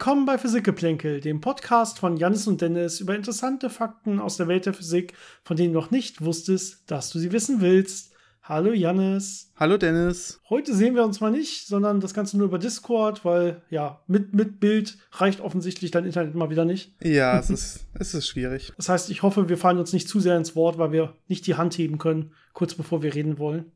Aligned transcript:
Willkommen 0.00 0.24
bei 0.24 0.38
Physikgeplänkel, 0.38 1.20
dem 1.20 1.42
Podcast 1.42 1.98
von 1.98 2.16
Janis 2.16 2.46
und 2.46 2.62
Dennis 2.62 3.00
über 3.00 3.14
interessante 3.14 3.68
Fakten 3.68 4.18
aus 4.18 4.38
der 4.38 4.48
Welt 4.48 4.64
der 4.64 4.72
Physik, 4.72 5.12
von 5.44 5.58
denen 5.58 5.74
du 5.74 5.78
noch 5.78 5.90
nicht 5.90 6.24
wusstest, 6.24 6.90
dass 6.90 7.10
du 7.10 7.18
sie 7.18 7.32
wissen 7.32 7.60
willst. 7.60 8.14
Hallo 8.42 8.72
Janis. 8.72 9.52
Hallo 9.56 9.76
Dennis. 9.76 10.40
Heute 10.48 10.74
sehen 10.74 10.94
wir 10.94 11.04
uns 11.04 11.20
mal 11.20 11.30
nicht, 11.30 11.66
sondern 11.66 12.00
das 12.00 12.14
Ganze 12.14 12.38
nur 12.38 12.46
über 12.46 12.58
Discord, 12.58 13.26
weil 13.26 13.60
ja, 13.68 14.00
mit, 14.06 14.32
mit 14.32 14.58
Bild 14.58 14.96
reicht 15.12 15.42
offensichtlich 15.42 15.90
dein 15.90 16.06
Internet 16.06 16.34
mal 16.34 16.48
wieder 16.48 16.64
nicht. 16.64 16.94
Ja, 17.04 17.38
es 17.38 17.50
ist, 17.50 17.86
es 17.92 18.14
ist 18.14 18.26
schwierig. 18.26 18.72
Das 18.78 18.88
heißt, 18.88 19.10
ich 19.10 19.22
hoffe, 19.22 19.50
wir 19.50 19.58
fallen 19.58 19.78
uns 19.78 19.92
nicht 19.92 20.08
zu 20.08 20.18
sehr 20.18 20.38
ins 20.38 20.56
Wort, 20.56 20.78
weil 20.78 20.92
wir 20.92 21.12
nicht 21.28 21.46
die 21.46 21.56
Hand 21.56 21.76
heben 21.76 21.98
können, 21.98 22.32
kurz 22.54 22.72
bevor 22.72 23.02
wir 23.02 23.14
reden 23.14 23.38
wollen. 23.38 23.70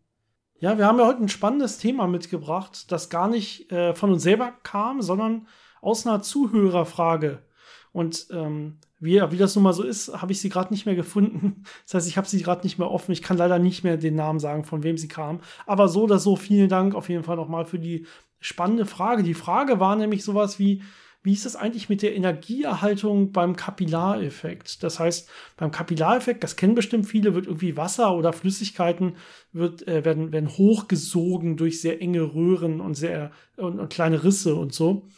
Ja, 0.59 0.79
wir 0.79 0.87
haben 0.87 0.99
ja 0.99 1.07
heute 1.07 1.23
ein 1.23 1.29
spannendes 1.29 1.77
Thema 1.77 2.07
mitgebracht, 2.07 2.91
das 2.91 3.11
gar 3.11 3.29
nicht 3.29 3.71
äh, 3.71 3.93
von 3.93 4.11
uns 4.11 4.23
selber 4.23 4.55
kam, 4.63 5.03
sondern 5.03 5.47
aus 5.85 6.07
einer 6.07 6.23
Zuhörerfrage. 6.23 7.41
Und 7.93 8.27
ähm, 8.33 8.79
wie, 8.99 9.21
wie 9.31 9.37
das 9.37 9.55
nun 9.55 9.65
mal 9.65 9.73
so 9.73 9.83
ist, 9.83 10.21
habe 10.21 10.33
ich 10.33 10.41
sie 10.41 10.49
gerade 10.49 10.73
nicht 10.73 10.87
mehr 10.87 10.97
gefunden. 10.97 11.63
Das 11.85 11.95
heißt, 11.95 12.09
ich 12.09 12.17
habe 12.17 12.27
sie 12.27 12.43
gerade 12.43 12.63
nicht 12.65 12.79
mehr 12.79 12.91
offen. 12.91 13.13
Ich 13.13 13.23
kann 13.23 13.37
leider 13.37 13.59
nicht 13.59 13.85
mehr 13.85 13.97
den 13.97 14.17
Namen 14.17 14.41
sagen, 14.41 14.65
von 14.65 14.83
wem 14.83 14.99
sie 14.99 15.09
kam. 15.09 15.41
Aber 15.67 15.89
so 15.89 16.03
oder 16.03 16.19
so, 16.19 16.37
vielen 16.37 16.69
Dank 16.69 16.95
auf 16.95 17.09
jeden 17.09 17.23
Fall 17.23 17.37
nochmal 17.37 17.67
für 17.67 17.79
die 17.79 18.07
spannende 18.41 18.87
Frage. 18.87 19.23
Die 19.23 19.35
Frage 19.35 19.79
war 19.79 19.95
nämlich 19.95 20.25
sowas 20.25 20.59
wie, 20.59 20.83
wie 21.23 21.33
ist 21.33 21.47
es 21.47 21.57
eigentlich 21.57 21.89
mit 21.89 22.03
der 22.03 22.15
Energieerhaltung 22.15 23.33
beim 23.33 23.57
Kapillareffekt? 23.57 24.83
Das 24.83 25.01
heißt, 25.01 25.29
beim 25.57 25.71
Kapillareffekt, 25.71 26.45
das 26.45 26.57
kennen 26.57 26.75
bestimmt 26.75 27.07
viele, 27.07 27.35
wird 27.35 27.47
irgendwie 27.47 27.79
Wasser 27.79 28.15
oder 28.15 28.35
Flüssigkeiten 28.35 29.17
wird, 29.53 29.89
äh, 29.89 30.05
werden, 30.05 30.33
werden 30.33 30.51
hochgesogen 30.51 31.57
durch 31.57 31.81
sehr 31.81 32.03
enge 32.03 32.35
Röhren 32.35 32.81
und 32.81 32.95
sehr 32.95 33.31
und, 33.57 33.81
und 33.81 33.89
kleine 33.89 34.23
Risse 34.23 34.55
und 34.55 34.75
so. 34.75 35.09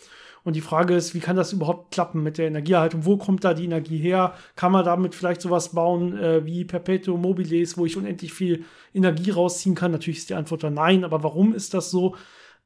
Und 0.47 0.55
die 0.55 0.61
Frage 0.61 0.95
ist, 0.95 1.13
wie 1.13 1.19
kann 1.19 1.35
das 1.35 1.53
überhaupt 1.53 1.91
klappen 1.91 2.23
mit 2.23 2.39
der 2.39 2.47
Energieerhaltung? 2.47 3.05
Wo 3.05 3.17
kommt 3.17 3.43
da 3.43 3.53
die 3.53 3.65
Energie 3.65 3.99
her? 3.99 4.33
Kann 4.55 4.71
man 4.71 4.85
damit 4.85 5.17
vielleicht 5.17 5.41
sowas 5.41 5.71
bauen 5.71 6.17
äh, 6.17 6.47
wie 6.47 6.65
Perpetuum 6.65 7.21
mobiles, 7.21 7.77
wo 7.77 7.85
ich 7.85 7.97
unendlich 7.97 8.33
viel 8.33 8.65
Energie 8.95 9.33
rausziehen 9.33 9.75
kann? 9.75 9.91
Natürlich 9.91 10.19
ist 10.19 10.31
die 10.31 10.35
Antwort 10.35 10.63
dann 10.63 10.75
nein, 10.75 11.03
aber 11.03 11.25
warum 11.25 11.53
ist 11.53 11.75
das 11.75 11.91
so? 11.91 12.15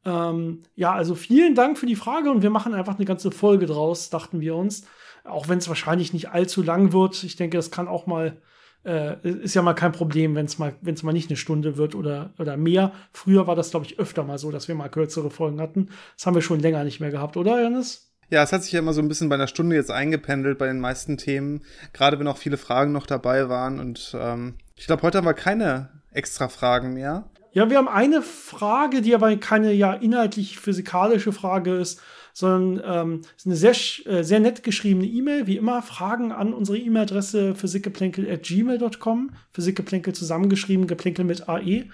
Ähm, 0.05 0.61
ja, 0.77 0.93
also 0.93 1.15
vielen 1.15 1.55
Dank 1.55 1.79
für 1.79 1.87
die 1.87 1.97
Frage 1.97 2.31
und 2.31 2.43
wir 2.43 2.51
machen 2.51 2.75
einfach 2.75 2.97
eine 2.97 3.07
ganze 3.07 3.31
Folge 3.31 3.65
draus, 3.65 4.11
dachten 4.11 4.43
wir 4.43 4.57
uns. 4.57 4.85
Auch 5.25 5.49
wenn 5.49 5.57
es 5.57 5.69
wahrscheinlich 5.69 6.13
nicht 6.13 6.29
allzu 6.29 6.63
lang 6.63 6.93
wird. 6.93 7.25
Ich 7.25 7.37
denke, 7.37 7.57
es 7.57 7.71
kann 7.71 7.89
auch 7.89 8.07
mal 8.07 8.37
äh, 8.85 9.17
ist 9.29 9.55
ja 9.55 9.63
mal 9.63 9.75
kein 9.75 9.93
Problem, 9.93 10.35
wenn 10.35 10.47
es 10.47 10.59
mal, 10.59 10.75
wenn's 10.81 11.03
mal 11.03 11.13
nicht 11.13 11.31
eine 11.31 11.37
Stunde 11.37 11.77
wird 11.77 11.95
oder, 11.95 12.31
oder 12.39 12.57
mehr. 12.57 12.93
Früher 13.13 13.47
war 13.47 13.57
das, 13.57 13.71
glaube 13.71 13.87
ich, 13.87 13.99
öfter 13.99 14.25
mal 14.25 14.39
so, 14.39 14.51
dass 14.51 14.69
wir 14.69 14.75
mal 14.75 14.89
kürzere 14.89 15.31
Folgen 15.31 15.61
hatten. 15.61 15.89
Das 16.17 16.27
haben 16.27 16.35
wir 16.35 16.43
schon 16.43 16.61
länger 16.61 16.85
nicht 16.85 17.01
mehr 17.01 17.11
gehabt, 17.11 17.37
oder, 17.37 17.61
Janis? 17.61 18.11
Ja, 18.31 18.43
es 18.43 18.53
hat 18.53 18.63
sich 18.63 18.73
ja 18.73 18.79
immer 18.79 18.93
so 18.93 19.03
ein 19.03 19.09
bisschen 19.09 19.29
bei 19.29 19.35
einer 19.35 19.49
Stunde 19.49 19.75
jetzt 19.75 19.91
eingependelt 19.91 20.57
bei 20.57 20.67
den 20.67 20.81
meisten 20.81 21.17
Themen, 21.17 21.63
gerade 21.93 22.19
wenn 22.19 22.29
auch 22.29 22.39
viele 22.39 22.57
Fragen 22.57 22.93
noch 22.93 23.07
dabei 23.07 23.49
waren. 23.49 23.81
Und 23.81 24.17
ähm, 24.19 24.55
ich 24.77 24.87
glaube, 24.87 25.03
heute 25.03 25.19
haben 25.19 25.27
wir 25.27 25.35
keine 25.35 25.91
extra 26.13 26.49
Fragen 26.49 26.95
mehr. 26.95 27.29
Ja, 27.53 27.69
wir 27.69 27.79
haben 27.79 27.89
eine 27.89 28.23
Frage, 28.23 29.03
die 29.03 29.15
aber 29.15 29.37
keine 29.37 29.73
ja 29.73 29.93
inhaltlich 29.93 30.59
physikalische 30.59 31.33
Frage 31.33 31.75
ist, 31.75 32.01
sondern 32.41 32.83
ähm, 32.85 33.21
ist 33.37 33.47
eine 33.47 33.57
sehr, 33.57 33.75
äh, 34.07 34.25
sehr 34.25 34.41
nett 34.41 34.63
geschriebene 34.63 35.07
E-Mail. 35.07 35.47
Wie 35.47 35.57
immer, 35.57 35.83
Fragen 35.83 36.33
an 36.33 36.53
unsere 36.53 36.79
E-Mail-Adresse 36.79 37.55
physikgeplänkel.gmail.com. 37.55 39.31
Physikgeplänkel 39.53 40.15
zusammengeschrieben, 40.15 40.87
geplänkel 40.87 41.25
mit 41.25 41.49
AE. 41.49 41.85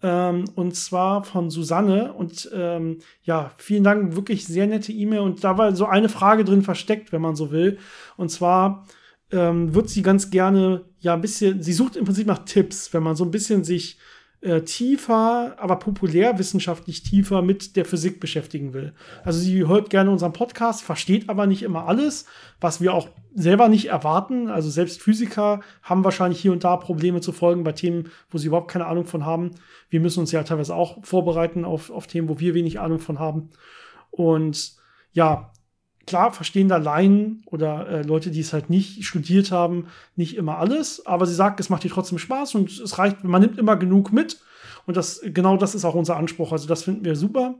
Ähm, 0.00 0.44
und 0.54 0.76
zwar 0.76 1.24
von 1.24 1.50
Susanne. 1.50 2.12
Und 2.12 2.48
ähm, 2.54 2.98
ja, 3.22 3.52
vielen 3.56 3.84
Dank, 3.84 4.14
wirklich 4.14 4.46
sehr 4.46 4.66
nette 4.66 4.92
E-Mail. 4.92 5.20
Und 5.20 5.42
da 5.42 5.58
war 5.58 5.74
so 5.74 5.86
eine 5.86 6.08
Frage 6.08 6.44
drin 6.44 6.62
versteckt, 6.62 7.12
wenn 7.12 7.22
man 7.22 7.34
so 7.34 7.50
will. 7.50 7.78
Und 8.16 8.30
zwar 8.30 8.86
ähm, 9.32 9.74
wird 9.74 9.88
sie 9.88 10.02
ganz 10.02 10.30
gerne, 10.30 10.84
ja, 11.00 11.14
ein 11.14 11.20
bisschen, 11.20 11.62
sie 11.62 11.72
sucht 11.72 11.96
im 11.96 12.04
Prinzip 12.04 12.26
nach 12.26 12.44
Tipps, 12.44 12.92
wenn 12.94 13.02
man 13.02 13.16
so 13.16 13.24
ein 13.24 13.30
bisschen 13.30 13.64
sich 13.64 13.98
äh, 14.40 14.62
tiefer, 14.62 15.56
aber 15.58 15.76
populärwissenschaftlich 15.76 17.02
tiefer 17.02 17.42
mit 17.42 17.74
der 17.74 17.84
Physik 17.84 18.20
beschäftigen 18.20 18.72
will. 18.72 18.94
Also 19.24 19.40
sie 19.40 19.66
hört 19.66 19.90
gerne 19.90 20.10
unseren 20.10 20.32
Podcast, 20.32 20.82
versteht 20.82 21.28
aber 21.28 21.46
nicht 21.46 21.62
immer 21.62 21.88
alles, 21.88 22.24
was 22.60 22.80
wir 22.80 22.94
auch 22.94 23.08
selber 23.34 23.68
nicht 23.68 23.86
erwarten. 23.86 24.48
Also 24.48 24.70
selbst 24.70 25.02
Physiker 25.02 25.60
haben 25.82 26.04
wahrscheinlich 26.04 26.40
hier 26.40 26.52
und 26.52 26.62
da 26.62 26.76
Probleme 26.76 27.20
zu 27.20 27.32
folgen 27.32 27.64
bei 27.64 27.72
Themen, 27.72 28.10
wo 28.30 28.38
sie 28.38 28.46
überhaupt 28.46 28.70
keine 28.70 28.86
Ahnung 28.86 29.06
von 29.06 29.26
haben. 29.26 29.50
Wir 29.90 30.00
müssen 30.00 30.20
uns 30.20 30.30
ja 30.30 30.44
teilweise 30.44 30.74
auch 30.74 31.04
vorbereiten 31.04 31.64
auf, 31.64 31.90
auf 31.90 32.06
Themen, 32.06 32.28
wo 32.28 32.38
wir 32.38 32.54
wenig 32.54 32.78
Ahnung 32.78 33.00
von 33.00 33.18
haben. 33.18 33.50
Und 34.10 34.76
ja, 35.12 35.50
klar 36.08 36.32
verstehen 36.32 36.68
da 36.68 36.78
Laien 36.78 37.42
oder 37.46 37.86
äh, 37.88 38.02
Leute, 38.02 38.30
die 38.30 38.40
es 38.40 38.52
halt 38.52 38.70
nicht 38.70 39.04
studiert 39.04 39.52
haben, 39.52 39.86
nicht 40.16 40.36
immer 40.36 40.58
alles, 40.58 41.04
aber 41.06 41.26
sie 41.26 41.34
sagt, 41.34 41.60
es 41.60 41.68
macht 41.68 41.84
ihr 41.84 41.90
trotzdem 41.90 42.18
Spaß 42.18 42.54
und 42.54 42.70
es 42.70 42.98
reicht, 42.98 43.22
man 43.24 43.42
nimmt 43.42 43.58
immer 43.58 43.76
genug 43.76 44.12
mit. 44.12 44.40
Und 44.86 44.96
das, 44.96 45.20
genau 45.22 45.58
das 45.58 45.74
ist 45.74 45.84
auch 45.84 45.94
unser 45.94 46.16
Anspruch. 46.16 46.50
Also 46.50 46.66
das 46.66 46.82
finden 46.82 47.04
wir 47.04 47.14
super, 47.14 47.56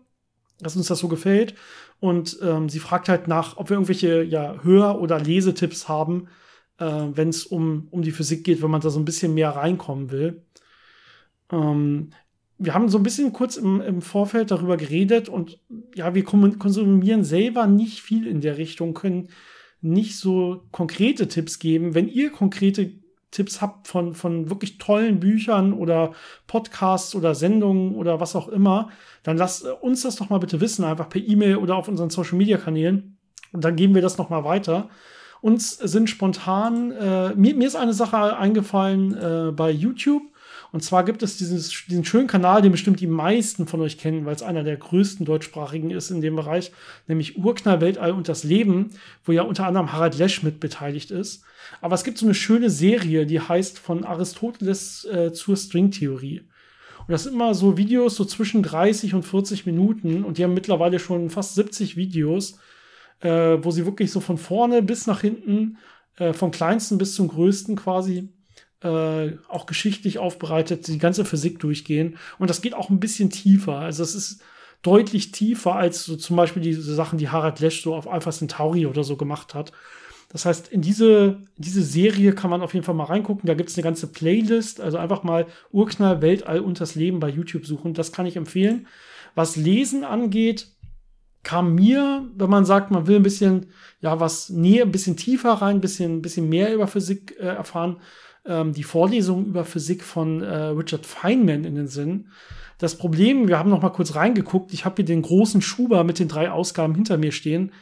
dass 0.60 0.76
uns 0.76 0.86
das 0.86 0.98
so 0.98 1.08
gefällt. 1.08 1.54
Und 2.00 2.38
ähm, 2.42 2.70
sie 2.70 2.78
fragt 2.78 3.10
halt 3.10 3.28
nach, 3.28 3.58
ob 3.58 3.68
wir 3.68 3.74
irgendwelche 3.74 4.22
ja, 4.22 4.56
Hör- 4.62 4.98
oder 4.98 5.20
Lesetipps 5.20 5.88
haben, 5.88 6.28
äh, 6.78 6.86
wenn 6.86 7.28
es 7.28 7.44
um, 7.44 7.88
um 7.90 8.00
die 8.00 8.12
Physik 8.12 8.44
geht, 8.44 8.62
wenn 8.62 8.70
man 8.70 8.80
da 8.80 8.88
so 8.88 8.98
ein 8.98 9.04
bisschen 9.04 9.34
mehr 9.34 9.50
reinkommen 9.50 10.10
will. 10.10 10.42
Ähm, 11.52 12.10
wir 12.58 12.74
haben 12.74 12.88
so 12.88 12.98
ein 12.98 13.04
bisschen 13.04 13.32
kurz 13.32 13.56
im, 13.56 13.80
im 13.80 14.02
Vorfeld 14.02 14.50
darüber 14.50 14.76
geredet 14.76 15.28
und 15.28 15.58
ja, 15.94 16.14
wir 16.14 16.24
konsumieren 16.24 17.24
selber 17.24 17.66
nicht 17.66 18.00
viel 18.00 18.26
in 18.26 18.40
der 18.40 18.58
Richtung, 18.58 18.94
können 18.94 19.28
nicht 19.80 20.18
so 20.18 20.64
konkrete 20.72 21.28
Tipps 21.28 21.58
geben. 21.60 21.94
Wenn 21.94 22.08
ihr 22.08 22.30
konkrete 22.30 22.94
Tipps 23.30 23.60
habt 23.60 23.86
von, 23.86 24.14
von 24.14 24.50
wirklich 24.50 24.78
tollen 24.78 25.20
Büchern 25.20 25.72
oder 25.72 26.12
Podcasts 26.46 27.14
oder 27.14 27.34
Sendungen 27.34 27.94
oder 27.94 28.20
was 28.20 28.34
auch 28.34 28.48
immer, 28.48 28.90
dann 29.22 29.36
lasst 29.36 29.64
uns 29.64 30.02
das 30.02 30.16
doch 30.16 30.30
mal 30.30 30.38
bitte 30.38 30.60
wissen, 30.60 30.84
einfach 30.84 31.08
per 31.08 31.20
E-Mail 31.20 31.56
oder 31.56 31.76
auf 31.76 31.88
unseren 31.88 32.10
Social 32.10 32.38
Media 32.38 32.56
Kanälen. 32.56 33.18
Und 33.52 33.64
dann 33.64 33.76
geben 33.76 33.94
wir 33.94 34.02
das 34.02 34.18
noch 34.18 34.30
mal 34.30 34.44
weiter. 34.44 34.88
Uns 35.40 35.76
sind 35.76 36.10
spontan, 36.10 36.90
äh, 36.90 37.34
mir, 37.34 37.54
mir 37.54 37.68
ist 37.68 37.76
eine 37.76 37.92
Sache 37.92 38.36
eingefallen 38.36 39.14
äh, 39.14 39.52
bei 39.52 39.70
YouTube. 39.70 40.22
Und 40.70 40.82
zwar 40.82 41.04
gibt 41.04 41.22
es 41.22 41.38
dieses, 41.38 41.70
diesen 41.88 42.04
schönen 42.04 42.26
Kanal, 42.26 42.60
den 42.60 42.72
bestimmt 42.72 43.00
die 43.00 43.06
meisten 43.06 43.66
von 43.66 43.80
euch 43.80 43.96
kennen, 43.96 44.26
weil 44.26 44.34
es 44.34 44.42
einer 44.42 44.64
der 44.64 44.76
größten 44.76 45.24
deutschsprachigen 45.24 45.90
ist 45.90 46.10
in 46.10 46.20
dem 46.20 46.36
Bereich, 46.36 46.72
nämlich 47.06 47.38
Urknall, 47.38 47.80
Weltall 47.80 48.12
und 48.12 48.28
das 48.28 48.44
Leben, 48.44 48.90
wo 49.24 49.32
ja 49.32 49.42
unter 49.42 49.66
anderem 49.66 49.92
Harald 49.92 50.18
Lesch 50.18 50.42
mit 50.42 50.60
beteiligt 50.60 51.10
ist. 51.10 51.42
Aber 51.80 51.94
es 51.94 52.04
gibt 52.04 52.18
so 52.18 52.26
eine 52.26 52.34
schöne 52.34 52.70
Serie, 52.70 53.24
die 53.24 53.40
heißt 53.40 53.78
von 53.78 54.04
Aristoteles 54.04 55.04
äh, 55.06 55.32
zur 55.32 55.56
Stringtheorie. 55.56 56.40
Und 56.40 57.12
das 57.12 57.22
sind 57.24 57.32
immer 57.32 57.54
so 57.54 57.78
Videos 57.78 58.16
so 58.16 58.24
zwischen 58.26 58.62
30 58.62 59.14
und 59.14 59.22
40 59.22 59.64
Minuten 59.64 60.24
und 60.24 60.36
die 60.36 60.44
haben 60.44 60.52
mittlerweile 60.52 60.98
schon 60.98 61.30
fast 61.30 61.54
70 61.54 61.96
Videos, 61.96 62.58
äh, 63.20 63.56
wo 63.62 63.70
sie 63.70 63.86
wirklich 63.86 64.12
so 64.12 64.20
von 64.20 64.36
vorne 64.36 64.82
bis 64.82 65.06
nach 65.06 65.22
hinten, 65.22 65.78
äh, 66.16 66.34
vom 66.34 66.50
kleinsten 66.50 66.98
bis 66.98 67.14
zum 67.14 67.28
größten 67.28 67.76
quasi 67.76 68.28
äh, 68.82 69.32
auch 69.48 69.66
geschichtlich 69.66 70.18
aufbereitet, 70.18 70.86
die 70.86 70.98
ganze 70.98 71.24
Physik 71.24 71.58
durchgehen. 71.58 72.16
Und 72.38 72.50
das 72.50 72.62
geht 72.62 72.74
auch 72.74 72.90
ein 72.90 73.00
bisschen 73.00 73.30
tiefer. 73.30 73.78
Also 73.78 74.02
es 74.02 74.14
ist 74.14 74.42
deutlich 74.82 75.32
tiefer 75.32 75.74
als 75.74 76.04
so 76.04 76.16
zum 76.16 76.36
Beispiel 76.36 76.62
diese 76.62 76.94
Sachen, 76.94 77.18
die 77.18 77.28
Harald 77.28 77.60
Lesch 77.60 77.82
so 77.82 77.94
auf 77.94 78.08
Alpha 78.08 78.30
Centauri 78.30 78.86
oder 78.86 79.02
so 79.02 79.16
gemacht 79.16 79.54
hat. 79.54 79.72
Das 80.30 80.44
heißt, 80.44 80.68
in 80.68 80.82
diese, 80.82 81.38
in 81.56 81.62
diese 81.62 81.82
Serie 81.82 82.34
kann 82.34 82.50
man 82.50 82.60
auf 82.60 82.74
jeden 82.74 82.84
Fall 82.84 82.94
mal 82.94 83.04
reingucken. 83.04 83.46
Da 83.46 83.54
gibt 83.54 83.70
es 83.70 83.76
eine 83.76 83.82
ganze 83.82 84.08
Playlist. 84.08 84.80
Also 84.80 84.98
einfach 84.98 85.22
mal 85.22 85.46
Urknall, 85.72 86.20
Weltall 86.20 86.60
und 86.60 86.80
das 86.80 86.94
Leben 86.94 87.18
bei 87.18 87.30
YouTube 87.30 87.66
suchen. 87.66 87.94
Das 87.94 88.12
kann 88.12 88.26
ich 88.26 88.36
empfehlen. 88.36 88.86
Was 89.34 89.56
Lesen 89.56 90.04
angeht, 90.04 90.68
kam 91.42 91.74
mir, 91.74 92.28
wenn 92.36 92.50
man 92.50 92.66
sagt, 92.66 92.90
man 92.90 93.06
will 93.06 93.16
ein 93.16 93.22
bisschen, 93.22 93.66
ja, 94.00 94.20
was 94.20 94.50
näher, 94.50 94.84
ein 94.84 94.92
bisschen 94.92 95.16
tiefer 95.16 95.52
rein, 95.52 95.76
ein 95.76 95.80
bisschen, 95.80 96.18
ein 96.18 96.22
bisschen 96.22 96.48
mehr 96.48 96.74
über 96.74 96.86
Physik 96.86 97.36
äh, 97.38 97.44
erfahren, 97.44 97.96
ähm, 98.46 98.72
die 98.72 98.82
Vorlesung 98.82 99.46
über 99.46 99.64
Physik 99.64 100.02
von 100.02 100.42
äh, 100.42 100.54
Richard 100.54 101.06
Feynman 101.06 101.64
in 101.64 101.74
den 101.74 101.88
Sinn. 101.88 102.28
Das 102.78 102.96
Problem, 102.96 103.48
wir 103.48 103.58
haben 103.58 103.70
noch 103.70 103.82
mal 103.82 103.90
kurz 103.90 104.14
reingeguckt, 104.14 104.72
ich 104.72 104.84
habe 104.84 104.96
hier 104.96 105.04
den 105.04 105.22
großen 105.22 105.62
Schuber 105.62 106.04
mit 106.04 106.18
den 106.18 106.28
drei 106.28 106.50
Ausgaben 106.50 106.94
hinter 106.94 107.18
mir 107.18 107.32
stehen, 107.32 107.72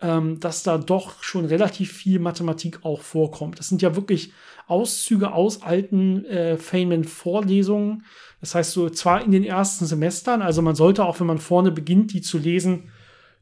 ähm, 0.00 0.40
dass 0.40 0.64
da 0.64 0.78
doch 0.78 1.22
schon 1.22 1.44
relativ 1.44 1.92
viel 1.92 2.18
Mathematik 2.18 2.84
auch 2.84 3.02
vorkommt. 3.02 3.58
Das 3.58 3.68
sind 3.68 3.82
ja 3.82 3.94
wirklich 3.94 4.32
Auszüge 4.66 5.32
aus 5.32 5.62
alten 5.62 6.24
äh, 6.24 6.56
Feynman-Vorlesungen. 6.56 8.04
Das 8.40 8.56
heißt 8.56 8.72
so 8.72 8.90
zwar 8.90 9.24
in 9.24 9.30
den 9.30 9.44
ersten 9.44 9.86
Semestern, 9.86 10.42
also 10.42 10.60
man 10.60 10.74
sollte 10.74 11.04
auch, 11.04 11.20
wenn 11.20 11.28
man 11.28 11.38
vorne 11.38 11.70
beginnt, 11.70 12.12
die 12.12 12.20
zu 12.20 12.38
lesen, 12.38 12.90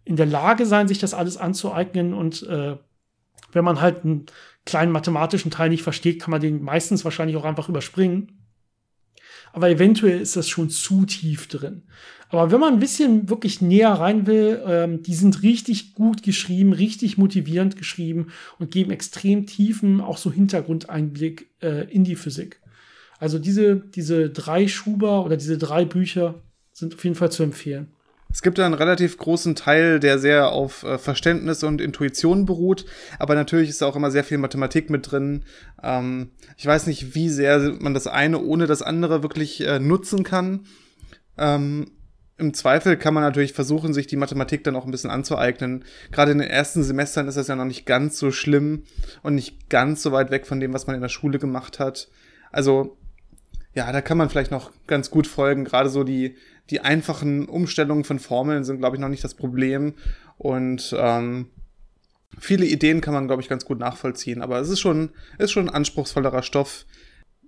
in 0.04 0.16
der 0.16 0.26
Lage 0.26 0.66
sein, 0.66 0.88
sich 0.88 0.98
das 0.98 1.14
alles 1.14 1.36
anzueignen 1.36 2.12
und 2.12 2.42
äh, 2.42 2.76
wenn 3.52 3.64
man 3.64 3.80
halt 3.80 4.04
einen 4.04 4.26
kleinen 4.64 4.92
mathematischen 4.92 5.50
Teil 5.50 5.70
nicht 5.70 5.82
versteht, 5.82 6.20
kann 6.20 6.30
man 6.30 6.40
den 6.40 6.62
meistens 6.62 7.04
wahrscheinlich 7.04 7.36
auch 7.36 7.44
einfach 7.44 7.68
überspringen. 7.68 8.36
aber 9.52 9.68
eventuell 9.68 10.20
ist 10.20 10.36
das 10.36 10.48
schon 10.48 10.70
zu 10.70 11.04
tief 11.06 11.48
drin. 11.48 11.82
Aber 12.28 12.52
wenn 12.52 12.60
man 12.60 12.74
ein 12.74 12.80
bisschen 12.80 13.28
wirklich 13.28 13.60
näher 13.60 13.90
rein 13.90 14.26
will, 14.26 14.62
ähm, 14.64 15.02
die 15.02 15.14
sind 15.14 15.42
richtig 15.42 15.94
gut 15.94 16.22
geschrieben, 16.22 16.72
richtig 16.72 17.18
motivierend 17.18 17.76
geschrieben 17.76 18.28
und 18.60 18.70
geben 18.70 18.92
extrem 18.92 19.46
tiefen, 19.46 20.00
auch 20.00 20.16
so 20.16 20.30
Hintergrundeinblick 20.30 21.50
äh, 21.60 21.92
in 21.92 22.04
die 22.04 22.14
Physik. 22.14 22.60
Also 23.18 23.38
diese, 23.40 23.76
diese 23.76 24.30
drei 24.30 24.68
Schuber 24.68 25.24
oder 25.24 25.36
diese 25.36 25.58
drei 25.58 25.84
Bücher 25.84 26.40
sind 26.72 26.94
auf 26.94 27.02
jeden 27.02 27.16
Fall 27.16 27.32
zu 27.32 27.42
empfehlen. 27.42 27.88
Es 28.32 28.42
gibt 28.42 28.60
einen 28.60 28.74
relativ 28.74 29.18
großen 29.18 29.56
Teil, 29.56 29.98
der 29.98 30.18
sehr 30.18 30.52
auf 30.52 30.84
äh, 30.84 30.98
Verständnis 30.98 31.64
und 31.64 31.80
Intuition 31.80 32.46
beruht, 32.46 32.84
aber 33.18 33.34
natürlich 33.34 33.68
ist 33.68 33.82
da 33.82 33.86
auch 33.86 33.96
immer 33.96 34.10
sehr 34.10 34.24
viel 34.24 34.38
Mathematik 34.38 34.88
mit 34.88 35.10
drin. 35.10 35.44
Ähm, 35.82 36.30
ich 36.56 36.64
weiß 36.64 36.86
nicht, 36.86 37.14
wie 37.14 37.28
sehr 37.28 37.74
man 37.80 37.94
das 37.94 38.06
eine 38.06 38.40
ohne 38.40 38.66
das 38.66 38.82
andere 38.82 39.22
wirklich 39.22 39.66
äh, 39.66 39.80
nutzen 39.80 40.22
kann. 40.22 40.66
Ähm, 41.38 41.90
im 42.40 42.54
Zweifel 42.54 42.96
kann 42.96 43.12
man 43.12 43.22
natürlich 43.22 43.52
versuchen, 43.52 43.92
sich 43.92 44.06
die 44.06 44.16
Mathematik 44.16 44.64
dann 44.64 44.74
auch 44.74 44.86
ein 44.86 44.90
bisschen 44.90 45.10
anzueignen. 45.10 45.84
Gerade 46.10 46.32
in 46.32 46.38
den 46.38 46.48
ersten 46.48 46.82
Semestern 46.82 47.28
ist 47.28 47.36
das 47.36 47.48
ja 47.48 47.56
noch 47.56 47.66
nicht 47.66 47.84
ganz 47.84 48.18
so 48.18 48.30
schlimm 48.30 48.84
und 49.22 49.34
nicht 49.34 49.68
ganz 49.68 50.02
so 50.02 50.12
weit 50.12 50.30
weg 50.30 50.46
von 50.46 50.58
dem, 50.58 50.72
was 50.72 50.86
man 50.86 50.96
in 50.96 51.02
der 51.02 51.10
Schule 51.10 51.38
gemacht 51.38 51.78
hat. 51.78 52.08
Also, 52.50 52.96
ja, 53.74 53.92
da 53.92 54.00
kann 54.00 54.16
man 54.16 54.30
vielleicht 54.30 54.50
noch 54.50 54.72
ganz 54.86 55.10
gut 55.10 55.26
folgen. 55.26 55.64
Gerade 55.64 55.90
so 55.90 56.02
die, 56.02 56.36
die 56.70 56.80
einfachen 56.80 57.46
Umstellungen 57.48 58.04
von 58.04 58.18
Formeln 58.18 58.64
sind, 58.64 58.78
glaube 58.78 58.96
ich, 58.96 59.00
noch 59.00 59.08
nicht 59.08 59.24
das 59.24 59.34
Problem. 59.34 59.94
Und 60.38 60.94
ähm, 60.98 61.50
viele 62.38 62.66
Ideen 62.66 63.00
kann 63.00 63.14
man, 63.14 63.26
glaube 63.26 63.42
ich, 63.42 63.48
ganz 63.48 63.64
gut 63.64 63.78
nachvollziehen. 63.78 64.42
Aber 64.42 64.58
es 64.60 64.68
ist 64.68 64.80
schon, 64.80 65.10
ist 65.38 65.50
schon 65.52 65.68
ein 65.68 65.74
anspruchsvollerer 65.74 66.42
Stoff. 66.42 66.86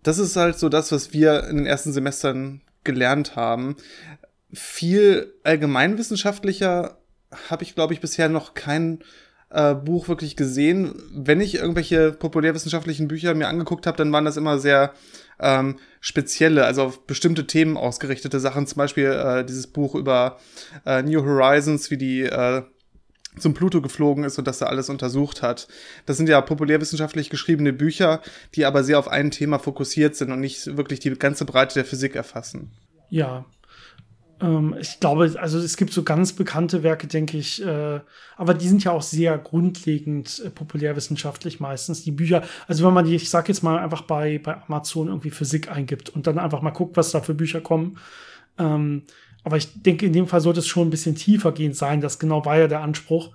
Das 0.03 0.19
ist 0.19 0.37
halt 0.37 0.59
so 0.59 0.69
das, 0.69 0.93
was 0.93 1.13
wir 1.13 1.45
in 1.49 1.57
den 1.57 1.67
ersten 1.67 1.93
Semestern 1.93 2.63
gelernt 2.85 3.37
haben 3.37 3.77
viel 4.53 5.33
allgemeinwissenschaftlicher 5.45 6.99
habe 7.49 7.63
ich, 7.63 7.75
glaube 7.75 7.95
ich, 7.95 8.01
bisher 8.01 8.29
noch 8.29 8.55
kein 8.55 8.99
äh, 9.51 9.75
Buch 9.75 10.09
wirklich 10.09 10.37
gesehen. 10.37 10.95
Wenn 11.15 11.41
ich 11.41 11.55
irgendwelche 11.55 12.13
populärwissenschaftlichen 12.13 13.09
Bücher 13.09 13.35
mir 13.35 13.49
angeguckt 13.49 13.87
habe, 13.87 13.97
dann 13.97 14.13
waren 14.13 14.27
das 14.27 14.37
immer 14.37 14.59
sehr 14.59 14.93
ähm, 15.43 15.79
spezielle, 16.01 16.65
also 16.65 16.83
auf 16.83 17.07
bestimmte 17.07 17.47
Themen 17.47 17.77
ausgerichtete 17.77 18.41
Sachen. 18.41 18.67
Zum 18.67 18.79
Beispiel 18.79 19.07
äh, 19.07 19.45
dieses 19.45 19.67
Buch 19.67 19.95
über 19.95 20.39
äh, 20.87 21.03
New 21.03 21.23
Horizons, 21.23 21.91
wie 21.91 21.99
die 21.99 22.23
äh, 22.23 22.63
zum 23.39 23.55
Pluto 23.55 23.81
geflogen 23.81 24.25
ist 24.25 24.39
und 24.39 24.47
das 24.47 24.61
er 24.61 24.69
alles 24.69 24.89
untersucht 24.89 25.43
hat. 25.43 25.69
Das 26.07 26.17
sind 26.17 26.29
ja 26.29 26.41
populärwissenschaftlich 26.41 27.31
geschriebene 27.31 27.73
Bücher, 27.73 28.21
die 28.55 28.67
aber 28.67 28.85
sehr 28.85 28.99
auf 28.99 29.09
ein 29.09 29.31
Thema 29.31 29.59
fokussiert 29.59 30.17
sind 30.17 30.33
und 30.33 30.41
nicht 30.41 30.77
wirklich 30.77 31.01
die 31.01 31.11
ganze 31.11 31.45
Breite 31.45 31.75
der 31.75 31.85
Physik 31.85 32.15
erfassen. 32.15 32.71
Ja, 33.09 33.47
ähm, 34.43 34.75
ich 34.81 34.99
glaube, 34.99 35.35
also 35.39 35.59
es 35.59 35.77
gibt 35.77 35.93
so 35.93 36.03
ganz 36.03 36.33
bekannte 36.33 36.83
Werke, 36.83 37.07
denke 37.07 37.39
ich, 37.39 37.65
äh, 37.65 38.01
aber 38.37 38.55
die 38.55 38.69
sind 38.69 38.83
ja 38.83 38.91
auch 38.91 39.03
sehr 39.03 39.39
grundlegend 39.39 40.43
äh, 40.45 40.51
populärwissenschaftlich 40.51 41.61
meistens, 41.61 42.03
die 42.03 42.11
Bücher. 42.11 42.43
Also 42.67 42.85
wenn 42.85 42.93
man 42.93 43.05
die, 43.05 43.15
ich 43.15 43.31
sag 43.31 43.49
jetzt 43.49 43.63
mal, 43.63 43.79
einfach 43.79 44.03
bei, 44.03 44.39
bei 44.39 44.61
Amazon 44.67 45.09
irgendwie 45.09 45.31
Physik 45.31 45.71
eingibt 45.71 46.11
und 46.11 46.27
dann 46.27 46.39
einfach 46.39 46.61
mal 46.61 46.71
guckt, 46.71 46.97
was 46.97 47.13
da 47.13 47.21
für 47.21 47.35
Bücher 47.35 47.61
kommen. 47.61 47.99
Ähm, 48.59 49.05
aber 49.45 49.57
ich 49.57 49.83
denke, 49.83 50.07
in 50.07 50.13
dem 50.13 50.27
Fall 50.27 50.41
sollte 50.41 50.61
es 50.61 50.67
schon 50.67 50.89
ein 50.89 50.91
bisschen 50.91 51.15
tiefer 51.15 51.53
gehen 51.53 51.73
sein. 51.73 52.01
Das 52.01 52.19
genau 52.19 52.45
war 52.45 52.59
ja 52.59 52.69
der 52.69 52.81
Anspruch. 52.81 53.31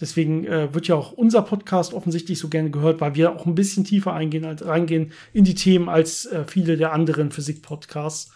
Deswegen 0.00 0.46
äh, 0.46 0.72
wird 0.72 0.88
ja 0.88 0.94
auch 0.94 1.12
unser 1.12 1.42
Podcast 1.42 1.92
offensichtlich 1.92 2.38
so 2.38 2.48
gerne 2.48 2.70
gehört, 2.70 3.00
weil 3.02 3.14
wir 3.14 3.34
auch 3.34 3.44
ein 3.44 3.54
bisschen 3.54 3.84
tiefer 3.84 4.14
eingehen, 4.14 4.44
reingehen 4.44 5.12
in 5.34 5.44
die 5.44 5.54
Themen 5.54 5.90
als 5.90 6.24
äh, 6.26 6.44
viele 6.46 6.78
der 6.78 6.92
anderen 6.92 7.30
Physik-Podcasts. 7.30 8.32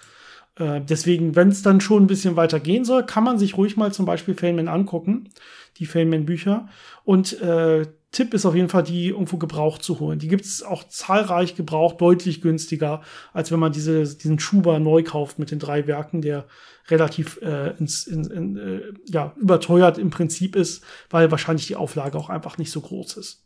Äh, 0.57 0.81
deswegen, 0.81 1.37
wenn 1.37 1.49
es 1.49 1.63
dann 1.63 1.81
schon 1.81 2.05
ein 2.05 2.09
bisschen 2.09 2.37
weiter 2.37 2.61
gehen 2.61 2.85
soll, 2.85 3.05
kann 3.05 3.25
man 3.25 3.39
sich 3.39 3.57
ruhig 3.57 3.77
mal 3.77 3.93
zum 3.93 4.07
Beispiel 4.07 4.35
Feynman 4.35 4.69
angucken, 4.69 5.31
die 5.79 5.87
Feynman-Bücher. 5.87 6.69
Und 7.05 7.41
äh, 7.41 7.87
Tipp 8.13 8.33
ist 8.33 8.47
auf 8.47 8.55
jeden 8.55 8.69
Fall, 8.69 8.85
die 8.85 9.09
irgendwo 9.09 9.39
gebraucht 9.39 9.83
zu 9.83 9.99
holen. 9.99 10.21
Die 10.21 10.29
gibt 10.29 10.45
es 10.45 10.63
auch 10.63 10.85
zahlreich 10.85 11.57
gebraucht, 11.57 12.01
deutlich 12.01 12.41
günstiger, 12.41 13.03
als 13.33 13.51
wenn 13.51 13.59
man 13.59 13.73
diese, 13.73 14.05
diesen 14.17 14.39
Schuber 14.39 14.79
neu 14.79 15.03
kauft 15.03 15.41
mit 15.41 15.51
den 15.51 15.59
drei 15.59 15.89
Werken, 15.89 16.23
der 16.23 16.47
relativ 16.89 17.41
äh, 17.43 17.77
ins, 17.79 18.07
in, 18.07 18.25
in, 18.31 18.57
äh, 18.57 18.81
ja, 19.07 19.35
überteuert 19.37 19.99
im 19.99 20.11
Prinzip 20.11 20.55
ist, 20.55 20.85
weil 21.11 21.33
wahrscheinlich 21.33 21.67
die 21.67 21.77
Auflage 21.77 22.17
auch 22.17 22.31
einfach 22.31 22.57
nicht 22.57 22.71
so 22.71 22.81
groß 22.81 23.17
ist. 23.17 23.45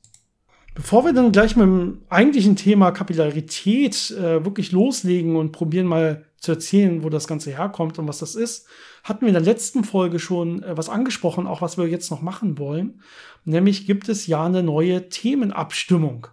Bevor 0.75 1.05
wir 1.05 1.15
dann 1.15 1.33
gleich 1.33 1.57
mit 1.57 1.65
dem 1.65 2.03
eigentlichen 2.11 2.55
Thema 2.55 2.91
Kapillarität 2.91 4.11
äh, 4.11 4.45
wirklich 4.45 4.71
loslegen 4.71 5.37
und 5.37 5.53
probieren 5.53 5.87
mal 5.87 6.28
zu 6.41 6.53
erzählen, 6.53 7.03
wo 7.03 7.09
das 7.09 7.27
Ganze 7.27 7.51
herkommt 7.51 7.99
und 7.99 8.09
was 8.09 8.19
das 8.19 8.35
ist, 8.35 8.67
hatten 9.05 9.23
wir 9.23 9.29
in 9.29 9.35
der 9.35 9.43
letzten 9.43 9.85
Folge 9.85 10.19
schon 10.19 10.63
äh, 10.63 10.77
was 10.77 10.89
angesprochen, 10.89 11.47
auch 11.47 11.63
was 11.63 11.79
wir 11.79 11.87
jetzt 11.89 12.11
noch 12.11 12.23
machen 12.23 12.59
wollen. 12.59 13.03
Nämlich 13.45 13.87
gibt 13.87 14.09
es 14.09 14.27
ja 14.27 14.45
eine 14.45 14.63
neue 14.63 15.09
Themenabstimmung. 15.09 16.29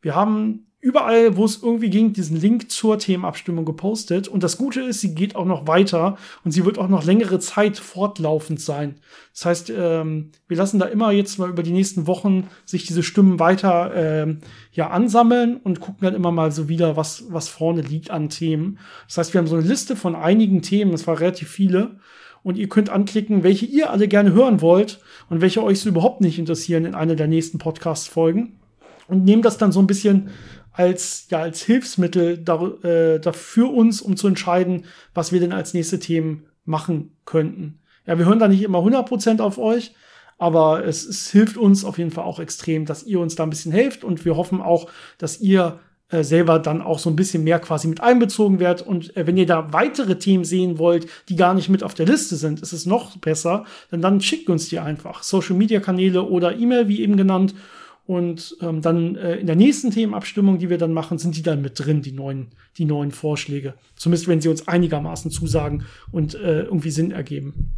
Wir 0.00 0.14
haben 0.14 0.71
überall, 0.82 1.36
wo 1.36 1.44
es 1.44 1.62
irgendwie 1.62 1.90
ging, 1.90 2.12
diesen 2.12 2.38
Link 2.38 2.68
zur 2.72 2.98
Themenabstimmung 2.98 3.64
gepostet. 3.64 4.26
Und 4.26 4.42
das 4.42 4.58
Gute 4.58 4.80
ist, 4.80 5.00
sie 5.00 5.14
geht 5.14 5.36
auch 5.36 5.44
noch 5.44 5.68
weiter 5.68 6.18
und 6.44 6.50
sie 6.50 6.64
wird 6.64 6.76
auch 6.76 6.88
noch 6.88 7.04
längere 7.04 7.38
Zeit 7.38 7.78
fortlaufend 7.78 8.60
sein. 8.60 8.96
Das 9.32 9.44
heißt, 9.44 9.72
ähm, 9.78 10.32
wir 10.48 10.56
lassen 10.56 10.80
da 10.80 10.86
immer 10.86 11.12
jetzt 11.12 11.38
mal 11.38 11.48
über 11.48 11.62
die 11.62 11.70
nächsten 11.70 12.08
Wochen 12.08 12.48
sich 12.64 12.84
diese 12.84 13.04
Stimmen 13.04 13.38
weiter 13.38 13.92
ähm, 13.94 14.38
ja 14.72 14.90
ansammeln 14.90 15.58
und 15.58 15.78
gucken 15.78 16.00
dann 16.04 16.16
immer 16.16 16.32
mal 16.32 16.50
so 16.50 16.68
wieder, 16.68 16.96
was, 16.96 17.26
was 17.28 17.48
vorne 17.48 17.82
liegt 17.82 18.10
an 18.10 18.28
Themen. 18.28 18.80
Das 19.06 19.18
heißt, 19.18 19.34
wir 19.34 19.38
haben 19.38 19.46
so 19.46 19.56
eine 19.56 19.66
Liste 19.66 19.94
von 19.94 20.16
einigen 20.16 20.62
Themen, 20.62 20.90
das 20.90 21.06
war 21.06 21.20
relativ 21.20 21.48
viele. 21.48 22.00
Und 22.42 22.58
ihr 22.58 22.68
könnt 22.68 22.90
anklicken, 22.90 23.44
welche 23.44 23.66
ihr 23.66 23.90
alle 23.90 24.08
gerne 24.08 24.32
hören 24.32 24.60
wollt 24.60 24.98
und 25.30 25.40
welche 25.40 25.62
euch 25.62 25.78
so 25.78 25.88
überhaupt 25.88 26.20
nicht 26.20 26.40
interessieren 26.40 26.84
in 26.86 26.96
einer 26.96 27.14
der 27.14 27.28
nächsten 27.28 27.58
Podcast-Folgen. 27.58 28.58
Und 29.06 29.24
nehmt 29.24 29.44
das 29.44 29.58
dann 29.58 29.70
so 29.70 29.78
ein 29.78 29.86
bisschen 29.86 30.30
als, 30.72 31.26
ja, 31.30 31.40
als 31.40 31.62
Hilfsmittel 31.62 32.38
da, 32.38 32.62
äh, 32.82 33.20
dafür 33.20 33.72
uns, 33.72 34.00
um 34.00 34.16
zu 34.16 34.28
entscheiden, 34.28 34.84
was 35.14 35.32
wir 35.32 35.40
denn 35.40 35.52
als 35.52 35.74
nächste 35.74 35.98
Themen 35.98 36.46
machen 36.64 37.16
könnten. 37.24 37.80
Ja, 38.06 38.18
wir 38.18 38.26
hören 38.26 38.38
da 38.38 38.48
nicht 38.48 38.62
immer 38.62 38.78
100% 38.78 39.40
auf 39.40 39.58
euch, 39.58 39.94
aber 40.38 40.84
es, 40.84 41.04
es 41.04 41.30
hilft 41.30 41.56
uns 41.56 41.84
auf 41.84 41.98
jeden 41.98 42.10
Fall 42.10 42.24
auch 42.24 42.40
extrem, 42.40 42.84
dass 42.84 43.04
ihr 43.04 43.20
uns 43.20 43.36
da 43.36 43.44
ein 43.44 43.50
bisschen 43.50 43.72
helft 43.72 44.02
und 44.02 44.24
wir 44.24 44.36
hoffen 44.36 44.60
auch, 44.60 44.88
dass 45.18 45.40
ihr 45.40 45.78
äh, 46.12 46.24
selber 46.24 46.58
dann 46.58 46.82
auch 46.82 46.98
so 46.98 47.08
ein 47.08 47.16
bisschen 47.16 47.42
mehr 47.42 47.58
quasi 47.58 47.88
mit 47.88 48.02
einbezogen 48.02 48.60
werdet. 48.60 48.86
Und 48.86 49.16
äh, 49.16 49.26
wenn 49.26 49.38
ihr 49.38 49.46
da 49.46 49.72
weitere 49.72 50.18
Themen 50.18 50.44
sehen 50.44 50.78
wollt, 50.78 51.06
die 51.28 51.36
gar 51.36 51.54
nicht 51.54 51.70
mit 51.70 51.82
auf 51.82 51.94
der 51.94 52.06
Liste 52.06 52.36
sind, 52.36 52.60
ist 52.60 52.72
es 52.72 52.84
noch 52.84 53.16
besser, 53.16 53.64
denn 53.90 54.02
dann 54.02 54.20
schickt 54.20 54.50
uns 54.50 54.68
die 54.68 54.78
einfach. 54.78 55.22
Social 55.22 55.56
Media 55.56 55.80
Kanäle 55.80 56.24
oder 56.24 56.54
E-Mail, 56.54 56.88
wie 56.88 57.00
eben 57.00 57.16
genannt. 57.16 57.54
Und 58.04 58.56
ähm, 58.60 58.82
dann 58.82 59.16
äh, 59.16 59.36
in 59.36 59.46
der 59.46 59.56
nächsten 59.56 59.90
Themenabstimmung, 59.90 60.58
die 60.58 60.70
wir 60.70 60.78
dann 60.78 60.92
machen, 60.92 61.18
sind 61.18 61.36
die 61.36 61.42
dann 61.42 61.62
mit 61.62 61.78
drin, 61.78 62.02
die 62.02 62.12
neuen, 62.12 62.48
die 62.76 62.84
neuen 62.84 63.12
Vorschläge. 63.12 63.74
Zumindest 63.94 64.28
wenn 64.28 64.40
sie 64.40 64.48
uns 64.48 64.66
einigermaßen 64.66 65.30
zusagen 65.30 65.84
und 66.10 66.34
äh, 66.34 66.62
irgendwie 66.62 66.90
Sinn 66.90 67.12
ergeben. 67.12 67.70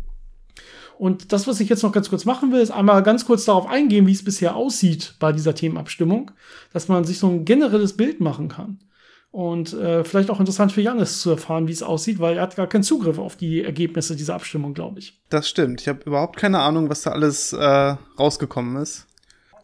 Und 0.99 1.33
das, 1.33 1.47
was 1.47 1.61
ich 1.61 1.69
jetzt 1.69 1.83
noch 1.83 1.93
ganz 1.93 2.09
kurz 2.09 2.25
machen 2.25 2.53
will, 2.53 2.61
ist 2.61 2.71
einmal 2.71 3.03
ganz 3.03 3.27
kurz 3.27 3.45
darauf 3.45 3.67
eingehen, 3.67 4.07
wie 4.07 4.13
es 4.13 4.25
bisher 4.25 4.57
aussieht 4.57 5.17
bei 5.19 5.33
dieser 5.33 5.55
Themenabstimmung, 5.55 6.31
dass 6.73 6.89
man 6.89 7.05
sich 7.05 7.19
so 7.19 7.29
ein 7.29 7.45
generelles 7.45 7.97
Bild 7.97 8.21
machen 8.21 8.49
kann. 8.49 8.79
Und 9.31 9.73
äh, 9.73 10.05
vielleicht 10.05 10.31
auch 10.31 10.39
interessant 10.39 10.71
für 10.71 10.81
Janis 10.81 11.21
zu 11.21 11.31
erfahren, 11.31 11.67
wie 11.67 11.73
es 11.73 11.83
aussieht, 11.83 12.21
weil 12.21 12.37
er 12.37 12.43
hat 12.43 12.55
gar 12.55 12.69
keinen 12.69 12.85
Zugriff 12.85 13.19
auf 13.19 13.35
die 13.35 13.65
Ergebnisse 13.65 14.15
dieser 14.15 14.37
Abstimmung, 14.37 14.75
glaube 14.75 15.01
ich. 15.01 15.21
Das 15.29 15.49
stimmt. 15.49 15.81
Ich 15.81 15.89
habe 15.89 16.05
überhaupt 16.07 16.37
keine 16.37 16.61
Ahnung, 16.61 16.89
was 16.89 17.03
da 17.03 17.11
alles 17.11 17.53
äh, 17.53 17.97
rausgekommen 18.17 18.81
ist. 18.81 19.09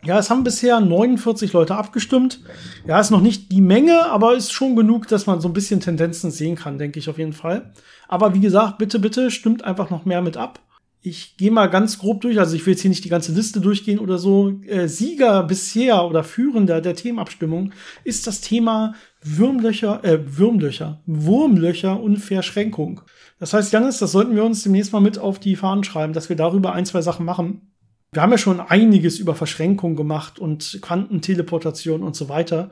Ja, 0.03 0.19
es 0.19 0.31
haben 0.31 0.45
bisher 0.45 0.81
49 0.81 1.53
Leute 1.53 1.77
abgestimmt. 1.77 2.41
Ja, 2.87 2.99
ist 3.01 3.11
noch 3.11 3.21
nicht 3.21 3.53
die 3.53 3.61
Menge, 3.61 4.07
aber 4.07 4.35
ist 4.35 4.53
schon 4.53 4.75
genug, 4.75 5.09
dass 5.09 5.27
man 5.27 5.41
so 5.41 5.49
ein 5.49 5.53
bisschen 5.53 5.81
Tendenzen 5.81 6.31
sehen 6.31 6.57
kann, 6.57 6.79
denke 6.79 6.99
ich 6.99 7.11
auf 7.11 7.19
jeden 7.19 7.35
Fall. 7.35 7.73
Aber 8.09 8.35
wie 8.35 8.41
gesagt, 8.41 8.79
bitte, 8.79 8.99
bitte 8.99 9.31
stimmt 9.31 9.65
einfach 9.65 9.91
noch 9.91 10.07
mehr 10.07 10.23
mit 10.23 10.37
ab. 10.37 10.61
Ich 11.03 11.37
gehe 11.39 11.51
mal 11.51 11.69
ganz 11.69 11.99
grob 11.99 12.21
durch, 12.21 12.39
also 12.39 12.55
ich 12.55 12.67
will 12.67 12.75
jetzt 12.75 12.83
hier 12.83 12.91
nicht 12.91 13.05
die 13.05 13.11
ganze 13.11 13.33
Liste 13.33 13.61
durchgehen 13.61 13.99
oder 13.99 14.19
so. 14.19 14.61
Äh, 14.67 14.87
Sieger 14.87 15.43
bisher 15.45 16.05
oder 16.05 16.25
Führender 16.25 16.83
der 16.83 16.95
Themenabstimmung 16.95 17.73
ist 18.05 18.27
das 18.27 18.43
Thema 18.43 18.95
Würmlöcher, 19.23 20.05
äh, 20.05 20.19
Würmlöcher, 20.37 21.01
Wurmlöcher 21.07 21.99
und 22.01 22.19
Verschränkung. 22.19 23.01
Das 23.39 23.55
heißt, 23.55 23.73
Janis, 23.73 23.99
das 23.99 24.13
sollten 24.13 24.35
wir 24.35 24.45
uns 24.45 24.63
demnächst 24.63 24.93
mal 24.93 25.01
mit 25.01 25.19
auf 25.19 25.39
die 25.39 25.57
Fahnen 25.57 25.85
schreiben, 25.85 26.13
dass 26.13 26.29
wir 26.29 26.37
darüber 26.37 26.75
ein, 26.75 26.85
zwei 26.85 27.01
Sachen 27.01 27.25
machen. 27.25 27.71
Wir 28.13 28.23
haben 28.23 28.33
ja 28.33 28.39
schon 28.39 28.59
einiges 28.61 29.21
über 29.21 29.37
Verschränkung 29.37 29.95
gemacht 29.95 30.39
und 30.41 30.79
Quantenteleportation 30.83 32.03
und 32.03 32.17
so 32.17 32.29
weiter. 32.29 32.71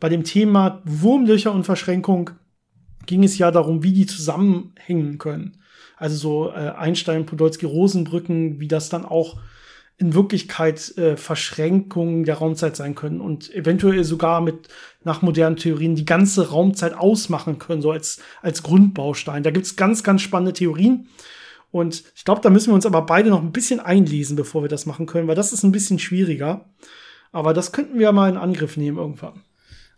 Bei 0.00 0.08
dem 0.08 0.24
Thema 0.24 0.82
Wurmlöcher 0.84 1.52
und 1.52 1.64
Verschränkung 1.64 2.30
ging 3.06 3.22
es 3.22 3.38
ja 3.38 3.52
darum, 3.52 3.84
wie 3.84 3.92
die 3.92 4.06
zusammenhängen 4.06 5.18
können. 5.18 5.58
Also 5.96 6.16
so 6.16 6.50
äh, 6.50 6.70
Einstein, 6.70 7.26
Podolsky, 7.26 7.66
Rosenbrücken, 7.66 8.58
wie 8.58 8.68
das 8.68 8.88
dann 8.88 9.04
auch 9.04 9.38
in 9.96 10.14
Wirklichkeit 10.14 10.96
äh, 10.96 11.16
Verschränkungen 11.16 12.24
der 12.24 12.36
Raumzeit 12.36 12.74
sein 12.74 12.94
können 12.94 13.20
und 13.20 13.54
eventuell 13.54 14.02
sogar 14.02 14.40
mit 14.40 14.68
nach 15.04 15.20
modernen 15.20 15.56
Theorien 15.56 15.94
die 15.94 16.06
ganze 16.06 16.50
Raumzeit 16.50 16.94
ausmachen 16.94 17.58
können, 17.58 17.82
so 17.82 17.92
als, 17.92 18.20
als 18.40 18.62
Grundbaustein. 18.62 19.42
Da 19.42 19.50
gibt's 19.50 19.76
ganz, 19.76 20.02
ganz 20.02 20.22
spannende 20.22 20.54
Theorien. 20.54 21.06
Und 21.70 22.02
ich 22.14 22.24
glaube, 22.24 22.40
da 22.40 22.50
müssen 22.50 22.70
wir 22.70 22.74
uns 22.74 22.86
aber 22.86 23.02
beide 23.02 23.30
noch 23.30 23.42
ein 23.42 23.52
bisschen 23.52 23.80
einlesen, 23.80 24.36
bevor 24.36 24.62
wir 24.62 24.68
das 24.68 24.86
machen 24.86 25.06
können, 25.06 25.28
weil 25.28 25.36
das 25.36 25.52
ist 25.52 25.62
ein 25.62 25.72
bisschen 25.72 25.98
schwieriger. 25.98 26.68
Aber 27.32 27.54
das 27.54 27.72
könnten 27.72 27.98
wir 27.98 28.12
mal 28.12 28.28
in 28.28 28.36
Angriff 28.36 28.76
nehmen 28.76 28.98
irgendwann. 28.98 29.42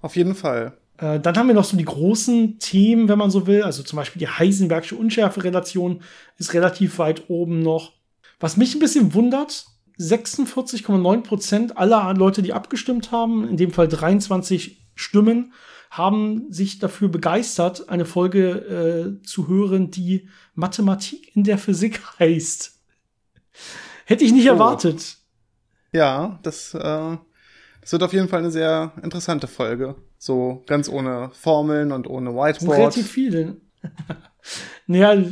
Auf 0.01 0.17
jeden 0.17 0.35
Fall. 0.35 0.77
Äh, 0.99 1.21
dann 1.21 1.37
haben 1.37 1.49
wir 1.49 1.55
noch 1.55 1.65
so 1.65 1.77
die 1.77 1.85
großen 1.85 2.59
Themen, 2.59 3.09
wenn 3.09 3.19
man 3.19 3.31
so 3.31 3.47
will. 3.47 3.63
Also 3.63 3.83
zum 3.83 3.97
Beispiel 3.97 4.21
die 4.21 4.29
Heisenbergsche 4.29 4.97
Unschärferelation 4.97 6.03
ist 6.37 6.53
relativ 6.55 6.99
weit 6.99 7.29
oben 7.29 7.61
noch. 7.61 7.93
Was 8.39 8.57
mich 8.57 8.75
ein 8.75 8.81
bisschen 8.81 9.15
wundert, 9.15 9.67
46,9 9.99 11.23
Prozent 11.23 11.77
aller 11.79 12.13
Leute, 12.15 12.43
die 12.43 12.53
abgestimmt 12.53 13.13
haben, 13.13 13.49
in 13.49 13.57
dem 13.57 13.71
Fall 13.71 13.89
23 13.89 14.83
Stimmen, 14.95 15.53
haben 15.93 16.51
sich 16.51 16.79
dafür 16.79 17.09
begeistert, 17.09 17.91
eine 17.91 18.07
Folge 18.07 19.19
äh, 19.21 19.27
zu 19.27 19.47
hören, 19.47 19.91
die 19.91 20.27
Mathematik 20.55 21.37
in 21.37 21.45
der 21.45 21.59
Physik 21.59 22.01
heißt. 22.19 22.81
Hätte 24.07 24.25
ich 24.25 24.33
nicht 24.33 24.49
oh. 24.49 24.55
erwartet. 24.55 25.19
Ja, 25.93 26.41
das, 26.43 26.73
äh, 26.73 27.17
das 27.83 27.93
wird 27.93 28.03
auf 28.03 28.15
jeden 28.15 28.29
Fall 28.29 28.39
eine 28.39 28.51
sehr 28.51 28.93
interessante 29.03 29.47
Folge. 29.47 29.97
So 30.17 30.63
ganz 30.67 30.89
ohne 30.89 31.31
Formeln 31.35 31.93
und 31.93 32.07
ohne 32.07 32.31
Whiteboard. 32.31 32.79
Relativ 32.79 33.11
viele. 33.11 33.59
naja, 34.87 35.23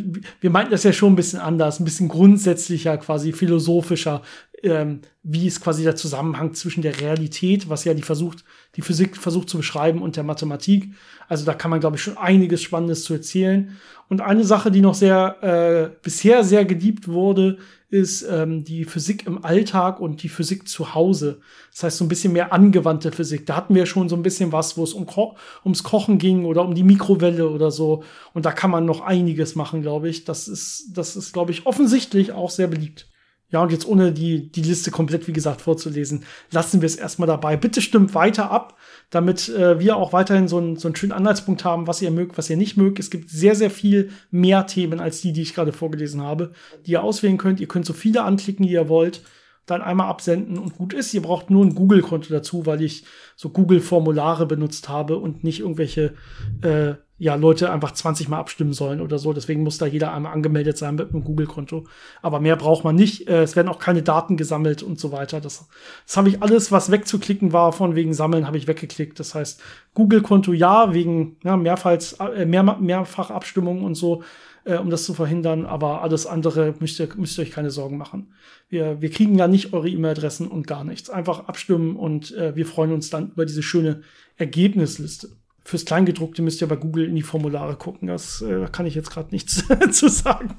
wir 0.40 0.50
meinten 0.50 0.72
das 0.72 0.82
ja 0.82 0.92
schon 0.92 1.14
ein 1.14 1.16
bisschen 1.16 1.40
anders, 1.40 1.80
ein 1.80 1.84
bisschen 1.84 2.08
grundsätzlicher, 2.08 2.98
quasi 2.98 3.32
philosophischer 3.32 4.20
ähm, 4.62 5.00
wie 5.22 5.46
ist 5.46 5.60
quasi 5.60 5.82
der 5.82 5.96
Zusammenhang 5.96 6.54
zwischen 6.54 6.82
der 6.82 7.00
Realität, 7.00 7.68
was 7.68 7.84
ja 7.84 7.94
die 7.94 8.02
versucht, 8.02 8.44
die 8.76 8.82
Physik 8.82 9.16
versucht 9.16 9.48
zu 9.48 9.58
beschreiben, 9.58 10.02
und 10.02 10.16
der 10.16 10.24
Mathematik. 10.24 10.92
Also 11.28 11.44
da 11.44 11.54
kann 11.54 11.70
man, 11.70 11.80
glaube 11.80 11.96
ich, 11.96 12.02
schon 12.02 12.16
einiges 12.16 12.62
Spannendes 12.62 13.04
zu 13.04 13.14
erzählen. 13.14 13.76
Und 14.08 14.20
eine 14.20 14.44
Sache, 14.44 14.70
die 14.70 14.80
noch 14.80 14.94
sehr 14.94 15.42
äh, 15.42 15.96
bisher 16.02 16.42
sehr 16.42 16.64
geliebt 16.64 17.06
wurde, 17.08 17.58
ist 17.90 18.22
ähm, 18.22 18.64
die 18.64 18.84
Physik 18.84 19.26
im 19.26 19.44
Alltag 19.44 20.00
und 20.00 20.22
die 20.22 20.28
Physik 20.28 20.68
zu 20.68 20.94
Hause. 20.94 21.40
Das 21.72 21.82
heißt, 21.82 21.98
so 21.98 22.04
ein 22.04 22.08
bisschen 22.08 22.32
mehr 22.32 22.52
angewandte 22.52 23.10
Physik. 23.10 23.46
Da 23.46 23.56
hatten 23.56 23.74
wir 23.74 23.84
schon 23.86 24.08
so 24.08 24.16
ein 24.16 24.22
bisschen 24.22 24.52
was, 24.52 24.76
wo 24.76 24.84
es 24.84 24.92
um 24.92 25.06
Ko 25.06 25.36
ums 25.64 25.82
Kochen 25.82 26.18
ging 26.18 26.44
oder 26.44 26.64
um 26.64 26.74
die 26.74 26.84
Mikrowelle 26.84 27.50
oder 27.50 27.70
so. 27.70 28.04
Und 28.32 28.46
da 28.46 28.52
kann 28.52 28.70
man 28.70 28.84
noch 28.84 29.00
einiges 29.00 29.56
machen, 29.56 29.82
glaube 29.82 30.08
ich. 30.08 30.24
Das 30.24 30.46
ist, 30.46 30.92
das 30.94 31.16
ist, 31.16 31.32
glaube 31.32 31.50
ich, 31.50 31.66
offensichtlich 31.66 32.32
auch 32.32 32.50
sehr 32.50 32.68
beliebt. 32.68 33.09
Ja, 33.50 33.62
und 33.62 33.72
jetzt 33.72 33.86
ohne 33.86 34.12
die, 34.12 34.50
die 34.50 34.62
Liste 34.62 34.90
komplett, 34.90 35.26
wie 35.26 35.32
gesagt, 35.32 35.60
vorzulesen, 35.60 36.24
lassen 36.52 36.80
wir 36.80 36.86
es 36.86 36.96
erstmal 36.96 37.26
dabei. 37.26 37.56
Bitte 37.56 37.82
stimmt 37.82 38.14
weiter 38.14 38.50
ab, 38.50 38.76
damit 39.10 39.48
äh, 39.48 39.80
wir 39.80 39.96
auch 39.96 40.12
weiterhin 40.12 40.46
so, 40.48 40.58
ein, 40.58 40.76
so 40.76 40.88
einen 40.88 40.96
schönen 40.96 41.12
Anhaltspunkt 41.12 41.64
haben, 41.64 41.86
was 41.86 42.00
ihr 42.00 42.10
mögt, 42.10 42.38
was 42.38 42.48
ihr 42.48 42.56
nicht 42.56 42.76
mögt. 42.76 42.98
Es 42.98 43.10
gibt 43.10 43.28
sehr, 43.28 43.56
sehr 43.56 43.70
viel 43.70 44.10
mehr 44.30 44.66
Themen 44.66 45.00
als 45.00 45.20
die, 45.20 45.32
die 45.32 45.42
ich 45.42 45.54
gerade 45.54 45.72
vorgelesen 45.72 46.22
habe, 46.22 46.52
die 46.86 46.92
ihr 46.92 47.02
auswählen 47.02 47.38
könnt. 47.38 47.60
Ihr 47.60 47.68
könnt 47.68 47.86
so 47.86 47.92
viele 47.92 48.22
anklicken, 48.22 48.64
die 48.64 48.72
ihr 48.72 48.88
wollt, 48.88 49.22
dann 49.66 49.82
einmal 49.82 50.08
absenden 50.08 50.58
und 50.58 50.76
gut 50.76 50.92
ist. 50.92 51.14
Ihr 51.14 51.22
braucht 51.22 51.50
nur 51.50 51.64
ein 51.64 51.74
Google-Konto 51.74 52.32
dazu, 52.32 52.66
weil 52.66 52.82
ich 52.82 53.04
so 53.36 53.50
Google-Formulare 53.50 54.46
benutzt 54.46 54.88
habe 54.88 55.16
und 55.18 55.44
nicht 55.44 55.60
irgendwelche 55.60 56.14
äh, 56.62 56.94
ja, 57.20 57.34
Leute 57.34 57.70
einfach 57.70 57.92
20 57.92 58.30
Mal 58.30 58.38
abstimmen 58.38 58.72
sollen 58.72 59.02
oder 59.02 59.18
so. 59.18 59.34
Deswegen 59.34 59.62
muss 59.62 59.76
da 59.76 59.84
jeder 59.84 60.14
einmal 60.14 60.32
angemeldet 60.32 60.78
sein 60.78 60.94
mit 60.94 61.10
einem 61.10 61.22
Google-Konto. 61.22 61.86
Aber 62.22 62.40
mehr 62.40 62.56
braucht 62.56 62.82
man 62.82 62.96
nicht. 62.96 63.28
Äh, 63.28 63.42
es 63.42 63.56
werden 63.56 63.68
auch 63.68 63.78
keine 63.78 64.02
Daten 64.02 64.38
gesammelt 64.38 64.82
und 64.82 64.98
so 64.98 65.12
weiter. 65.12 65.38
Das, 65.38 65.68
das 66.06 66.16
habe 66.16 66.30
ich 66.30 66.42
alles, 66.42 66.72
was 66.72 66.90
wegzuklicken 66.90 67.52
war, 67.52 67.74
von 67.74 67.94
wegen 67.94 68.14
Sammeln, 68.14 68.46
habe 68.46 68.56
ich 68.56 68.66
weggeklickt. 68.66 69.20
Das 69.20 69.34
heißt, 69.34 69.60
Google-Konto 69.92 70.54
ja, 70.54 70.94
wegen 70.94 71.36
ja, 71.44 71.58
Mehrfalls, 71.58 72.14
äh, 72.14 72.46
mehr, 72.46 72.62
Mehrfachabstimmungen 72.62 73.84
und 73.84 73.96
so, 73.96 74.22
äh, 74.64 74.76
um 74.76 74.90
das 74.90 75.04
zu 75.04 75.14
verhindern. 75.14 75.66
Aber 75.66 76.02
alles 76.02 76.26
andere 76.26 76.74
müsst 76.80 77.00
ihr, 77.00 77.08
müsst 77.16 77.38
ihr 77.38 77.42
euch 77.42 77.50
keine 77.50 77.70
Sorgen 77.70 77.96
machen. 77.96 78.32
Wir, 78.68 79.00
wir 79.00 79.10
kriegen 79.10 79.36
ja 79.38 79.48
nicht 79.48 79.72
eure 79.72 79.88
E-Mail-Adressen 79.88 80.48
und 80.48 80.66
gar 80.66 80.84
nichts. 80.84 81.10
Einfach 81.10 81.48
abstimmen 81.48 81.96
und 81.96 82.34
äh, 82.36 82.54
wir 82.56 82.66
freuen 82.66 82.92
uns 82.92 83.10
dann 83.10 83.30
über 83.30 83.46
diese 83.46 83.62
schöne 83.62 84.02
Ergebnisliste. 84.36 85.30
Fürs 85.64 85.84
Kleingedruckte 85.84 86.42
müsst 86.42 86.60
ihr 86.60 86.68
bei 86.68 86.76
Google 86.76 87.06
in 87.06 87.14
die 87.14 87.22
Formulare 87.22 87.76
gucken. 87.76 88.08
Das 88.08 88.42
äh, 88.42 88.66
kann 88.72 88.86
ich 88.86 88.94
jetzt 88.94 89.10
gerade 89.10 89.30
nichts 89.30 89.64
zu 89.90 90.08
sagen. 90.08 90.56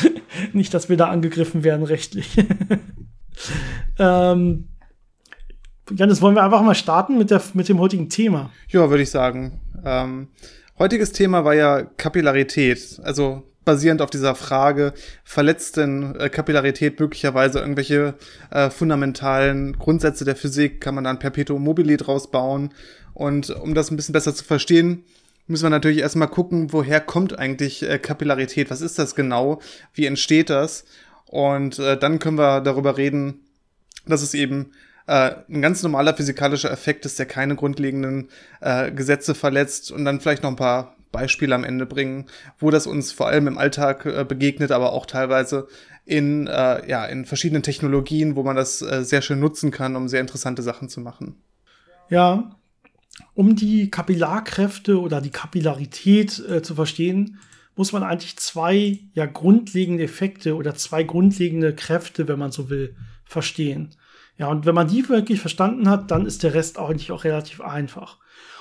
Nicht, 0.52 0.74
dass 0.74 0.88
wir 0.88 0.96
da 0.96 1.08
angegriffen 1.08 1.64
werden 1.64 1.84
rechtlich. 1.84 2.36
ähm, 3.98 4.68
Janis, 5.94 6.22
wollen 6.22 6.34
wir 6.34 6.44
einfach 6.44 6.62
mal 6.62 6.74
starten 6.74 7.18
mit, 7.18 7.30
der, 7.30 7.42
mit 7.54 7.68
dem 7.68 7.78
heutigen 7.78 8.08
Thema? 8.08 8.50
Ja, 8.68 8.88
würde 8.88 9.02
ich 9.02 9.10
sagen. 9.10 9.60
Ähm, 9.84 10.28
heutiges 10.78 11.12
Thema 11.12 11.44
war 11.44 11.54
ja 11.54 11.82
Kapillarität. 11.82 13.00
Also 13.02 13.42
basierend 13.64 14.02
auf 14.02 14.10
dieser 14.10 14.34
Frage, 14.34 14.92
verletzt 15.24 15.76
denn 15.76 16.16
äh, 16.16 16.28
Kapillarität 16.28 16.98
möglicherweise 16.98 17.60
irgendwelche 17.60 18.14
äh, 18.50 18.70
fundamentalen 18.70 19.78
Grundsätze 19.78 20.24
der 20.24 20.36
Physik? 20.36 20.80
Kann 20.80 20.94
man 20.94 21.04
dann 21.04 21.18
Perpetuum 21.18 21.62
mobile 21.62 21.96
draus 21.96 22.30
bauen? 22.30 22.72
Und 23.14 23.50
um 23.50 23.74
das 23.74 23.90
ein 23.90 23.96
bisschen 23.96 24.14
besser 24.14 24.34
zu 24.34 24.44
verstehen, 24.44 25.04
müssen 25.46 25.64
wir 25.64 25.70
natürlich 25.70 25.98
erstmal 25.98 26.28
gucken, 26.28 26.72
woher 26.72 27.00
kommt 27.00 27.38
eigentlich 27.38 27.88
äh, 27.88 27.98
Kapillarität? 27.98 28.70
Was 28.70 28.80
ist 28.80 28.98
das 28.98 29.14
genau? 29.14 29.60
Wie 29.94 30.06
entsteht 30.06 30.50
das? 30.50 30.84
Und 31.26 31.78
äh, 31.78 31.96
dann 31.96 32.18
können 32.18 32.38
wir 32.38 32.60
darüber 32.60 32.96
reden, 32.96 33.40
dass 34.06 34.22
es 34.22 34.34
eben 34.34 34.72
äh, 35.12 35.36
ein 35.48 35.60
ganz 35.60 35.82
normaler 35.82 36.14
physikalischer 36.14 36.70
Effekt 36.70 37.04
ist, 37.04 37.18
der 37.18 37.26
keine 37.26 37.54
grundlegenden 37.54 38.28
äh, 38.62 38.90
Gesetze 38.90 39.34
verletzt 39.34 39.92
und 39.92 40.06
dann 40.06 40.20
vielleicht 40.20 40.42
noch 40.42 40.50
ein 40.50 40.56
paar 40.56 40.96
Beispiele 41.12 41.54
am 41.54 41.64
Ende 41.64 41.84
bringen, 41.84 42.26
wo 42.58 42.70
das 42.70 42.86
uns 42.86 43.12
vor 43.12 43.28
allem 43.28 43.46
im 43.46 43.58
Alltag 43.58 44.06
äh, 44.06 44.24
begegnet, 44.24 44.72
aber 44.72 44.94
auch 44.94 45.04
teilweise 45.04 45.68
in, 46.06 46.46
äh, 46.46 46.88
ja, 46.88 47.04
in 47.04 47.26
verschiedenen 47.26 47.62
Technologien, 47.62 48.36
wo 48.36 48.42
man 48.42 48.56
das 48.56 48.80
äh, 48.80 49.04
sehr 49.04 49.20
schön 49.20 49.38
nutzen 49.38 49.70
kann, 49.70 49.96
um 49.96 50.08
sehr 50.08 50.22
interessante 50.22 50.62
Sachen 50.62 50.88
zu 50.88 51.00
machen. 51.00 51.36
Ja, 52.08 52.56
um 53.34 53.54
die 53.54 53.90
Kapillarkräfte 53.90 54.98
oder 54.98 55.20
die 55.20 55.30
Kapillarität 55.30 56.42
äh, 56.48 56.62
zu 56.62 56.74
verstehen, 56.74 57.38
muss 57.76 57.92
man 57.92 58.02
eigentlich 58.02 58.38
zwei 58.38 59.00
ja 59.12 59.26
grundlegende 59.26 60.04
Effekte 60.04 60.56
oder 60.56 60.74
zwei 60.74 61.02
grundlegende 61.02 61.74
Kräfte, 61.74 62.28
wenn 62.28 62.38
man 62.38 62.50
so 62.50 62.70
will, 62.70 62.96
verstehen. 63.26 63.90
Ja, 64.38 64.48
und 64.48 64.66
wenn 64.66 64.74
man 64.74 64.88
die 64.88 65.08
wirklich 65.08 65.40
verstanden 65.40 65.88
hat, 65.88 66.10
dann 66.10 66.26
ist 66.26 66.42
der 66.42 66.54
Rest 66.54 66.78
eigentlich 66.78 67.12
auch 67.12 67.24
relativ 67.24 67.60
einfach. 67.60 68.18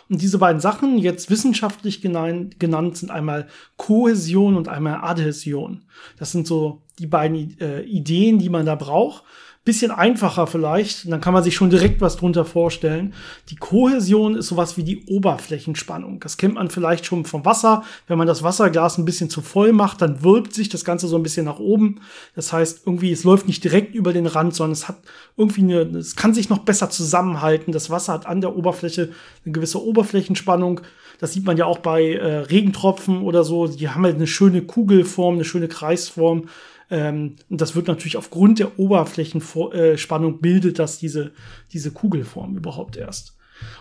Und 0.10 0.22
diese 0.22 0.40
beiden 0.40 0.60
Sachen, 0.60 0.98
jetzt 0.98 1.30
wissenschaftlich 1.30 2.02
genannt, 2.02 2.98
sind 2.98 3.12
einmal 3.12 3.48
Kohäsion 3.78 4.58
und 4.58 4.68
einmal 4.68 4.96
Adhäsion. 5.02 5.86
Das 6.18 6.34
sind 6.34 6.46
so 6.46 6.82
die 7.00 7.08
beiden 7.08 7.58
äh, 7.62 7.82
Ideen, 7.84 8.38
die 8.38 8.50
man 8.50 8.66
da 8.66 8.76
braucht 8.76 9.24
bisschen 9.64 9.92
einfacher 9.92 10.48
vielleicht. 10.48 11.12
Dann 11.12 11.22
kann 11.22 11.34
man 11.34 11.44
sich 11.44 11.54
schon 11.56 11.70
direkt 11.70 12.02
was 12.02 12.18
drunter 12.18 12.46
vorstellen. 12.46 13.14
Die 13.50 13.56
Kohäsion 13.56 14.36
ist 14.36 14.48
sowas 14.48 14.76
wie 14.76 14.84
die 14.84 15.06
Oberflächenspannung. 15.06 16.20
Das 16.20 16.38
kennt 16.38 16.56
man 16.56 16.72
vielleicht 16.72 17.06
schon 17.06 17.26
vom 17.26 17.46
Wasser. 17.46 17.84
Wenn 18.08 18.18
man 18.18 18.26
das 18.26 18.42
Wasserglas 18.42 18.98
ein 18.98 19.06
bisschen 19.06 19.30
zu 19.30 19.42
voll 19.42 19.72
macht, 19.72 20.02
dann 20.02 20.24
wölbt 20.24 20.54
sich 20.54 20.70
das 20.70 20.84
Ganze 20.84 21.08
so 21.08 21.16
ein 21.16 21.22
bisschen 21.22 21.46
nach 21.46 21.60
oben. 21.60 22.02
Das 22.36 22.52
heißt, 22.52 22.88
irgendwie, 22.88 23.12
es 23.12 23.24
läuft 23.24 23.48
nicht 23.48 23.64
direkt 23.64 23.94
über 23.94 24.14
den 24.14 24.26
Rand, 24.26 24.56
sondern 24.56 24.74
es 24.74 24.88
hat 24.88 24.98
irgendwie 25.38 25.62
eine, 25.62 25.98
es 26.00 26.16
kann 26.16 26.34
sich 26.34 26.50
noch 26.50 26.60
besser 26.60 26.90
zusammenhalten. 26.90 27.72
Das 27.72 27.92
Wasser 27.92 28.14
hat 28.14 28.26
an 28.26 28.42
der 28.42 28.56
Oberfläche 28.56 29.12
eine 29.46 29.52
gewisse 29.52 29.84
Oberflächenspannung. 29.84 30.82
Das 31.20 31.34
sieht 31.34 31.46
man 31.46 31.56
ja 31.56 31.66
auch 31.66 31.78
bei 31.78 32.14
äh, 32.14 32.38
Regentropfen 32.38 33.22
oder 33.22 33.44
so. 33.44 33.68
Die 33.68 33.90
haben 33.90 34.04
halt 34.06 34.16
eine 34.16 34.26
schöne 34.26 34.64
Kugelform, 34.64 35.36
eine 35.36 35.46
schöne 35.46 35.68
Kreisform. 35.68 36.48
Ähm, 36.92 37.38
und 37.50 37.62
das 37.62 37.76
wird 37.76 37.88
natürlich 37.88 38.18
aufgrund 38.18 38.60
der 38.60 38.78
Oberflächenspannung 38.78 40.36
äh, 40.36 40.38
bildet 40.40 40.78
das 40.78 41.00
diese, 41.00 41.32
diese 41.72 41.92
Kugelform 41.92 42.56
überhaupt 42.58 42.98
erst. 42.98 43.38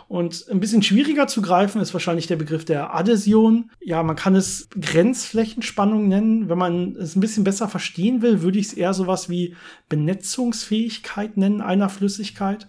Und 0.08 0.46
ein 0.50 0.60
bisschen 0.60 0.82
schwieriger 0.82 1.26
zu 1.26 1.42
greifen 1.42 1.80
ist 1.80 1.92
wahrscheinlich 1.92 2.26
der 2.26 2.36
Begriff 2.36 2.64
der 2.64 2.94
Adhäsion. 2.94 3.70
Ja, 3.80 4.02
man 4.02 4.16
kann 4.16 4.34
es 4.34 4.68
Grenzflächenspannung 4.78 6.06
nennen. 6.06 6.48
Wenn 6.48 6.58
man 6.58 6.96
es 6.96 7.16
ein 7.16 7.20
bisschen 7.20 7.44
besser 7.44 7.68
verstehen 7.68 8.22
will, 8.22 8.42
würde 8.42 8.58
ich 8.58 8.66
es 8.66 8.72
eher 8.74 8.94
sowas 8.94 9.28
wie 9.28 9.56
Benetzungsfähigkeit 9.88 11.36
nennen 11.36 11.60
einer 11.60 11.88
Flüssigkeit. 11.88 12.68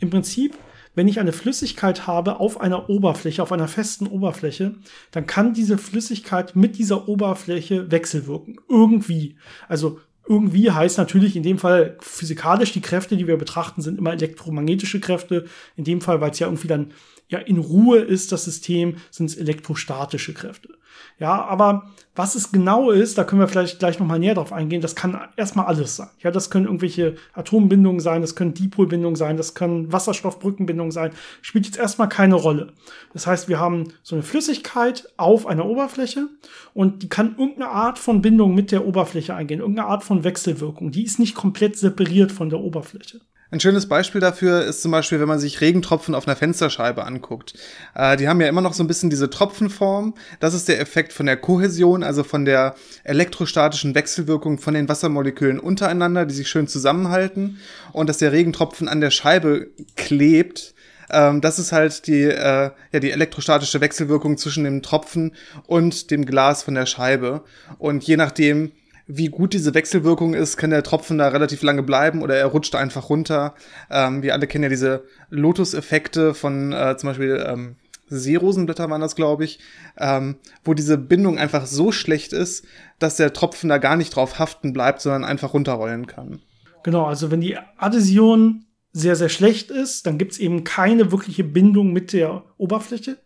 Im 0.00 0.10
Prinzip 0.10 0.54
wenn 0.94 1.08
ich 1.08 1.20
eine 1.20 1.32
Flüssigkeit 1.32 2.06
habe 2.06 2.40
auf 2.40 2.60
einer 2.60 2.90
Oberfläche, 2.90 3.42
auf 3.42 3.52
einer 3.52 3.68
festen 3.68 4.06
Oberfläche, 4.06 4.74
dann 5.12 5.26
kann 5.26 5.54
diese 5.54 5.78
Flüssigkeit 5.78 6.56
mit 6.56 6.78
dieser 6.78 7.08
Oberfläche 7.08 7.90
wechselwirken. 7.90 8.58
Irgendwie. 8.68 9.36
Also 9.68 10.00
irgendwie 10.28 10.70
heißt 10.70 10.98
natürlich 10.98 11.36
in 11.36 11.42
dem 11.42 11.58
Fall 11.58 11.96
physikalisch, 12.00 12.72
die 12.72 12.80
Kräfte, 12.80 13.16
die 13.16 13.26
wir 13.26 13.36
betrachten, 13.36 13.82
sind 13.82 13.98
immer 13.98 14.12
elektromagnetische 14.12 15.00
Kräfte. 15.00 15.46
In 15.76 15.84
dem 15.84 16.00
Fall, 16.00 16.20
weil 16.20 16.30
es 16.30 16.38
ja 16.38 16.46
irgendwie 16.46 16.68
dann 16.68 16.92
ja 17.28 17.38
in 17.38 17.58
Ruhe 17.58 17.98
ist, 17.98 18.32
das 18.32 18.44
System, 18.44 18.96
sind 19.10 19.26
es 19.26 19.36
elektrostatische 19.36 20.34
Kräfte. 20.34 20.74
Ja, 21.18 21.44
aber 21.44 21.90
was 22.14 22.34
es 22.34 22.50
genau 22.50 22.90
ist, 22.90 23.18
da 23.18 23.24
können 23.24 23.40
wir 23.40 23.48
vielleicht 23.48 23.78
gleich 23.78 23.98
nochmal 23.98 24.18
näher 24.18 24.34
drauf 24.34 24.52
eingehen, 24.52 24.80
das 24.80 24.96
kann 24.96 25.18
erstmal 25.36 25.66
alles 25.66 25.96
sein. 25.96 26.08
Ja, 26.20 26.30
das 26.30 26.50
können 26.50 26.66
irgendwelche 26.66 27.16
Atombindungen 27.34 28.00
sein, 28.00 28.20
das 28.22 28.34
können 28.34 28.54
Dipolbindungen 28.54 29.16
sein, 29.16 29.36
das 29.36 29.54
können 29.54 29.92
Wasserstoffbrückenbindungen 29.92 30.90
sein. 30.92 31.12
Spielt 31.42 31.66
jetzt 31.66 31.78
erstmal 31.78 32.08
keine 32.08 32.34
Rolle. 32.34 32.72
Das 33.12 33.26
heißt, 33.26 33.48
wir 33.48 33.60
haben 33.60 33.92
so 34.02 34.16
eine 34.16 34.22
Flüssigkeit 34.22 35.08
auf 35.16 35.46
einer 35.46 35.66
Oberfläche 35.66 36.28
und 36.74 37.02
die 37.02 37.08
kann 37.08 37.36
irgendeine 37.38 37.68
Art 37.68 37.98
von 37.98 38.22
Bindung 38.22 38.54
mit 38.54 38.72
der 38.72 38.86
Oberfläche 38.86 39.34
eingehen, 39.34 39.60
irgendeine 39.60 39.88
Art 39.88 40.04
von 40.04 40.24
Wechselwirkung. 40.24 40.90
Die 40.90 41.04
ist 41.04 41.18
nicht 41.18 41.34
komplett 41.34 41.76
separiert 41.76 42.32
von 42.32 42.50
der 42.50 42.60
Oberfläche. 42.60 43.20
Ein 43.52 43.58
schönes 43.58 43.88
Beispiel 43.88 44.20
dafür 44.20 44.64
ist 44.64 44.80
zum 44.80 44.92
Beispiel, 44.92 45.18
wenn 45.18 45.26
man 45.26 45.40
sich 45.40 45.60
Regentropfen 45.60 46.14
auf 46.14 46.28
einer 46.28 46.36
Fensterscheibe 46.36 47.04
anguckt. 47.04 47.54
Äh, 47.96 48.16
die 48.16 48.28
haben 48.28 48.40
ja 48.40 48.46
immer 48.46 48.60
noch 48.60 48.74
so 48.74 48.84
ein 48.84 48.86
bisschen 48.86 49.10
diese 49.10 49.28
Tropfenform. 49.28 50.14
Das 50.38 50.54
ist 50.54 50.68
der 50.68 50.80
Effekt 50.80 51.12
von 51.12 51.26
der 51.26 51.36
Kohäsion, 51.36 52.04
also 52.04 52.22
von 52.22 52.44
der 52.44 52.76
elektrostatischen 53.02 53.96
Wechselwirkung 53.96 54.58
von 54.58 54.74
den 54.74 54.88
Wassermolekülen 54.88 55.58
untereinander, 55.58 56.26
die 56.26 56.34
sich 56.34 56.48
schön 56.48 56.68
zusammenhalten. 56.68 57.58
Und 57.92 58.08
dass 58.08 58.18
der 58.18 58.30
Regentropfen 58.30 58.88
an 58.88 59.00
der 59.00 59.10
Scheibe 59.10 59.68
klebt, 59.96 60.74
ähm, 61.10 61.40
das 61.40 61.58
ist 61.58 61.72
halt 61.72 62.06
die, 62.06 62.22
äh, 62.22 62.70
ja, 62.92 63.00
die 63.00 63.10
elektrostatische 63.10 63.80
Wechselwirkung 63.80 64.38
zwischen 64.38 64.62
dem 64.62 64.80
Tropfen 64.82 65.32
und 65.66 66.12
dem 66.12 66.24
Glas 66.24 66.62
von 66.62 66.76
der 66.76 66.86
Scheibe. 66.86 67.42
Und 67.78 68.04
je 68.04 68.16
nachdem, 68.16 68.70
wie 69.12 69.28
gut 69.28 69.52
diese 69.52 69.74
Wechselwirkung 69.74 70.34
ist, 70.34 70.56
kann 70.56 70.70
der 70.70 70.82
Tropfen 70.82 71.18
da 71.18 71.28
relativ 71.28 71.62
lange 71.62 71.82
bleiben 71.82 72.22
oder 72.22 72.36
er 72.36 72.46
rutscht 72.46 72.74
einfach 72.74 73.10
runter. 73.10 73.54
Ähm, 73.90 74.22
wir 74.22 74.34
alle 74.34 74.46
kennen 74.46 74.64
ja 74.64 74.68
diese 74.68 75.04
Lotus-Effekte 75.30 76.32
von 76.34 76.72
äh, 76.72 76.96
zum 76.96 77.08
Beispiel 77.08 77.44
ähm, 77.46 77.76
Seerosenblätter 78.08 78.90
waren 78.90 79.00
das, 79.00 79.16
glaube 79.16 79.44
ich, 79.44 79.60
ähm, 79.98 80.36
wo 80.64 80.74
diese 80.74 80.98
Bindung 80.98 81.38
einfach 81.38 81.66
so 81.66 81.92
schlecht 81.92 82.32
ist, 82.32 82.64
dass 82.98 83.16
der 83.16 83.32
Tropfen 83.32 83.68
da 83.68 83.78
gar 83.78 83.96
nicht 83.96 84.14
drauf 84.14 84.38
haften 84.38 84.72
bleibt, 84.72 85.00
sondern 85.00 85.24
einfach 85.24 85.54
runterrollen 85.54 86.06
kann. 86.06 86.40
Genau, 86.82 87.04
also 87.04 87.30
wenn 87.30 87.40
die 87.40 87.56
Adhäsion 87.76 88.64
sehr, 88.92 89.14
sehr 89.14 89.28
schlecht 89.28 89.70
ist, 89.70 90.06
dann 90.06 90.18
gibt's 90.18 90.38
eben 90.38 90.64
keine 90.64 91.12
wirkliche 91.12 91.44
Bindung 91.44 91.92
mit 91.92 92.12
der 92.12 92.44
Oberfläche 92.58 93.18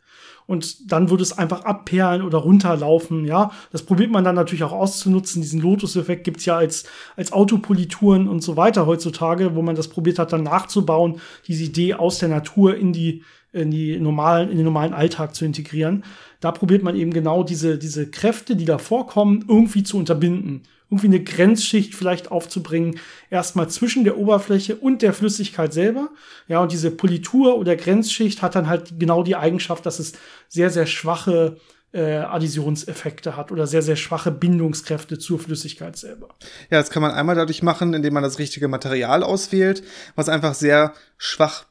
und 0.47 0.93
dann 0.93 1.11
würde 1.11 1.23
es 1.23 1.37
einfach 1.37 1.65
abperlen 1.65 2.23
oder 2.23 2.39
runterlaufen, 2.39 3.25
ja. 3.25 3.51
Das 3.73 3.83
probiert 3.83 4.11
man 4.11 4.25
dann 4.25 4.35
natürlich 4.35 4.65
auch 4.65 4.73
auszunutzen. 4.73 5.43
Diesen 5.43 5.61
Lotus-Effekt 5.61 6.25
gibt's 6.25 6.45
ja 6.45 6.57
als, 6.57 6.85
als 7.17 7.33
Autopolituren 7.33 8.29
und 8.29 8.43
so 8.43 8.57
weiter 8.57 8.87
heutzutage, 8.87 9.55
wo 9.55 9.63
man 9.63 9.75
das 9.75 9.89
probiert 9.89 10.19
hat, 10.19 10.33
dann 10.33 10.43
nachzubauen, 10.43 11.21
diese 11.47 11.65
Idee 11.65 11.95
aus 11.95 12.19
der 12.19 12.29
Natur 12.29 12.77
in 12.77 12.93
die, 12.93 13.23
in 13.53 13.71
die 13.71 13.99
normalen, 13.99 14.51
in 14.51 14.57
den 14.57 14.65
normalen 14.65 14.93
Alltag 14.93 15.35
zu 15.35 15.45
integrieren. 15.45 16.05
Da 16.41 16.53
probiert 16.53 16.83
man 16.83 16.97
eben 16.97 17.13
genau 17.13 17.43
diese, 17.43 17.79
diese 17.79 18.11
Kräfte, 18.11 18.57
die 18.57 18.67
da 18.67 18.79
vorkommen, 18.79 19.45
irgendwie 19.49 19.83
zu 19.83 19.97
unterbinden 19.97 20.63
irgendwie 20.95 21.17
eine 21.17 21.25
Grenzschicht 21.25 21.95
vielleicht 21.95 22.31
aufzubringen, 22.31 23.01
erstmal 23.31 23.69
zwischen 23.69 24.05
der 24.05 24.17
Oberfläche 24.17 24.77
und 24.77 25.03
der 25.03 25.13
Flüssigkeit 25.13 25.73
selber. 25.73 26.11
Ja, 26.47 26.61
und 26.61 26.71
diese 26.71 26.93
Politur 26.93 27.59
oder 27.59 27.75
Grenzschicht 27.75 28.43
hat 28.43 28.55
dann 28.55 28.69
halt 28.69 29.01
genau 29.01 29.25
die 29.25 29.35
Eigenschaft, 29.35 29.85
dass 29.87 29.99
es 29.99 30.13
sehr, 30.49 30.71
sehr 30.71 30.87
schwache 30.87 31.57
äh, 31.93 32.19
Additionseffekte 32.19 33.37
hat 33.37 33.51
oder 33.51 33.67
sehr, 33.67 33.83
sehr 33.83 33.97
schwache 33.97 34.31
Bindungskräfte 34.31 35.19
zur 35.19 35.41
Flüssigkeit 35.41 35.97
selber. 35.97 36.29
Ja, 36.71 36.79
das 36.79 36.91
kann 36.91 37.03
man 37.03 37.11
einmal 37.11 37.35
dadurch 37.35 37.63
machen, 37.63 37.93
indem 37.93 38.15
man 38.15 38.23
das 38.23 38.39
richtige 38.39 38.69
Material 38.69 39.25
auswählt, 39.25 39.83
was 40.15 40.29
einfach 40.29 40.55
sehr 40.55 40.95
schwach 41.19 41.67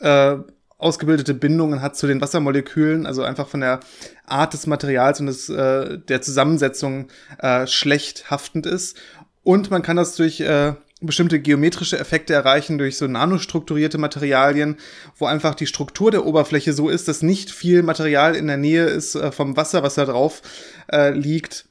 äh, 0.00 0.36
ausgebildete 0.84 1.34
Bindungen 1.34 1.80
hat 1.80 1.96
zu 1.96 2.06
den 2.06 2.20
Wassermolekülen, 2.20 3.06
also 3.06 3.22
einfach 3.22 3.48
von 3.48 3.60
der 3.60 3.80
Art 4.26 4.52
des 4.52 4.66
Materials 4.66 5.20
und 5.20 5.26
des, 5.26 5.48
äh, 5.48 5.98
der 5.98 6.20
Zusammensetzung 6.20 7.08
äh, 7.38 7.66
schlecht 7.66 8.30
haftend 8.30 8.66
ist. 8.66 8.98
Und 9.42 9.70
man 9.70 9.82
kann 9.82 9.96
das 9.96 10.14
durch 10.16 10.40
äh, 10.40 10.74
bestimmte 11.00 11.40
geometrische 11.40 11.98
Effekte 11.98 12.34
erreichen 12.34 12.78
durch 12.78 12.96
so 12.96 13.06
nanostrukturierte 13.06 13.98
Materialien, 13.98 14.76
wo 15.16 15.26
einfach 15.26 15.54
die 15.54 15.66
Struktur 15.66 16.10
der 16.10 16.26
Oberfläche 16.26 16.72
so 16.72 16.88
ist, 16.88 17.08
dass 17.08 17.22
nicht 17.22 17.50
viel 17.50 17.82
Material 17.82 18.36
in 18.36 18.46
der 18.46 18.56
Nähe 18.56 18.84
ist 18.84 19.14
äh, 19.14 19.32
vom 19.32 19.56
Wasser, 19.56 19.82
was 19.82 19.94
da 19.94 20.04
drauf 20.04 20.42
äh, 20.90 21.10
liegt 21.10 21.66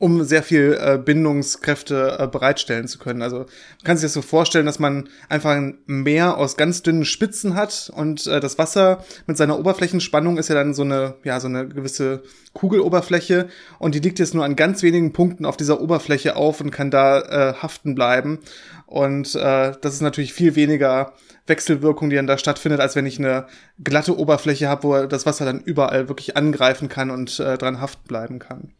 um 0.00 0.24
sehr 0.24 0.42
viel 0.42 0.78
äh, 0.80 0.96
Bindungskräfte 0.96 2.16
äh, 2.18 2.26
bereitstellen 2.26 2.88
zu 2.88 2.98
können. 2.98 3.20
Also 3.20 3.40
man 3.40 3.84
kann 3.84 3.98
sich 3.98 4.06
das 4.06 4.14
so 4.14 4.22
vorstellen, 4.22 4.64
dass 4.64 4.78
man 4.78 5.10
einfach 5.28 5.50
ein 5.50 5.78
Meer 5.84 6.38
aus 6.38 6.56
ganz 6.56 6.82
dünnen 6.82 7.04
Spitzen 7.04 7.54
hat 7.54 7.92
und 7.94 8.26
äh, 8.26 8.40
das 8.40 8.56
Wasser 8.56 9.04
mit 9.26 9.36
seiner 9.36 9.58
Oberflächenspannung 9.58 10.38
ist 10.38 10.48
ja 10.48 10.54
dann 10.54 10.72
so 10.72 10.82
eine, 10.82 11.16
ja, 11.22 11.38
so 11.38 11.48
eine 11.48 11.68
gewisse 11.68 12.22
Kugeloberfläche 12.54 13.48
und 13.78 13.94
die 13.94 13.98
liegt 13.98 14.18
jetzt 14.18 14.32
nur 14.34 14.42
an 14.42 14.56
ganz 14.56 14.82
wenigen 14.82 15.12
Punkten 15.12 15.44
auf 15.44 15.58
dieser 15.58 15.82
Oberfläche 15.82 16.34
auf 16.34 16.62
und 16.62 16.70
kann 16.70 16.90
da 16.90 17.20
äh, 17.20 17.54
haften 17.56 17.94
bleiben. 17.94 18.38
Und 18.86 19.34
äh, 19.34 19.72
das 19.82 19.92
ist 19.92 20.00
natürlich 20.00 20.32
viel 20.32 20.56
weniger 20.56 21.12
Wechselwirkung, 21.46 22.08
die 22.08 22.16
dann 22.16 22.26
da 22.26 22.38
stattfindet, 22.38 22.80
als 22.80 22.96
wenn 22.96 23.04
ich 23.04 23.18
eine 23.18 23.46
glatte 23.84 24.18
Oberfläche 24.18 24.66
habe, 24.70 24.82
wo 24.82 25.06
das 25.06 25.26
Wasser 25.26 25.44
dann 25.44 25.60
überall 25.60 26.08
wirklich 26.08 26.38
angreifen 26.38 26.88
kann 26.88 27.10
und 27.10 27.38
äh, 27.38 27.58
dran 27.58 27.82
haften 27.82 28.08
bleiben 28.08 28.38
kann 28.38 28.72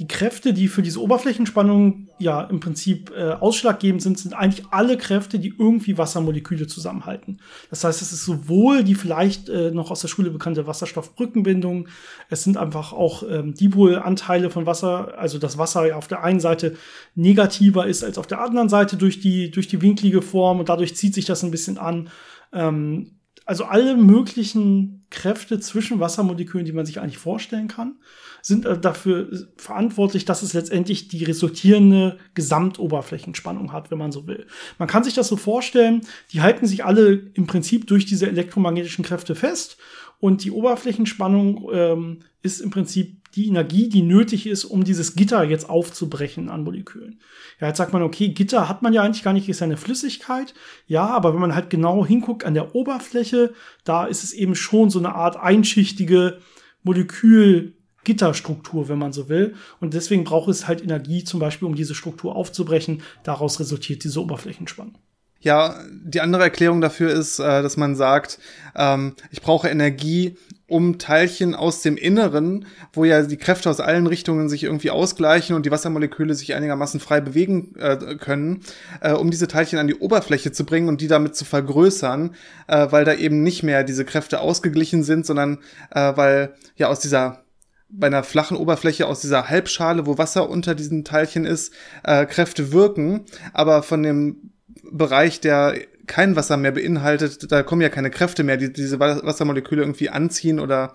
die 0.00 0.08
Kräfte, 0.08 0.54
die 0.54 0.68
für 0.68 0.80
diese 0.80 1.02
Oberflächenspannung 1.02 2.08
ja 2.18 2.40
im 2.44 2.58
Prinzip 2.58 3.12
äh, 3.14 3.32
ausschlaggebend 3.32 4.00
sind, 4.00 4.18
sind 4.18 4.32
eigentlich 4.32 4.66
alle 4.70 4.96
Kräfte, 4.96 5.38
die 5.38 5.52
irgendwie 5.58 5.98
Wassermoleküle 5.98 6.66
zusammenhalten. 6.66 7.38
Das 7.68 7.84
heißt, 7.84 8.00
es 8.00 8.10
ist 8.10 8.24
sowohl 8.24 8.82
die 8.82 8.94
vielleicht 8.94 9.50
äh, 9.50 9.70
noch 9.70 9.90
aus 9.90 10.00
der 10.00 10.08
Schule 10.08 10.30
bekannte 10.30 10.66
Wasserstoffbrückenbindung, 10.66 11.86
es 12.30 12.42
sind 12.42 12.56
einfach 12.56 12.94
auch 12.94 13.22
ähm, 13.28 13.52
Dipolanteile 13.52 14.48
von 14.48 14.64
Wasser, 14.64 15.18
also 15.18 15.38
das 15.38 15.58
Wasser 15.58 15.86
ja 15.86 15.96
auf 15.96 16.08
der 16.08 16.24
einen 16.24 16.40
Seite 16.40 16.76
negativer 17.14 17.86
ist 17.86 18.02
als 18.02 18.16
auf 18.16 18.26
der 18.26 18.40
anderen 18.40 18.70
Seite 18.70 18.96
durch 18.96 19.20
die, 19.20 19.50
durch 19.50 19.68
die 19.68 19.82
winklige 19.82 20.22
Form 20.22 20.60
und 20.60 20.70
dadurch 20.70 20.96
zieht 20.96 21.12
sich 21.12 21.26
das 21.26 21.42
ein 21.42 21.50
bisschen 21.50 21.76
an. 21.76 22.08
Ähm, 22.54 23.19
also 23.50 23.64
alle 23.64 23.96
möglichen 23.96 25.04
Kräfte 25.10 25.58
zwischen 25.58 25.98
Wassermolekülen, 25.98 26.64
die 26.64 26.72
man 26.72 26.86
sich 26.86 27.00
eigentlich 27.00 27.18
vorstellen 27.18 27.66
kann 27.66 27.96
sind 28.42 28.64
äh, 28.64 28.78
dafür 28.78 29.28
verantwortlich, 29.56 30.24
dass 30.24 30.42
es 30.42 30.52
letztendlich 30.52 31.08
die 31.08 31.24
resultierende 31.24 32.18
Gesamtoberflächenspannung 32.34 33.72
hat, 33.72 33.90
wenn 33.90 33.98
man 33.98 34.12
so 34.12 34.26
will. 34.26 34.46
Man 34.78 34.88
kann 34.88 35.04
sich 35.04 35.14
das 35.14 35.28
so 35.28 35.36
vorstellen, 35.36 36.02
die 36.32 36.40
halten 36.40 36.66
sich 36.66 36.84
alle 36.84 37.30
im 37.34 37.46
Prinzip 37.46 37.86
durch 37.86 38.06
diese 38.06 38.28
elektromagnetischen 38.28 39.04
Kräfte 39.04 39.34
fest 39.34 39.78
und 40.20 40.44
die 40.44 40.50
Oberflächenspannung 40.50 41.68
ähm, 41.72 42.20
ist 42.42 42.60
im 42.60 42.70
Prinzip 42.70 43.20
die 43.34 43.46
Energie, 43.46 43.88
die 43.88 44.02
nötig 44.02 44.46
ist, 44.46 44.64
um 44.64 44.84
dieses 44.84 45.14
Gitter 45.14 45.44
jetzt 45.44 45.70
aufzubrechen 45.70 46.48
an 46.48 46.64
Molekülen. 46.64 47.20
Ja, 47.60 47.68
jetzt 47.68 47.78
sagt 47.78 47.92
man, 47.92 48.02
okay, 48.02 48.30
Gitter 48.30 48.68
hat 48.68 48.82
man 48.82 48.92
ja 48.92 49.02
eigentlich 49.02 49.22
gar 49.22 49.32
nicht, 49.32 49.48
ist 49.48 49.60
ja 49.60 49.66
eine 49.66 49.76
Flüssigkeit. 49.76 50.52
Ja, 50.86 51.06
aber 51.06 51.32
wenn 51.32 51.40
man 51.40 51.54
halt 51.54 51.70
genau 51.70 52.04
hinguckt 52.04 52.44
an 52.44 52.54
der 52.54 52.74
Oberfläche, 52.74 53.52
da 53.84 54.04
ist 54.04 54.24
es 54.24 54.32
eben 54.32 54.54
schon 54.54 54.90
so 54.90 54.98
eine 54.98 55.14
Art 55.14 55.36
einschichtige 55.36 56.38
Molekül, 56.82 57.76
Gitterstruktur, 58.02 58.88
wenn 58.88 58.98
man 58.98 59.12
so 59.12 59.28
will. 59.28 59.54
Und 59.78 59.94
deswegen 59.94 60.24
braucht 60.24 60.48
es 60.48 60.66
halt 60.66 60.82
Energie, 60.82 61.22
zum 61.22 61.38
Beispiel, 61.38 61.68
um 61.68 61.74
diese 61.74 61.94
Struktur 61.94 62.34
aufzubrechen. 62.34 63.02
Daraus 63.22 63.60
resultiert 63.60 64.04
diese 64.04 64.20
Oberflächenspannung. 64.20 64.98
Ja, 65.42 65.76
die 65.90 66.20
andere 66.20 66.42
Erklärung 66.42 66.82
dafür 66.82 67.10
ist, 67.10 67.38
äh, 67.38 67.62
dass 67.62 67.78
man 67.78 67.96
sagt, 67.96 68.38
ähm, 68.76 69.14
ich 69.30 69.40
brauche 69.40 69.68
Energie, 69.68 70.36
um 70.70 70.98
Teilchen 70.98 71.56
aus 71.56 71.82
dem 71.82 71.96
Inneren, 71.96 72.66
wo 72.92 73.04
ja 73.04 73.22
die 73.22 73.36
Kräfte 73.36 73.68
aus 73.68 73.80
allen 73.80 74.06
Richtungen 74.06 74.48
sich 74.48 74.62
irgendwie 74.62 74.90
ausgleichen 74.90 75.56
und 75.56 75.66
die 75.66 75.70
Wassermoleküle 75.72 76.34
sich 76.34 76.54
einigermaßen 76.54 77.00
frei 77.00 77.20
bewegen 77.20 77.74
äh, 77.76 78.16
können, 78.16 78.62
äh, 79.00 79.12
um 79.12 79.32
diese 79.32 79.48
Teilchen 79.48 79.80
an 79.80 79.88
die 79.88 79.96
Oberfläche 79.96 80.52
zu 80.52 80.64
bringen 80.64 80.88
und 80.88 81.00
die 81.00 81.08
damit 81.08 81.34
zu 81.34 81.44
vergrößern, 81.44 82.36
äh, 82.68 82.86
weil 82.90 83.04
da 83.04 83.14
eben 83.14 83.42
nicht 83.42 83.64
mehr 83.64 83.82
diese 83.82 84.04
Kräfte 84.04 84.40
ausgeglichen 84.40 85.02
sind, 85.02 85.26
sondern 85.26 85.58
äh, 85.90 86.12
weil 86.14 86.54
ja 86.76 86.88
aus 86.88 87.00
dieser 87.00 87.44
bei 87.92 88.06
einer 88.06 88.22
flachen 88.22 88.56
Oberfläche 88.56 89.08
aus 89.08 89.20
dieser 89.20 89.48
Halbschale, 89.48 90.06
wo 90.06 90.16
Wasser 90.16 90.48
unter 90.48 90.76
diesen 90.76 91.02
Teilchen 91.02 91.44
ist, 91.44 91.74
äh, 92.04 92.24
Kräfte 92.26 92.70
wirken, 92.70 93.24
aber 93.52 93.82
von 93.82 94.04
dem 94.04 94.52
Bereich, 94.90 95.40
der 95.40 95.74
kein 96.06 96.36
Wasser 96.36 96.56
mehr 96.56 96.72
beinhaltet, 96.72 97.50
da 97.52 97.62
kommen 97.62 97.82
ja 97.82 97.88
keine 97.88 98.10
Kräfte 98.10 98.42
mehr, 98.42 98.56
die 98.56 98.72
diese 98.72 98.98
Wassermoleküle 98.98 99.82
irgendwie 99.82 100.10
anziehen 100.10 100.58
oder 100.58 100.94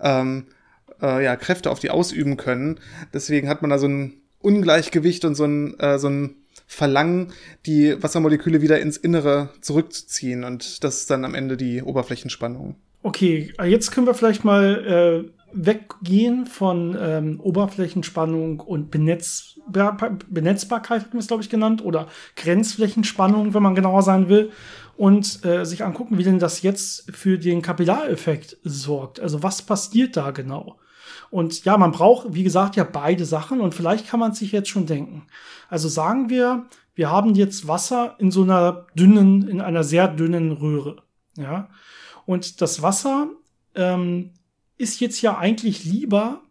ähm, 0.00 0.46
äh, 1.00 1.24
ja, 1.24 1.36
Kräfte 1.36 1.70
auf 1.70 1.78
die 1.78 1.90
ausüben 1.90 2.36
können. 2.36 2.80
Deswegen 3.14 3.48
hat 3.48 3.62
man 3.62 3.70
da 3.70 3.78
so 3.78 3.86
ein 3.86 4.14
Ungleichgewicht 4.40 5.24
und 5.24 5.34
so 5.34 5.44
ein, 5.44 5.78
äh, 5.78 5.98
so 5.98 6.08
ein 6.08 6.36
Verlangen, 6.66 7.32
die 7.64 8.02
Wassermoleküle 8.02 8.60
wieder 8.60 8.80
ins 8.80 8.96
Innere 8.96 9.50
zurückzuziehen. 9.60 10.42
Und 10.42 10.82
das 10.82 10.98
ist 10.98 11.10
dann 11.10 11.24
am 11.24 11.34
Ende 11.34 11.56
die 11.56 11.82
Oberflächenspannung. 11.82 12.74
Okay, 13.02 13.52
jetzt 13.64 13.92
können 13.92 14.06
wir 14.06 14.14
vielleicht 14.14 14.44
mal 14.44 15.28
äh, 15.28 15.35
weggehen 15.52 16.46
von 16.46 16.96
ähm, 17.00 17.40
Oberflächenspannung 17.40 18.60
und 18.60 18.90
Benetzbar 18.90 19.56
Benetzbarkeit, 20.28 21.02
hatten 21.02 21.14
wir 21.14 21.20
es, 21.20 21.26
glaube 21.26 21.42
ich, 21.42 21.50
genannt, 21.50 21.84
oder 21.84 22.06
Grenzflächenspannung, 22.36 23.52
wenn 23.52 23.62
man 23.62 23.74
genauer 23.74 24.02
sein 24.02 24.28
will, 24.28 24.52
und 24.96 25.44
äh, 25.44 25.64
sich 25.64 25.84
angucken, 25.84 26.18
wie 26.18 26.24
denn 26.24 26.38
das 26.38 26.62
jetzt 26.62 27.10
für 27.14 27.38
den 27.38 27.62
Kapillareffekt 27.62 28.58
sorgt. 28.62 29.20
Also 29.20 29.42
was 29.42 29.62
passiert 29.62 30.16
da 30.16 30.30
genau? 30.30 30.78
Und 31.30 31.64
ja, 31.64 31.76
man 31.76 31.92
braucht, 31.92 32.34
wie 32.34 32.44
gesagt, 32.44 32.76
ja 32.76 32.84
beide 32.84 33.24
Sachen 33.24 33.60
und 33.60 33.74
vielleicht 33.74 34.08
kann 34.08 34.20
man 34.20 34.32
sich 34.32 34.52
jetzt 34.52 34.68
schon 34.68 34.86
denken. 34.86 35.26
Also 35.68 35.88
sagen 35.88 36.30
wir, 36.30 36.66
wir 36.94 37.10
haben 37.10 37.34
jetzt 37.34 37.68
Wasser 37.68 38.14
in 38.18 38.30
so 38.30 38.42
einer 38.42 38.86
dünnen, 38.94 39.46
in 39.48 39.60
einer 39.60 39.84
sehr 39.84 40.08
dünnen 40.08 40.52
Röhre. 40.52 41.02
Ja. 41.36 41.68
Und 42.24 42.60
das 42.60 42.80
Wasser 42.80 43.28
ähm, 43.74 44.30
ist 44.78 45.00
jetzt 45.00 45.22
ja 45.22 45.38
eigentlich 45.38 45.84
lieber 45.84 46.42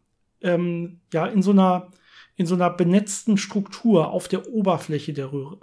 ähm, 0.42 1.02
ja 1.14 1.26
in 1.26 1.42
so 1.42 1.52
einer 1.52 1.92
in 2.38 2.46
so 2.46 2.56
einer 2.56 2.70
benetzten 2.70 3.38
Struktur 3.38 4.10
auf 4.10 4.28
der 4.28 4.50
Oberfläche 4.50 5.14
der 5.14 5.32
Röhre. 5.32 5.60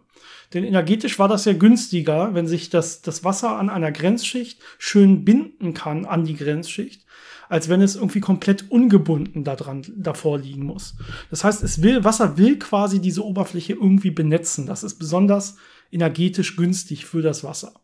Denn 0.55 0.65
energetisch 0.65 1.19
war 1.19 1.29
das 1.29 1.45
ja 1.45 1.53
günstiger, 1.53 2.35
wenn 2.35 2.47
sich 2.47 2.71
das, 2.71 3.03
das 3.03 3.25
Wasser 3.25 3.59
an 3.59 3.69
einer 3.69 3.93
Grenzschicht 3.93 4.61
schön 4.79 5.25
binden 5.25 5.75
kann 5.75 6.07
an 6.07 6.25
die 6.25 6.37
Grenzschicht, 6.37 7.05
als 7.49 7.69
wenn 7.69 7.83
es 7.83 7.97
irgendwie 7.97 8.21
komplett 8.21 8.71
ungebunden 8.71 9.45
daran, 9.45 9.83
davor 9.97 10.39
liegen 10.39 10.65
muss. 10.65 10.95
Das 11.31 11.45
heißt, 11.45 11.63
es 11.63 11.83
will, 11.83 12.05
Wasser 12.05 12.39
will 12.39 12.59
quasi 12.59 13.01
diese 13.01 13.25
Oberfläche 13.25 13.75
irgendwie 13.75 14.11
benetzen. 14.11 14.67
Das 14.67 14.83
ist 14.83 14.99
besonders 14.99 15.57
energetisch 15.91 16.57
günstig 16.57 17.05
für 17.05 17.21
das 17.21 17.45
Wasser. 17.45 17.75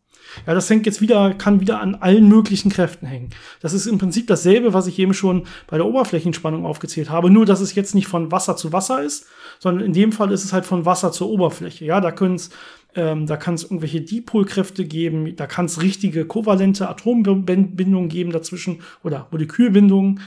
Ja, 0.45 0.53
das 0.53 0.69
hängt 0.69 0.85
jetzt 0.85 1.01
wieder, 1.01 1.33
kann 1.33 1.59
wieder 1.59 1.81
an 1.81 1.95
allen 1.95 2.27
möglichen 2.27 2.69
Kräften 2.69 3.07
hängen. 3.07 3.29
Das 3.61 3.73
ist 3.73 3.85
im 3.85 3.97
Prinzip 3.97 4.27
dasselbe, 4.27 4.73
was 4.73 4.87
ich 4.87 4.99
eben 4.99 5.13
schon 5.13 5.45
bei 5.67 5.77
der 5.77 5.85
Oberflächenspannung 5.85 6.65
aufgezählt 6.65 7.09
habe, 7.09 7.29
nur 7.29 7.45
dass 7.45 7.61
es 7.61 7.75
jetzt 7.75 7.95
nicht 7.95 8.07
von 8.07 8.31
Wasser 8.31 8.55
zu 8.55 8.73
Wasser 8.73 9.03
ist, 9.03 9.25
sondern 9.59 9.85
in 9.85 9.93
dem 9.93 10.11
Fall 10.11 10.31
ist 10.31 10.45
es 10.45 10.53
halt 10.53 10.65
von 10.65 10.85
Wasser 10.85 11.11
zur 11.11 11.29
Oberfläche. 11.29 11.85
Ja, 11.85 12.01
da 12.01 12.11
können 12.11 12.35
es 12.35 12.49
ähm, 12.95 13.27
da 13.27 13.37
kann 13.37 13.53
es 13.53 13.63
irgendwelche 13.63 14.01
Dipolkräfte 14.01 14.85
geben, 14.85 15.35
da 15.35 15.45
kann 15.45 15.65
es 15.65 15.81
richtige 15.81 16.25
kovalente 16.25 16.89
Atombindungen 16.89 18.09
geben 18.09 18.31
dazwischen 18.31 18.81
oder 19.03 19.27
Molekülbindungen. 19.31 20.21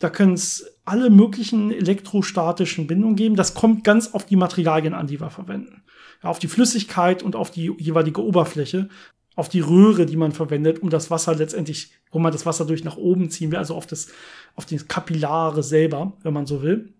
Da 0.00 0.10
können 0.10 0.32
es 0.32 0.78
alle 0.84 1.10
möglichen 1.10 1.70
elektrostatischen 1.70 2.86
Bindungen 2.86 3.16
geben. 3.16 3.36
Das 3.36 3.54
kommt 3.54 3.84
ganz 3.84 4.12
auf 4.12 4.26
die 4.26 4.36
Materialien 4.36 4.94
an, 4.94 5.06
die 5.06 5.20
wir 5.20 5.30
verwenden. 5.30 5.82
Ja, 6.22 6.30
auf 6.30 6.38
die 6.38 6.48
Flüssigkeit 6.48 7.22
und 7.22 7.36
auf 7.36 7.50
die 7.50 7.72
jeweilige 7.78 8.24
Oberfläche 8.24 8.88
auf 9.36 9.48
die 9.48 9.60
Röhre, 9.60 10.06
die 10.06 10.16
man 10.16 10.32
verwendet, 10.32 10.80
um 10.80 10.90
das 10.90 11.10
Wasser 11.10 11.34
letztendlich, 11.34 11.92
wo 12.10 12.18
man 12.18 12.32
das 12.32 12.46
Wasser 12.46 12.64
durch 12.64 12.84
nach 12.84 12.96
oben 12.96 13.30
ziehen 13.30 13.50
will, 13.50 13.58
also 13.58 13.74
auf 13.74 13.86
das, 13.86 14.08
auf 14.54 14.66
die 14.66 14.76
Kapillare 14.78 15.62
selber, 15.62 16.12
wenn 16.22 16.34
man 16.34 16.46
so 16.46 16.62
will. 16.62 16.92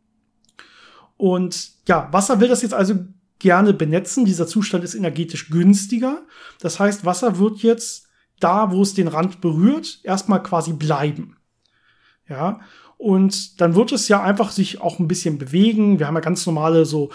Und 1.16 1.72
ja, 1.86 2.08
Wasser 2.12 2.40
will 2.40 2.48
das 2.48 2.62
jetzt 2.62 2.74
also 2.74 2.94
gerne 3.38 3.74
benetzen. 3.74 4.24
Dieser 4.24 4.46
Zustand 4.46 4.84
ist 4.84 4.94
energetisch 4.94 5.50
günstiger. 5.50 6.22
Das 6.60 6.80
heißt, 6.80 7.04
Wasser 7.04 7.38
wird 7.38 7.58
jetzt 7.58 8.08
da, 8.38 8.72
wo 8.72 8.82
es 8.82 8.94
den 8.94 9.08
Rand 9.08 9.40
berührt, 9.40 10.00
erstmal 10.02 10.42
quasi 10.42 10.72
bleiben. 10.72 11.36
Ja, 12.28 12.60
und 12.96 13.60
dann 13.60 13.74
wird 13.74 13.92
es 13.92 14.08
ja 14.08 14.22
einfach 14.22 14.50
sich 14.50 14.80
auch 14.80 14.98
ein 14.98 15.08
bisschen 15.08 15.38
bewegen. 15.38 15.98
Wir 15.98 16.06
haben 16.06 16.14
ja 16.14 16.20
ganz 16.20 16.46
normale 16.46 16.84
so 16.84 17.10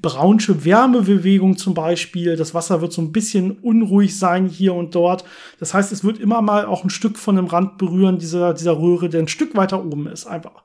braunsche 0.00 0.64
Wärmebewegung 0.64 1.56
zum 1.56 1.74
Beispiel. 1.74 2.36
Das 2.36 2.54
Wasser 2.54 2.80
wird 2.80 2.92
so 2.92 3.02
ein 3.02 3.12
bisschen 3.12 3.52
unruhig 3.52 4.16
sein 4.16 4.46
hier 4.46 4.74
und 4.74 4.94
dort. 4.94 5.24
Das 5.58 5.74
heißt, 5.74 5.90
es 5.90 6.04
wird 6.04 6.18
immer 6.18 6.40
mal 6.40 6.66
auch 6.66 6.84
ein 6.84 6.90
Stück 6.90 7.18
von 7.18 7.36
dem 7.36 7.46
Rand 7.46 7.76
berühren 7.78 8.18
dieser, 8.18 8.54
dieser 8.54 8.78
Röhre, 8.78 9.08
der 9.08 9.20
ein 9.20 9.28
Stück 9.28 9.56
weiter 9.56 9.84
oben 9.84 10.06
ist, 10.06 10.26
einfach. 10.26 10.62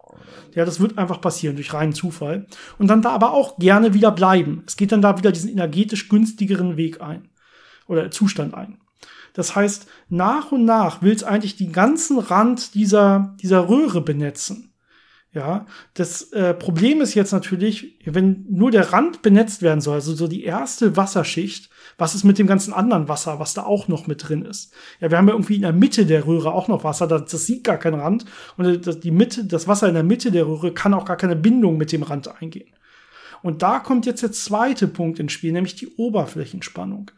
Ja, 0.53 0.65
das 0.65 0.79
wird 0.79 0.97
einfach 0.97 1.21
passieren 1.21 1.55
durch 1.55 1.73
reinen 1.73 1.93
Zufall. 1.93 2.45
Und 2.77 2.87
dann 2.87 3.01
da 3.01 3.09
aber 3.11 3.33
auch 3.33 3.57
gerne 3.57 3.93
wieder 3.93 4.11
bleiben. 4.11 4.63
Es 4.67 4.77
geht 4.77 4.91
dann 4.91 5.01
da 5.01 5.17
wieder 5.17 5.31
diesen 5.31 5.49
energetisch 5.49 6.09
günstigeren 6.09 6.77
Weg 6.77 7.01
ein. 7.01 7.29
Oder 7.87 8.11
Zustand 8.11 8.53
ein. 8.53 8.77
Das 9.33 9.55
heißt, 9.55 9.87
nach 10.09 10.51
und 10.51 10.65
nach 10.65 11.01
will 11.01 11.13
es 11.13 11.23
eigentlich 11.23 11.55
den 11.55 11.71
ganzen 11.71 12.19
Rand 12.19 12.75
dieser, 12.75 13.35
dieser 13.41 13.69
Röhre 13.69 14.01
benetzen. 14.01 14.70
Ja, 15.33 15.65
das 15.93 16.33
äh, 16.33 16.53
Problem 16.53 16.99
ist 16.99 17.13
jetzt 17.13 17.31
natürlich, 17.31 17.97
wenn 18.03 18.45
nur 18.49 18.69
der 18.69 18.91
Rand 18.91 19.21
benetzt 19.21 19.61
werden 19.61 19.79
soll, 19.79 19.95
also 19.95 20.13
so 20.13 20.27
die 20.27 20.43
erste 20.43 20.97
Wasserschicht, 20.97 21.69
was 21.97 22.15
ist 22.15 22.25
mit 22.25 22.37
dem 22.37 22.47
ganzen 22.47 22.73
anderen 22.73 23.07
Wasser, 23.07 23.39
was 23.39 23.53
da 23.53 23.63
auch 23.63 23.87
noch 23.87 24.07
mit 24.07 24.27
drin 24.27 24.43
ist? 24.43 24.73
Ja, 24.99 25.09
wir 25.09 25.17
haben 25.17 25.29
ja 25.29 25.33
irgendwie 25.33 25.55
in 25.55 25.61
der 25.61 25.71
Mitte 25.71 26.05
der 26.05 26.27
Röhre 26.27 26.53
auch 26.53 26.67
noch 26.67 26.83
Wasser, 26.83 27.07
das, 27.07 27.31
das 27.31 27.45
sieht 27.45 27.63
gar 27.63 27.77
keinen 27.77 28.01
Rand 28.01 28.25
und 28.57 28.85
das, 28.85 28.99
die 28.99 29.11
Mitte, 29.11 29.45
das 29.45 29.69
Wasser 29.69 29.87
in 29.87 29.93
der 29.93 30.03
Mitte 30.03 30.31
der 30.31 30.47
Röhre 30.47 30.73
kann 30.73 30.93
auch 30.93 31.05
gar 31.05 31.15
keine 31.15 31.37
Bindung 31.37 31.77
mit 31.77 31.93
dem 31.93 32.03
Rand 32.03 32.27
eingehen. 32.41 32.69
Und 33.41 33.61
da 33.61 33.79
kommt 33.79 34.05
jetzt 34.05 34.23
der 34.23 34.33
zweite 34.33 34.87
Punkt 34.87 35.17
ins 35.17 35.31
Spiel, 35.31 35.53
nämlich 35.53 35.75
die 35.75 35.95
Oberflächenspannung. 35.95 37.09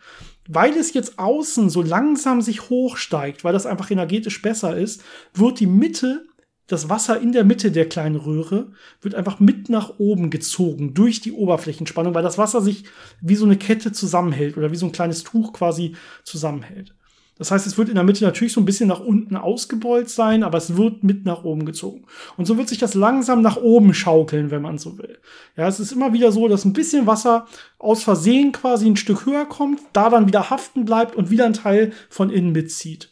Weil 0.48 0.74
es 0.74 0.94
jetzt 0.94 1.18
außen 1.18 1.70
so 1.70 1.82
langsam 1.82 2.42
sich 2.42 2.70
hochsteigt, 2.70 3.44
weil 3.44 3.54
das 3.54 3.66
einfach 3.66 3.90
energetisch 3.90 4.42
besser 4.42 4.78
ist, 4.78 5.04
wird 5.34 5.60
die 5.60 5.68
Mitte 5.68 6.26
das 6.68 6.90
Wasser 6.90 7.20
in 7.20 7.34
der 7.34 7.44
Mitte 7.44 7.72
der 7.72 7.90
kleinen 7.90 8.16
Röhre 8.16 8.72
wird 9.02 9.16
einfach 9.16 9.40
mit 9.40 9.70
nach 9.70 10.00
oben 10.00 10.30
gezogen 10.30 10.94
durch 10.94 11.20
die 11.20 11.34
Oberflächenspannung, 11.34 12.14
weil 12.14 12.24
das 12.24 12.38
Wasser 12.38 12.62
sich 12.62 12.86
wie 13.22 13.36
so 13.36 13.46
eine 13.46 13.58
Kette 13.58 13.92
zusammenhält 13.92 14.58
oder 14.58 14.72
wie 14.72 14.78
so 14.78 14.86
ein 14.86 14.94
kleines 14.94 15.24
Tuch 15.24 15.54
quasi 15.54 15.96
zusammenhält. 16.24 16.94
Das 17.38 17.50
heißt, 17.50 17.66
es 17.66 17.78
wird 17.78 17.90
in 17.90 17.96
der 17.96 18.04
Mitte 18.04 18.24
natürlich 18.24 18.54
so 18.54 18.62
ein 18.62 18.66
bisschen 18.66 18.88
nach 18.88 19.00
unten 19.00 19.36
ausgebeult 19.36 20.08
sein, 20.08 20.44
aber 20.44 20.60
es 20.60 20.78
wird 20.78 21.04
mit 21.04 21.26
nach 21.26 21.44
oben 21.44 21.66
gezogen. 21.66 22.06
Und 22.38 22.46
so 22.46 22.58
wird 22.58 22.70
sich 22.70 22.78
das 22.78 22.94
langsam 22.94 23.42
nach 23.42 23.58
oben 23.58 23.94
schaukeln, 23.94 24.52
wenn 24.52 24.62
man 24.62 24.78
so 24.78 25.00
will. 25.00 25.18
Ja, 25.58 25.68
es 25.68 25.80
ist 25.80 25.92
immer 25.92 26.14
wieder 26.14 26.32
so, 26.32 26.48
dass 26.48 26.64
ein 26.64 26.74
bisschen 26.74 27.08
Wasser 27.08 27.48
aus 27.80 28.04
Versehen 28.04 28.52
quasi 28.52 28.88
ein 28.88 28.98
Stück 28.98 29.26
höher 29.26 29.46
kommt, 29.46 29.82
da 29.94 30.10
dann 30.10 30.28
wieder 30.28 30.52
haften 30.52 30.86
bleibt 30.86 31.16
und 31.16 31.32
wieder 31.32 31.46
ein 31.46 31.54
Teil 31.54 31.92
von 32.10 32.30
innen 32.30 32.52
mitzieht. 32.52 33.10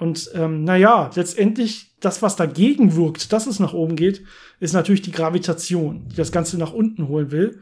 Und 0.00 0.30
ähm, 0.34 0.64
naja, 0.64 1.10
letztendlich 1.14 1.94
das, 2.00 2.22
was 2.22 2.34
dagegen 2.34 2.96
wirkt, 2.96 3.34
dass 3.34 3.46
es 3.46 3.60
nach 3.60 3.74
oben 3.74 3.96
geht, 3.96 4.24
ist 4.58 4.72
natürlich 4.72 5.02
die 5.02 5.12
Gravitation, 5.12 6.08
die 6.08 6.16
das 6.16 6.32
Ganze 6.32 6.56
nach 6.56 6.72
unten 6.72 7.06
holen 7.06 7.30
will. 7.30 7.60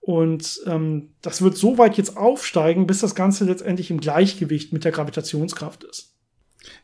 Und 0.00 0.60
ähm, 0.66 1.10
das 1.22 1.42
wird 1.42 1.56
so 1.56 1.78
weit 1.78 1.96
jetzt 1.96 2.16
aufsteigen, 2.16 2.86
bis 2.86 3.00
das 3.00 3.16
Ganze 3.16 3.44
letztendlich 3.44 3.90
im 3.90 4.00
Gleichgewicht 4.00 4.72
mit 4.72 4.84
der 4.84 4.92
Gravitationskraft 4.92 5.82
ist. 5.82 6.14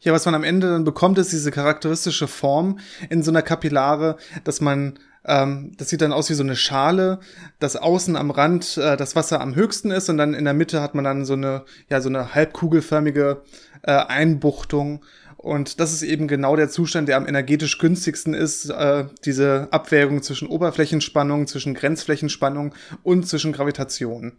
Ja, 0.00 0.12
was 0.12 0.24
man 0.24 0.34
am 0.34 0.42
Ende 0.42 0.68
dann 0.68 0.82
bekommt, 0.82 1.16
ist 1.18 1.30
diese 1.30 1.52
charakteristische 1.52 2.26
Form 2.26 2.80
in 3.08 3.22
so 3.22 3.30
einer 3.30 3.42
Kapillare, 3.42 4.16
dass 4.42 4.60
man 4.60 4.98
ähm, 5.28 5.72
das 5.76 5.90
sieht 5.90 6.00
dann 6.00 6.12
aus 6.12 6.30
wie 6.30 6.34
so 6.34 6.42
eine 6.42 6.56
Schale, 6.56 7.20
dass 7.58 7.76
außen 7.76 8.16
am 8.16 8.30
Rand 8.30 8.78
äh, 8.78 8.96
das 8.96 9.14
Wasser 9.14 9.40
am 9.40 9.54
höchsten 9.54 9.90
ist 9.90 10.08
und 10.08 10.16
dann 10.16 10.32
in 10.32 10.44
der 10.44 10.54
Mitte 10.54 10.80
hat 10.80 10.94
man 10.94 11.04
dann 11.04 11.24
so 11.24 11.34
eine, 11.34 11.64
ja, 11.88 12.00
so 12.00 12.08
eine 12.08 12.34
halbkugelförmige 12.34 13.42
äh, 13.82 13.92
Einbuchtung. 13.92 15.04
Und 15.36 15.78
das 15.78 15.92
ist 15.92 16.02
eben 16.02 16.26
genau 16.26 16.56
der 16.56 16.68
Zustand, 16.68 17.08
der 17.08 17.16
am 17.16 17.26
energetisch 17.26 17.78
günstigsten 17.78 18.34
ist, 18.34 18.70
äh, 18.70 19.04
diese 19.24 19.68
Abwägung 19.70 20.22
zwischen 20.22 20.48
Oberflächenspannung, 20.48 21.46
zwischen 21.46 21.74
Grenzflächenspannung 21.74 22.74
und 23.04 23.28
zwischen 23.28 23.52
Gravitation. 23.52 24.32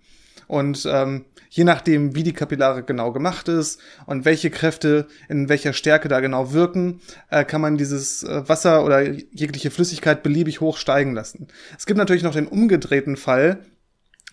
Und 0.47 0.87
ähm, 0.91 1.25
je 1.49 1.63
nachdem, 1.63 2.15
wie 2.15 2.23
die 2.23 2.33
Kapillare 2.33 2.83
genau 2.83 3.11
gemacht 3.11 3.47
ist 3.47 3.79
und 4.07 4.25
welche 4.25 4.49
Kräfte 4.49 5.07
in 5.29 5.47
welcher 5.47 5.73
Stärke 5.73 6.07
da 6.07 6.19
genau 6.19 6.53
wirken, 6.53 7.01
äh, 7.29 7.45
kann 7.45 7.61
man 7.61 7.77
dieses 7.77 8.23
äh, 8.23 8.49
Wasser 8.49 8.83
oder 8.83 9.01
jegliche 9.01 9.71
Flüssigkeit 9.71 10.23
beliebig 10.23 10.59
hoch 10.59 10.77
steigen 10.77 11.13
lassen. 11.13 11.47
Es 11.77 11.85
gibt 11.85 11.97
natürlich 11.97 12.23
noch 12.23 12.33
den 12.33 12.47
umgedrehten 12.47 13.15
Fall, 13.15 13.63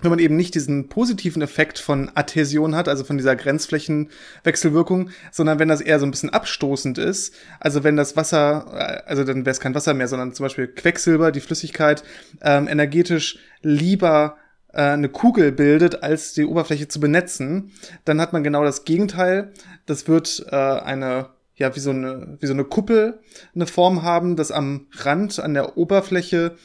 wenn 0.02 0.10
man 0.10 0.18
eben 0.18 0.36
nicht 0.36 0.54
diesen 0.54 0.88
positiven 0.88 1.42
Effekt 1.42 1.78
von 1.78 2.10
Adhäsion 2.14 2.74
hat, 2.74 2.88
also 2.88 3.04
von 3.04 3.16
dieser 3.16 3.36
Grenzflächenwechselwirkung, 3.36 5.10
sondern 5.32 5.58
wenn 5.58 5.68
das 5.68 5.80
eher 5.80 5.98
so 5.98 6.06
ein 6.06 6.10
bisschen 6.10 6.30
abstoßend 6.30 6.98
ist, 6.98 7.34
also 7.60 7.82
wenn 7.82 7.96
das 7.96 8.16
Wasser, 8.16 8.66
äh, 8.74 9.08
also 9.08 9.24
dann 9.24 9.46
wäre 9.46 9.52
es 9.52 9.60
kein 9.60 9.74
Wasser 9.74 9.94
mehr, 9.94 10.08
sondern 10.08 10.34
zum 10.34 10.44
Beispiel 10.44 10.68
Quecksilber, 10.68 11.32
die 11.32 11.40
Flüssigkeit, 11.40 12.04
ähm, 12.42 12.68
energetisch 12.68 13.38
lieber 13.62 14.36
äh, 14.72 14.82
eine 14.82 15.08
Kugel 15.08 15.52
bildet, 15.52 16.02
als 16.02 16.34
die 16.34 16.44
Oberfläche 16.44 16.88
zu 16.88 17.00
benetzen, 17.00 17.72
dann 18.04 18.20
hat 18.20 18.32
man 18.32 18.44
genau 18.44 18.64
das 18.64 18.84
Gegenteil. 18.84 19.52
Das 19.86 20.08
wird 20.08 20.46
äh, 20.50 20.56
eine 20.56 21.30
ja, 21.58 21.74
wie 21.74 21.80
so 21.80 21.88
eine, 21.88 22.36
wie 22.38 22.46
so 22.46 22.52
eine 22.52 22.64
Kuppel 22.64 23.20
eine 23.54 23.66
Form 23.66 24.02
haben, 24.02 24.36
dass 24.36 24.50
am 24.52 24.88
Rand, 24.92 25.40
an 25.40 25.54
der 25.54 25.78
Oberfläche 25.78 26.56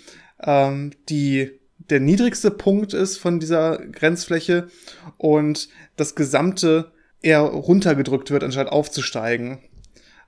ähm, 0.44 0.92
die 1.08 1.61
der 1.92 2.00
niedrigste 2.00 2.50
Punkt 2.52 2.94
ist 2.94 3.18
von 3.18 3.40
dieser 3.40 3.78
Grenzfläche 3.78 4.70
und 5.18 5.70
das 5.98 6.16
gesamte 6.16 6.92
eher 7.22 7.42
runtergedrückt 7.42 8.32
wird, 8.32 8.44
anstatt 8.44 8.70
aufzusteigen. 8.70 9.60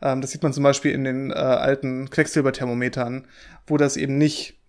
Ähm, 0.01 0.21
das 0.21 0.31
sieht 0.31 0.43
man 0.43 0.53
zum 0.53 0.63
Beispiel 0.63 0.91
in 0.91 1.03
den 1.03 1.31
äh, 1.31 1.33
alten 1.33 2.09
Quecksilberthermometern, 2.09 3.27
wo 3.65 3.77
das 3.77 3.97
eben 3.97 4.17
nicht 4.17 4.59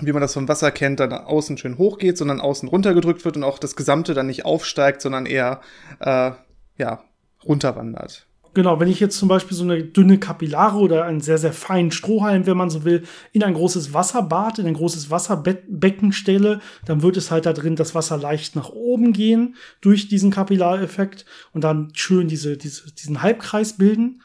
wie 0.00 0.12
man 0.12 0.22
das 0.22 0.32
vom 0.32 0.48
Wasser 0.48 0.70
kennt, 0.70 1.00
dann 1.00 1.12
außen 1.12 1.58
schön 1.58 1.76
hoch 1.76 1.98
geht, 1.98 2.16
sondern 2.16 2.40
außen 2.40 2.68
runtergedrückt 2.68 3.24
wird 3.24 3.36
und 3.36 3.44
auch 3.44 3.58
das 3.58 3.76
Gesamte 3.76 4.14
dann 4.14 4.26
nicht 4.26 4.44
aufsteigt, 4.44 5.02
sondern 5.02 5.26
eher 5.26 5.60
äh, 6.00 6.32
ja 6.78 7.04
runterwandert. 7.44 8.26
Genau, 8.54 8.78
wenn 8.80 8.88
ich 8.88 9.00
jetzt 9.00 9.16
zum 9.16 9.28
Beispiel 9.28 9.56
so 9.56 9.64
eine 9.64 9.82
dünne 9.82 10.18
Kapillare 10.18 10.78
oder 10.78 11.04
einen 11.06 11.22
sehr, 11.22 11.38
sehr 11.38 11.54
feinen 11.54 11.90
Strohhalm, 11.90 12.46
wenn 12.46 12.56
man 12.56 12.68
so 12.68 12.84
will, 12.84 13.04
in 13.32 13.42
ein 13.42 13.54
großes 13.54 13.94
Wasserbad, 13.94 14.58
in 14.58 14.66
ein 14.66 14.74
großes 14.74 15.10
Wasserbecken 15.10 16.12
stelle, 16.12 16.60
dann 16.84 17.02
wird 17.02 17.16
es 17.16 17.30
halt 17.30 17.46
da 17.46 17.54
drin 17.54 17.76
das 17.76 17.94
Wasser 17.94 18.18
leicht 18.18 18.54
nach 18.54 18.68
oben 18.68 19.14
gehen 19.14 19.56
durch 19.80 20.08
diesen 20.08 20.30
Kapillareffekt 20.30 21.24
und 21.52 21.64
dann 21.64 21.92
schön 21.94 22.28
diese, 22.28 22.58
diese, 22.58 22.92
diesen 22.92 23.22
Halbkreis 23.22 23.78
bilden. 23.78 24.20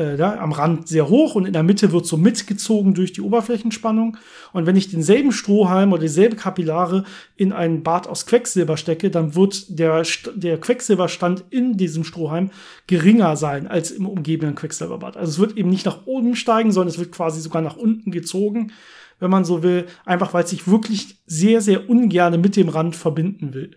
Äh, 0.00 0.16
da, 0.16 0.38
am 0.38 0.52
Rand 0.52 0.88
sehr 0.88 1.08
hoch 1.08 1.34
und 1.34 1.44
in 1.44 1.52
der 1.52 1.62
Mitte 1.62 1.92
wird 1.92 2.06
so 2.06 2.16
mitgezogen 2.16 2.94
durch 2.94 3.12
die 3.12 3.20
Oberflächenspannung. 3.20 4.16
Und 4.52 4.66
wenn 4.66 4.76
ich 4.76 4.90
denselben 4.90 5.30
Strohhalm 5.30 5.92
oder 5.92 6.02
dieselbe 6.02 6.36
Kapillare 6.36 7.04
in 7.36 7.52
ein 7.52 7.82
Bad 7.82 8.08
aus 8.08 8.26
Quecksilber 8.26 8.76
stecke, 8.76 9.10
dann 9.10 9.34
wird 9.34 9.78
der, 9.78 10.02
der 10.34 10.58
Quecksilberstand 10.58 11.44
in 11.50 11.76
diesem 11.76 12.04
Strohhalm 12.04 12.50
geringer 12.86 13.36
sein 13.36 13.66
als 13.66 13.90
im 13.90 14.06
umgebenden 14.06 14.54
Quecksilberbad. 14.54 15.16
Also 15.16 15.30
es 15.30 15.38
wird 15.38 15.58
eben 15.58 15.70
nicht 15.70 15.86
nach 15.86 16.06
oben 16.06 16.34
steigen, 16.34 16.72
sondern 16.72 16.88
es 16.92 16.98
wird 16.98 17.12
quasi 17.12 17.40
sogar 17.40 17.62
nach 17.62 17.76
unten 17.76 18.10
gezogen, 18.10 18.72
wenn 19.18 19.30
man 19.30 19.44
so 19.44 19.62
will, 19.62 19.86
einfach 20.06 20.32
weil 20.32 20.44
es 20.44 20.50
sich 20.50 20.66
wirklich 20.66 21.18
sehr, 21.26 21.60
sehr 21.60 21.90
ungerne 21.90 22.38
mit 22.38 22.56
dem 22.56 22.70
Rand 22.70 22.96
verbinden 22.96 23.52
will. 23.52 23.76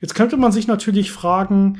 Jetzt 0.00 0.14
könnte 0.14 0.36
man 0.36 0.50
sich 0.50 0.66
natürlich 0.66 1.12
fragen, 1.12 1.78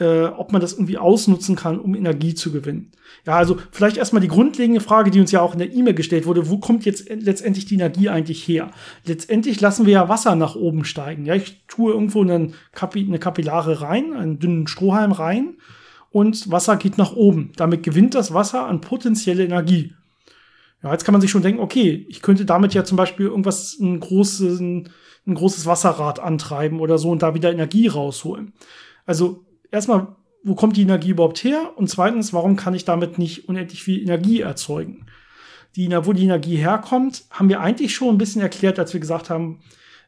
äh, 0.00 0.24
ob 0.24 0.50
man 0.50 0.62
das 0.62 0.72
irgendwie 0.72 0.96
ausnutzen 0.98 1.56
kann, 1.56 1.78
um 1.78 1.94
Energie 1.94 2.34
zu 2.34 2.50
gewinnen. 2.50 2.90
Ja, 3.26 3.36
also 3.36 3.58
vielleicht 3.70 3.98
erstmal 3.98 4.22
die 4.22 4.28
grundlegende 4.28 4.80
Frage, 4.80 5.10
die 5.10 5.20
uns 5.20 5.30
ja 5.30 5.42
auch 5.42 5.52
in 5.52 5.58
der 5.58 5.72
E-Mail 5.72 5.94
gestellt 5.94 6.26
wurde, 6.26 6.48
wo 6.48 6.58
kommt 6.58 6.86
jetzt 6.86 7.08
letztendlich 7.10 7.66
die 7.66 7.74
Energie 7.74 8.08
eigentlich 8.08 8.46
her? 8.48 8.70
Letztendlich 9.04 9.60
lassen 9.60 9.84
wir 9.84 9.92
ja 9.92 10.08
Wasser 10.08 10.36
nach 10.36 10.56
oben 10.56 10.84
steigen. 10.84 11.26
Ja, 11.26 11.34
ich 11.34 11.66
tue 11.68 11.92
irgendwo 11.92 12.22
einen 12.22 12.54
Kapi 12.72 13.04
eine 13.06 13.18
Kapillare 13.18 13.82
rein, 13.82 14.14
einen 14.14 14.38
dünnen 14.38 14.66
Strohhalm 14.66 15.12
rein 15.12 15.58
und 16.10 16.50
Wasser 16.50 16.76
geht 16.76 16.96
nach 16.96 17.12
oben. 17.12 17.52
Damit 17.56 17.82
gewinnt 17.82 18.14
das 18.14 18.32
Wasser 18.32 18.66
an 18.66 18.80
potenzielle 18.80 19.44
Energie. 19.44 19.92
Ja, 20.82 20.92
jetzt 20.92 21.04
kann 21.04 21.12
man 21.12 21.20
sich 21.20 21.30
schon 21.30 21.42
denken, 21.42 21.60
okay, 21.60 22.06
ich 22.08 22.22
könnte 22.22 22.46
damit 22.46 22.72
ja 22.72 22.84
zum 22.84 22.96
Beispiel 22.96 23.26
irgendwas, 23.26 23.78
ein 23.78 24.00
großes, 24.00 24.60
ein, 24.60 24.88
ein 25.26 25.34
großes 25.34 25.66
Wasserrad 25.66 26.20
antreiben 26.20 26.80
oder 26.80 26.96
so 26.96 27.10
und 27.10 27.22
da 27.22 27.34
wieder 27.34 27.52
Energie 27.52 27.86
rausholen. 27.86 28.54
Also 29.04 29.44
erstmal, 29.70 30.16
wo 30.42 30.54
kommt 30.54 30.76
die 30.76 30.82
Energie 30.82 31.10
überhaupt 31.10 31.44
her? 31.44 31.72
Und 31.76 31.88
zweitens, 31.88 32.32
warum 32.32 32.56
kann 32.56 32.74
ich 32.74 32.84
damit 32.84 33.18
nicht 33.18 33.48
unendlich 33.48 33.82
viel 33.82 34.00
Energie 34.00 34.40
erzeugen? 34.40 35.06
Die, 35.76 35.88
wo 35.90 36.12
die 36.12 36.24
Energie 36.24 36.56
herkommt, 36.56 37.24
haben 37.30 37.48
wir 37.48 37.60
eigentlich 37.60 37.94
schon 37.94 38.08
ein 38.08 38.18
bisschen 38.18 38.42
erklärt, 38.42 38.78
als 38.78 38.92
wir 38.92 39.00
gesagt 39.00 39.30
haben, 39.30 39.60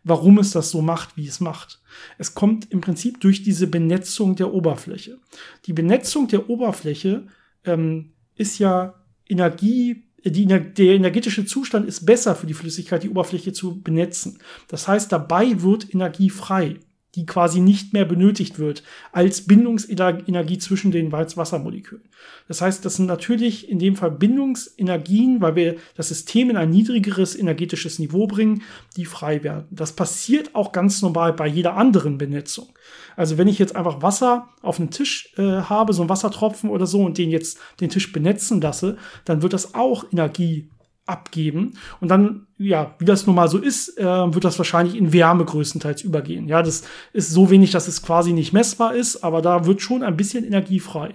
warum 0.04 0.38
es 0.38 0.50
das 0.50 0.70
so 0.70 0.82
macht, 0.82 1.16
wie 1.16 1.26
es 1.26 1.40
macht. 1.40 1.80
Es 2.18 2.34
kommt 2.34 2.70
im 2.72 2.80
Prinzip 2.80 3.20
durch 3.20 3.42
diese 3.42 3.66
Benetzung 3.68 4.34
der 4.34 4.52
Oberfläche. 4.52 5.18
Die 5.66 5.72
Benetzung 5.72 6.26
der 6.26 6.50
Oberfläche 6.50 7.26
ähm, 7.64 8.12
ist 8.34 8.58
ja 8.58 8.94
Energie, 9.28 10.04
die, 10.24 10.46
der 10.46 10.94
energetische 10.94 11.44
Zustand 11.44 11.86
ist 11.86 12.04
besser 12.04 12.34
für 12.34 12.46
die 12.46 12.54
Flüssigkeit, 12.54 13.02
die 13.02 13.10
Oberfläche 13.10 13.52
zu 13.52 13.80
benetzen. 13.82 14.38
Das 14.68 14.88
heißt, 14.88 15.12
dabei 15.12 15.62
wird 15.62 15.94
Energie 15.94 16.30
frei 16.30 16.78
die 17.14 17.26
quasi 17.26 17.60
nicht 17.60 17.92
mehr 17.92 18.04
benötigt 18.04 18.58
wird 18.58 18.82
als 19.12 19.42
Bindungsenergie 19.46 20.58
zwischen 20.58 20.92
den 20.92 21.12
Wassermolekülen. 21.12 22.04
Das 22.48 22.60
heißt, 22.60 22.84
das 22.84 22.96
sind 22.96 23.06
natürlich 23.06 23.68
in 23.68 23.78
dem 23.78 23.96
Fall 23.96 24.10
Bindungsenergien, 24.10 25.40
weil 25.40 25.56
wir 25.56 25.76
das 25.96 26.08
System 26.08 26.50
in 26.50 26.56
ein 26.56 26.70
niedrigeres 26.70 27.36
energetisches 27.36 27.98
Niveau 27.98 28.26
bringen, 28.26 28.62
die 28.96 29.04
frei 29.04 29.42
werden. 29.42 29.66
Das 29.70 29.92
passiert 29.92 30.54
auch 30.54 30.72
ganz 30.72 31.02
normal 31.02 31.32
bei 31.34 31.46
jeder 31.46 31.76
anderen 31.76 32.18
Benetzung. 32.18 32.68
Also 33.16 33.36
wenn 33.36 33.48
ich 33.48 33.58
jetzt 33.58 33.76
einfach 33.76 34.00
Wasser 34.00 34.48
auf 34.62 34.78
einem 34.78 34.90
Tisch 34.90 35.32
äh, 35.36 35.42
habe, 35.42 35.92
so 35.92 36.02
ein 36.02 36.08
Wassertropfen 36.08 36.70
oder 36.70 36.86
so, 36.86 37.02
und 37.02 37.18
den 37.18 37.30
jetzt 37.30 37.58
den 37.80 37.90
Tisch 37.90 38.12
benetzen 38.12 38.60
lasse, 38.60 38.96
dann 39.24 39.42
wird 39.42 39.52
das 39.52 39.74
auch 39.74 40.04
Energie 40.12 40.70
abgeben. 41.06 41.78
Und 42.00 42.08
dann, 42.08 42.46
ja, 42.58 42.94
wie 42.98 43.04
das 43.04 43.26
nun 43.26 43.36
mal 43.36 43.48
so 43.48 43.58
ist, 43.58 43.98
äh, 43.98 44.04
wird 44.04 44.44
das 44.44 44.58
wahrscheinlich 44.58 44.96
in 44.96 45.12
Wärme 45.12 45.44
größtenteils 45.44 46.02
übergehen. 46.02 46.48
Ja, 46.48 46.62
das 46.62 46.84
ist 47.12 47.30
so 47.30 47.50
wenig, 47.50 47.72
dass 47.72 47.88
es 47.88 48.02
quasi 48.02 48.32
nicht 48.32 48.52
messbar 48.52 48.94
ist, 48.94 49.24
aber 49.24 49.42
da 49.42 49.66
wird 49.66 49.82
schon 49.82 50.02
ein 50.02 50.16
bisschen 50.16 50.44
Energie 50.44 50.80
frei. 50.80 51.12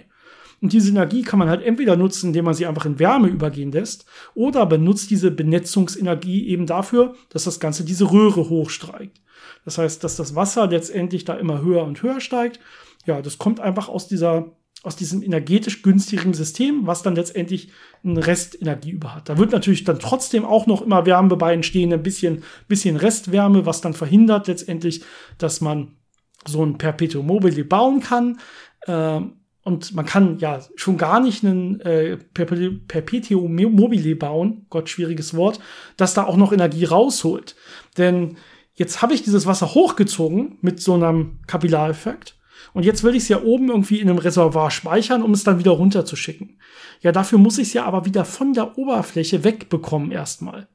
Und 0.59 0.73
diese 0.73 0.89
Energie 0.89 1.21
kann 1.21 1.39
man 1.39 1.49
halt 1.49 1.63
entweder 1.63 1.95
nutzen, 1.95 2.27
indem 2.27 2.45
man 2.45 2.53
sie 2.53 2.65
einfach 2.65 2.85
in 2.85 2.99
Wärme 2.99 3.27
übergehen 3.27 3.71
lässt, 3.71 4.05
oder 4.33 4.65
benutzt 4.65 5.11
diese 5.11 5.29
Benetzungsenergie 5.29 6.47
eben 6.47 6.65
dafür, 6.65 7.15
dass 7.29 7.43
das 7.43 7.59
Ganze 7.59 7.85
diese 7.85 8.11
Röhre 8.11 8.49
hochsteigt. 8.49 9.21
Das 9.65 9.77
heißt, 9.77 10.03
dass 10.03 10.15
das 10.15 10.35
Wasser 10.35 10.67
letztendlich 10.67 11.25
da 11.25 11.35
immer 11.35 11.61
höher 11.61 11.83
und 11.83 12.01
höher 12.01 12.21
steigt. 12.21 12.59
Ja, 13.05 13.21
das 13.21 13.37
kommt 13.37 13.59
einfach 13.59 13.87
aus 13.87 14.07
dieser 14.07 14.51
aus 14.83 14.95
diesem 14.95 15.23
energetisch 15.23 15.81
günstigen 15.81 16.33
System, 16.33 16.87
was 16.87 17.01
dann 17.03 17.15
letztendlich 17.15 17.69
einen 18.03 18.17
Restenergie 18.17 18.91
über 18.91 19.15
hat. 19.15 19.27
Da 19.27 19.37
wird 19.37 19.51
natürlich 19.51 19.83
dann 19.83 19.99
trotzdem 19.99 20.45
auch 20.45 20.67
noch 20.67 20.81
immer 20.81 21.05
Wärme 21.05 21.35
bei 21.35 21.53
entstehen, 21.53 21.91
ein 21.91 22.03
bisschen, 22.03 22.43
bisschen 22.67 22.95
Restwärme, 22.95 23.65
was 23.65 23.81
dann 23.81 23.93
verhindert 23.93 24.47
letztendlich, 24.47 25.03
dass 25.37 25.61
man 25.61 25.97
so 26.45 26.63
ein 26.63 26.77
Perpetuum 26.77 27.25
mobile 27.25 27.63
bauen 27.65 28.01
kann. 28.01 28.39
Ähm, 28.87 29.33
und 29.63 29.93
man 29.93 30.05
kann 30.05 30.39
ja 30.39 30.61
schon 30.75 30.97
gar 30.97 31.19
nicht 31.19 31.43
einen 31.43 31.81
äh, 31.81 32.15
Perpetuum 32.15 33.53
mobile 33.53 34.15
bauen, 34.15 34.65
Gott, 34.69 34.89
schwieriges 34.89 35.35
Wort, 35.35 35.59
das 35.97 36.13
da 36.13 36.23
auch 36.23 36.37
noch 36.37 36.53
Energie 36.53 36.85
rausholt. 36.85 37.57
Denn 37.97 38.37
jetzt 38.75 39.01
habe 39.01 39.13
ich 39.13 39.23
dieses 39.23 39.45
Wasser 39.45 39.73
hochgezogen 39.73 40.57
mit 40.61 40.79
so 40.79 40.93
einem 40.93 41.39
Kapillareffekt 41.47 42.36
und 42.73 42.83
jetzt 42.83 43.03
will 43.03 43.15
ich 43.15 43.23
es 43.23 43.29
ja 43.29 43.41
oben 43.43 43.69
irgendwie 43.69 43.99
in 43.99 44.09
einem 44.09 44.19
Reservoir 44.19 44.71
speichern, 44.71 45.21
um 45.21 45.31
es 45.31 45.43
dann 45.43 45.59
wieder 45.59 45.71
runterzuschicken. 45.71 46.59
Ja, 47.01 47.11
dafür 47.11 47.39
muss 47.39 47.57
ich 47.57 47.67
es 47.67 47.73
ja 47.73 47.85
aber 47.85 48.05
wieder 48.05 48.25
von 48.25 48.53
der 48.53 48.77
Oberfläche 48.77 49.43
wegbekommen 49.43 50.11
erstmal. 50.11 50.67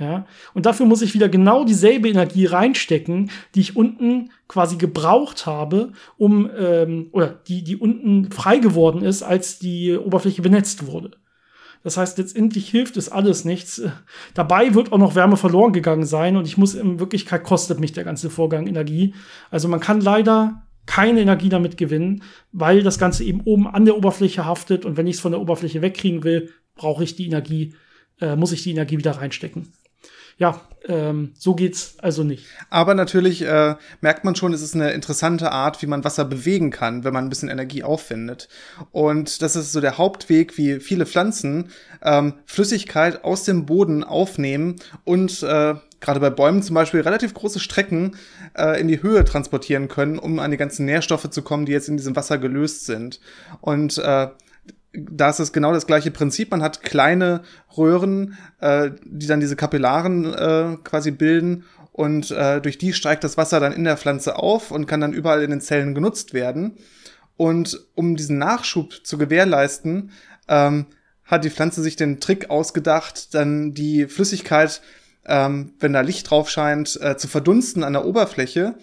Ja, 0.00 0.24
und 0.54 0.64
dafür 0.64 0.86
muss 0.86 1.02
ich 1.02 1.12
wieder 1.12 1.28
genau 1.28 1.64
dieselbe 1.64 2.08
Energie 2.08 2.46
reinstecken, 2.46 3.30
die 3.54 3.60
ich 3.60 3.76
unten 3.76 4.30
quasi 4.48 4.76
gebraucht 4.76 5.44
habe, 5.44 5.92
um 6.16 6.48
ähm, 6.58 7.08
oder 7.12 7.28
die 7.28 7.62
die 7.62 7.76
unten 7.76 8.32
frei 8.32 8.58
geworden 8.58 9.02
ist, 9.02 9.22
als 9.22 9.58
die 9.58 9.94
Oberfläche 9.94 10.40
benetzt 10.40 10.86
wurde. 10.86 11.10
Das 11.82 11.98
heißt, 11.98 12.16
letztendlich 12.16 12.68
hilft 12.68 12.96
es 12.96 13.10
alles 13.10 13.44
nichts. 13.44 13.82
Dabei 14.34 14.74
wird 14.74 14.90
auch 14.92 14.98
noch 14.98 15.14
Wärme 15.14 15.36
verloren 15.36 15.74
gegangen 15.74 16.06
sein 16.06 16.38
und 16.38 16.46
ich 16.46 16.56
muss 16.56 16.74
in 16.74 16.98
Wirklichkeit 16.98 17.44
kostet 17.44 17.78
mich 17.78 17.92
der 17.92 18.04
ganze 18.04 18.30
Vorgang 18.30 18.66
Energie. 18.66 19.14
Also 19.50 19.68
man 19.68 19.80
kann 19.80 20.00
leider 20.00 20.62
keine 20.90 21.20
Energie 21.20 21.48
damit 21.48 21.76
gewinnen, 21.76 22.24
weil 22.50 22.82
das 22.82 22.98
Ganze 22.98 23.22
eben 23.22 23.42
oben 23.42 23.68
an 23.68 23.84
der 23.84 23.96
Oberfläche 23.96 24.44
haftet 24.44 24.84
und 24.84 24.96
wenn 24.96 25.06
ich 25.06 25.16
es 25.16 25.20
von 25.20 25.30
der 25.30 25.40
Oberfläche 25.40 25.82
wegkriegen 25.82 26.24
will, 26.24 26.50
brauche 26.74 27.04
ich 27.04 27.14
die 27.14 27.26
Energie, 27.26 27.74
äh, 28.20 28.34
muss 28.34 28.50
ich 28.50 28.64
die 28.64 28.72
Energie 28.72 28.98
wieder 28.98 29.12
reinstecken. 29.12 29.72
Ja, 30.36 30.60
ähm, 30.88 31.30
so 31.38 31.54
geht's 31.54 31.94
also 32.00 32.24
nicht. 32.24 32.46
Aber 32.70 32.94
natürlich 32.94 33.42
äh, 33.42 33.76
merkt 34.00 34.24
man 34.24 34.34
schon, 34.34 34.52
es 34.52 34.62
ist 34.62 34.74
eine 34.74 34.90
interessante 34.90 35.52
Art, 35.52 35.80
wie 35.80 35.86
man 35.86 36.02
Wasser 36.02 36.24
bewegen 36.24 36.70
kann, 36.70 37.04
wenn 37.04 37.12
man 37.12 37.24
ein 37.24 37.28
bisschen 37.28 37.50
Energie 37.50 37.84
auffindet. 37.84 38.48
Und 38.90 39.42
das 39.42 39.54
ist 39.54 39.70
so 39.70 39.80
der 39.80 39.96
Hauptweg, 39.96 40.58
wie 40.58 40.80
viele 40.80 41.06
Pflanzen 41.06 41.68
ähm, 42.02 42.34
Flüssigkeit 42.46 43.22
aus 43.22 43.44
dem 43.44 43.64
Boden 43.64 44.02
aufnehmen 44.02 44.74
und 45.04 45.40
äh, 45.44 45.74
gerade 46.00 46.20
bei 46.20 46.30
Bäumen 46.30 46.62
zum 46.62 46.74
Beispiel 46.74 47.00
relativ 47.00 47.34
große 47.34 47.60
Strecken 47.60 48.16
äh, 48.56 48.80
in 48.80 48.88
die 48.88 49.02
Höhe 49.02 49.24
transportieren 49.24 49.88
können, 49.88 50.18
um 50.18 50.38
an 50.38 50.50
die 50.50 50.56
ganzen 50.56 50.86
Nährstoffe 50.86 51.30
zu 51.30 51.42
kommen, 51.42 51.66
die 51.66 51.72
jetzt 51.72 51.88
in 51.88 51.96
diesem 51.96 52.16
Wasser 52.16 52.38
gelöst 52.38 52.86
sind. 52.86 53.20
Und 53.60 53.98
äh, 53.98 54.28
da 54.92 55.30
ist 55.30 55.38
es 55.38 55.52
genau 55.52 55.72
das 55.72 55.86
gleiche 55.86 56.10
Prinzip. 56.10 56.50
Man 56.50 56.62
hat 56.62 56.82
kleine 56.82 57.42
Röhren, 57.76 58.36
äh, 58.60 58.90
die 59.04 59.26
dann 59.26 59.40
diese 59.40 59.56
Kapillaren 59.56 60.32
äh, 60.32 60.76
quasi 60.82 61.10
bilden 61.10 61.64
und 61.92 62.30
äh, 62.30 62.60
durch 62.60 62.78
die 62.78 62.92
steigt 62.92 63.24
das 63.24 63.36
Wasser 63.36 63.60
dann 63.60 63.72
in 63.72 63.84
der 63.84 63.96
Pflanze 63.96 64.36
auf 64.36 64.70
und 64.70 64.86
kann 64.86 65.00
dann 65.00 65.12
überall 65.12 65.42
in 65.42 65.50
den 65.50 65.60
Zellen 65.60 65.94
genutzt 65.94 66.32
werden. 66.32 66.78
Und 67.36 67.86
um 67.94 68.16
diesen 68.16 68.38
Nachschub 68.38 69.04
zu 69.04 69.18
gewährleisten, 69.18 70.10
ähm, 70.48 70.86
hat 71.24 71.44
die 71.44 71.50
Pflanze 71.50 71.82
sich 71.82 71.96
den 71.96 72.20
Trick 72.20 72.50
ausgedacht, 72.50 73.34
dann 73.34 73.74
die 73.74 74.06
Flüssigkeit 74.06 74.82
ähm, 75.30 75.72
wenn 75.78 75.92
da 75.92 76.00
Licht 76.00 76.28
drauf 76.28 76.50
scheint, 76.50 77.00
äh, 77.00 77.16
zu 77.16 77.28
verdunsten 77.28 77.84
an 77.84 77.92
der 77.92 78.04
Oberfläche, 78.04 78.74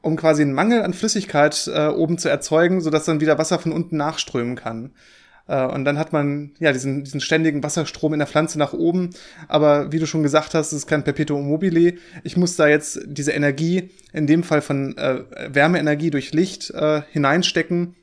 um 0.00 0.16
quasi 0.16 0.42
einen 0.42 0.54
Mangel 0.54 0.82
an 0.82 0.94
Flüssigkeit 0.94 1.70
äh, 1.72 1.88
oben 1.88 2.18
zu 2.18 2.28
erzeugen, 2.28 2.80
sodass 2.80 3.04
dann 3.04 3.20
wieder 3.20 3.38
Wasser 3.38 3.58
von 3.58 3.72
unten 3.72 3.98
nachströmen 3.98 4.56
kann. 4.56 4.92
Äh, 5.46 5.66
und 5.66 5.84
dann 5.84 5.98
hat 5.98 6.14
man 6.14 6.52
ja 6.58 6.72
diesen, 6.72 7.04
diesen 7.04 7.20
ständigen 7.20 7.62
Wasserstrom 7.62 8.14
in 8.14 8.18
der 8.18 8.28
Pflanze 8.28 8.58
nach 8.58 8.72
oben. 8.72 9.10
Aber 9.46 9.92
wie 9.92 9.98
du 9.98 10.06
schon 10.06 10.22
gesagt 10.22 10.54
hast, 10.54 10.68
es 10.68 10.78
ist 10.78 10.86
kein 10.86 11.04
Perpetuum 11.04 11.46
mobile. 11.46 11.94
Ich 12.24 12.38
muss 12.38 12.56
da 12.56 12.66
jetzt 12.66 13.00
diese 13.04 13.32
Energie, 13.32 13.90
in 14.14 14.26
dem 14.26 14.42
Fall 14.42 14.62
von 14.62 14.96
äh, 14.96 15.24
Wärmeenergie 15.48 16.10
durch 16.10 16.32
Licht, 16.32 16.70
äh, 16.70 17.02
hineinstecken, 17.10 17.94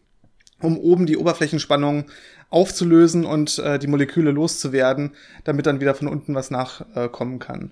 um 0.61 0.77
oben 0.77 1.07
die 1.07 1.17
Oberflächenspannung 1.17 2.05
aufzulösen 2.49 3.25
und 3.25 3.57
äh, 3.59 3.79
die 3.79 3.87
Moleküle 3.87 4.31
loszuwerden, 4.31 5.11
damit 5.43 5.65
dann 5.65 5.81
wieder 5.81 5.95
von 5.95 6.07
unten 6.07 6.35
was 6.35 6.51
nachkommen 6.51 7.39
kann. 7.39 7.71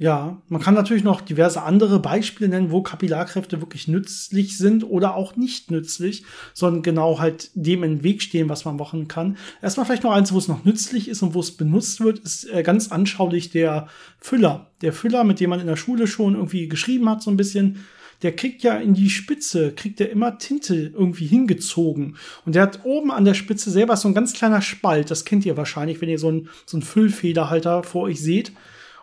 Ja, 0.00 0.40
man 0.48 0.62
kann 0.62 0.74
natürlich 0.74 1.02
noch 1.02 1.20
diverse 1.20 1.62
andere 1.62 1.98
Beispiele 1.98 2.48
nennen, 2.48 2.70
wo 2.70 2.82
Kapillarkräfte 2.82 3.60
wirklich 3.60 3.88
nützlich 3.88 4.56
sind 4.56 4.84
oder 4.84 5.16
auch 5.16 5.34
nicht 5.34 5.72
nützlich, 5.72 6.22
sondern 6.54 6.84
genau 6.84 7.18
halt 7.18 7.50
dem 7.54 7.82
im 7.82 8.04
Weg 8.04 8.22
stehen, 8.22 8.48
was 8.48 8.64
man 8.64 8.76
machen 8.76 9.08
kann. 9.08 9.36
Erstmal 9.60 9.86
vielleicht 9.86 10.04
noch 10.04 10.12
eins, 10.12 10.32
wo 10.32 10.38
es 10.38 10.46
noch 10.46 10.64
nützlich 10.64 11.08
ist 11.08 11.22
und 11.22 11.34
wo 11.34 11.40
es 11.40 11.50
benutzt 11.50 12.00
wird, 12.00 12.20
ist 12.20 12.48
äh, 12.48 12.62
ganz 12.62 12.92
anschaulich 12.92 13.50
der 13.50 13.88
Füller. 14.20 14.70
Der 14.82 14.92
Füller, 14.92 15.24
mit 15.24 15.40
dem 15.40 15.50
man 15.50 15.58
in 15.58 15.66
der 15.66 15.74
Schule 15.74 16.06
schon 16.06 16.36
irgendwie 16.36 16.68
geschrieben 16.68 17.08
hat, 17.08 17.22
so 17.22 17.32
ein 17.32 17.36
bisschen 17.36 17.84
der 18.22 18.34
kriegt 18.34 18.62
ja 18.64 18.76
in 18.76 18.94
die 18.94 19.10
Spitze, 19.10 19.72
kriegt 19.72 20.00
er 20.00 20.10
immer 20.10 20.38
Tinte 20.38 20.92
irgendwie 20.92 21.26
hingezogen. 21.26 22.16
Und 22.44 22.54
der 22.56 22.62
hat 22.62 22.80
oben 22.84 23.12
an 23.12 23.24
der 23.24 23.34
Spitze 23.34 23.70
selber 23.70 23.96
so 23.96 24.08
ein 24.08 24.14
ganz 24.14 24.32
kleiner 24.32 24.60
Spalt. 24.60 25.10
Das 25.10 25.24
kennt 25.24 25.46
ihr 25.46 25.56
wahrscheinlich, 25.56 26.00
wenn 26.00 26.08
ihr 26.08 26.18
so 26.18 26.28
einen 26.28 26.48
so 26.66 26.76
einen 26.76 26.82
Füllfederhalter 26.82 27.84
vor 27.84 28.02
euch 28.02 28.20
seht. 28.20 28.52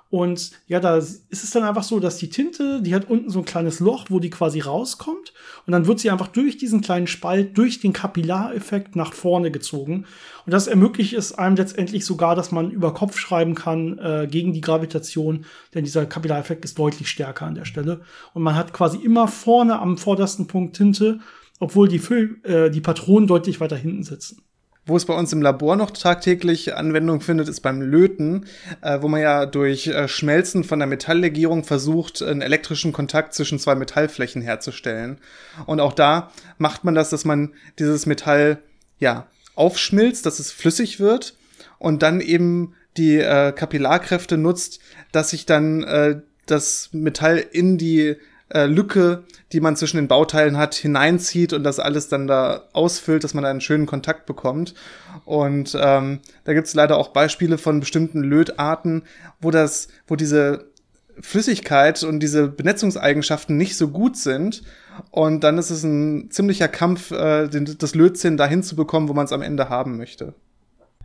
Und 0.09 0.51
ja, 0.67 0.79
da 0.79 0.97
ist 0.97 1.25
es 1.29 1.49
dann 1.51 1.63
einfach 1.63 1.83
so, 1.83 1.99
dass 1.99 2.17
die 2.17 2.29
Tinte, 2.29 2.81
die 2.81 2.93
hat 2.93 3.09
unten 3.09 3.29
so 3.29 3.39
ein 3.39 3.45
kleines 3.45 3.79
Loch, 3.79 4.05
wo 4.09 4.19
die 4.19 4.29
quasi 4.29 4.59
rauskommt. 4.59 5.33
Und 5.65 5.71
dann 5.71 5.87
wird 5.87 5.99
sie 5.99 6.11
einfach 6.11 6.27
durch 6.27 6.57
diesen 6.57 6.81
kleinen 6.81 7.07
Spalt, 7.07 7.57
durch 7.57 7.79
den 7.79 7.91
Kapillareffekt 7.91 8.95
nach 8.95 9.13
vorne 9.13 9.51
gezogen. 9.51 10.05
Und 10.45 10.53
das 10.53 10.67
ermöglicht 10.67 11.13
es 11.13 11.33
einem 11.33 11.55
letztendlich 11.55 12.05
sogar, 12.05 12.35
dass 12.35 12.51
man 12.51 12.69
über 12.69 12.93
Kopf 12.93 13.17
schreiben 13.17 13.55
kann 13.55 13.97
äh, 13.97 14.27
gegen 14.29 14.53
die 14.53 14.61
Gravitation, 14.61 15.45
denn 15.73 15.83
dieser 15.83 16.05
Kapillareffekt 16.05 16.63
ist 16.65 16.77
deutlich 16.77 17.09
stärker 17.09 17.47
an 17.47 17.55
der 17.55 17.65
Stelle. 17.65 18.01
Und 18.33 18.43
man 18.43 18.55
hat 18.55 18.73
quasi 18.73 18.97
immer 18.97 19.27
vorne 19.27 19.79
am 19.79 19.97
vordersten 19.97 20.45
Punkt 20.47 20.75
Tinte, 20.75 21.19
obwohl 21.59 21.87
die, 21.87 21.99
Füll 21.99 22.39
äh, 22.43 22.69
die 22.69 22.81
Patronen 22.81 23.27
deutlich 23.27 23.59
weiter 23.59 23.75
hinten 23.75 24.03
sitzen. 24.03 24.43
Wo 24.87 24.95
es 24.95 25.05
bei 25.05 25.15
uns 25.15 25.33
im 25.33 25.41
Labor 25.41 25.75
noch 25.75 25.89
tagtäglich 25.89 26.75
Anwendung 26.75 27.19
findet, 27.19 27.49
ist 27.49 27.61
beim 27.61 27.81
Löten, 27.81 28.45
äh, 28.81 29.01
wo 29.01 29.07
man 29.07 29.19
ja 29.19 29.47
durch 29.47 29.87
äh, 29.87 30.07
Schmelzen 30.07 30.63
von 30.63 30.77
der 30.77 30.87
Metalllegierung 30.87 31.63
versucht, 31.63 32.21
einen 32.21 32.41
elektrischen 32.41 32.93
Kontakt 32.93 33.33
zwischen 33.33 33.57
zwei 33.57 33.73
Metallflächen 33.73 34.43
herzustellen. 34.43 35.17
Und 35.65 35.79
auch 35.79 35.93
da 35.93 36.31
macht 36.59 36.83
man 36.83 36.93
das, 36.93 37.09
dass 37.09 37.25
man 37.25 37.53
dieses 37.79 38.05
Metall 38.05 38.59
ja 38.99 39.25
aufschmilzt, 39.55 40.23
dass 40.25 40.37
es 40.37 40.51
flüssig 40.51 40.99
wird 40.99 41.35
und 41.79 42.03
dann 42.03 42.21
eben 42.21 42.75
die 42.95 43.17
äh, 43.17 43.53
Kapillarkräfte 43.53 44.37
nutzt, 44.37 44.79
dass 45.11 45.31
sich 45.31 45.47
dann 45.47 45.83
äh, 45.83 46.21
das 46.45 46.89
Metall 46.91 47.43
in 47.51 47.79
die 47.79 48.17
äh, 48.55 48.67
Lücke, 48.67 49.25
die 49.51 49.59
man 49.59 49.75
zwischen 49.75 49.97
den 49.97 50.07
Bauteilen 50.07 50.57
hat, 50.57 50.75
hineinzieht 50.75 51.51
und 51.51 51.63
das 51.63 51.79
alles 51.79 52.07
dann 52.07 52.25
da 52.25 52.63
ausfüllt, 52.71 53.25
dass 53.25 53.33
man 53.33 53.43
da 53.43 53.49
einen 53.49 53.59
schönen 53.59 53.85
Kontakt 53.85 54.25
bekommt. 54.25 54.73
Und 55.25 55.77
ähm, 55.79 56.21
da 56.45 56.53
gibt 56.53 56.67
es 56.67 56.73
leider 56.73 56.97
auch 56.97 57.09
Beispiele 57.09 57.57
von 57.57 57.81
bestimmten 57.81 58.23
Lötarten, 58.23 59.03
wo 59.41 59.51
das, 59.51 59.89
wo 60.07 60.15
diese 60.15 60.71
Flüssigkeit 61.19 62.01
und 62.03 62.21
diese 62.21 62.47
Benetzungseigenschaften 62.47 63.57
nicht 63.57 63.75
so 63.75 63.89
gut 63.89 64.15
sind. 64.15 64.63
Und 65.11 65.43
dann 65.43 65.57
ist 65.57 65.69
es 65.69 65.83
ein 65.83 66.31
ziemlicher 66.31 66.69
Kampf, 66.69 67.11
äh, 67.11 67.49
den, 67.49 67.75
das 67.77 67.93
Lötzinn 67.93 68.37
dahin 68.37 68.63
zu 68.63 68.77
bekommen, 68.77 69.09
wo 69.09 69.13
man 69.13 69.25
es 69.25 69.33
am 69.33 69.41
Ende 69.41 69.67
haben 69.67 69.97
möchte. 69.97 70.33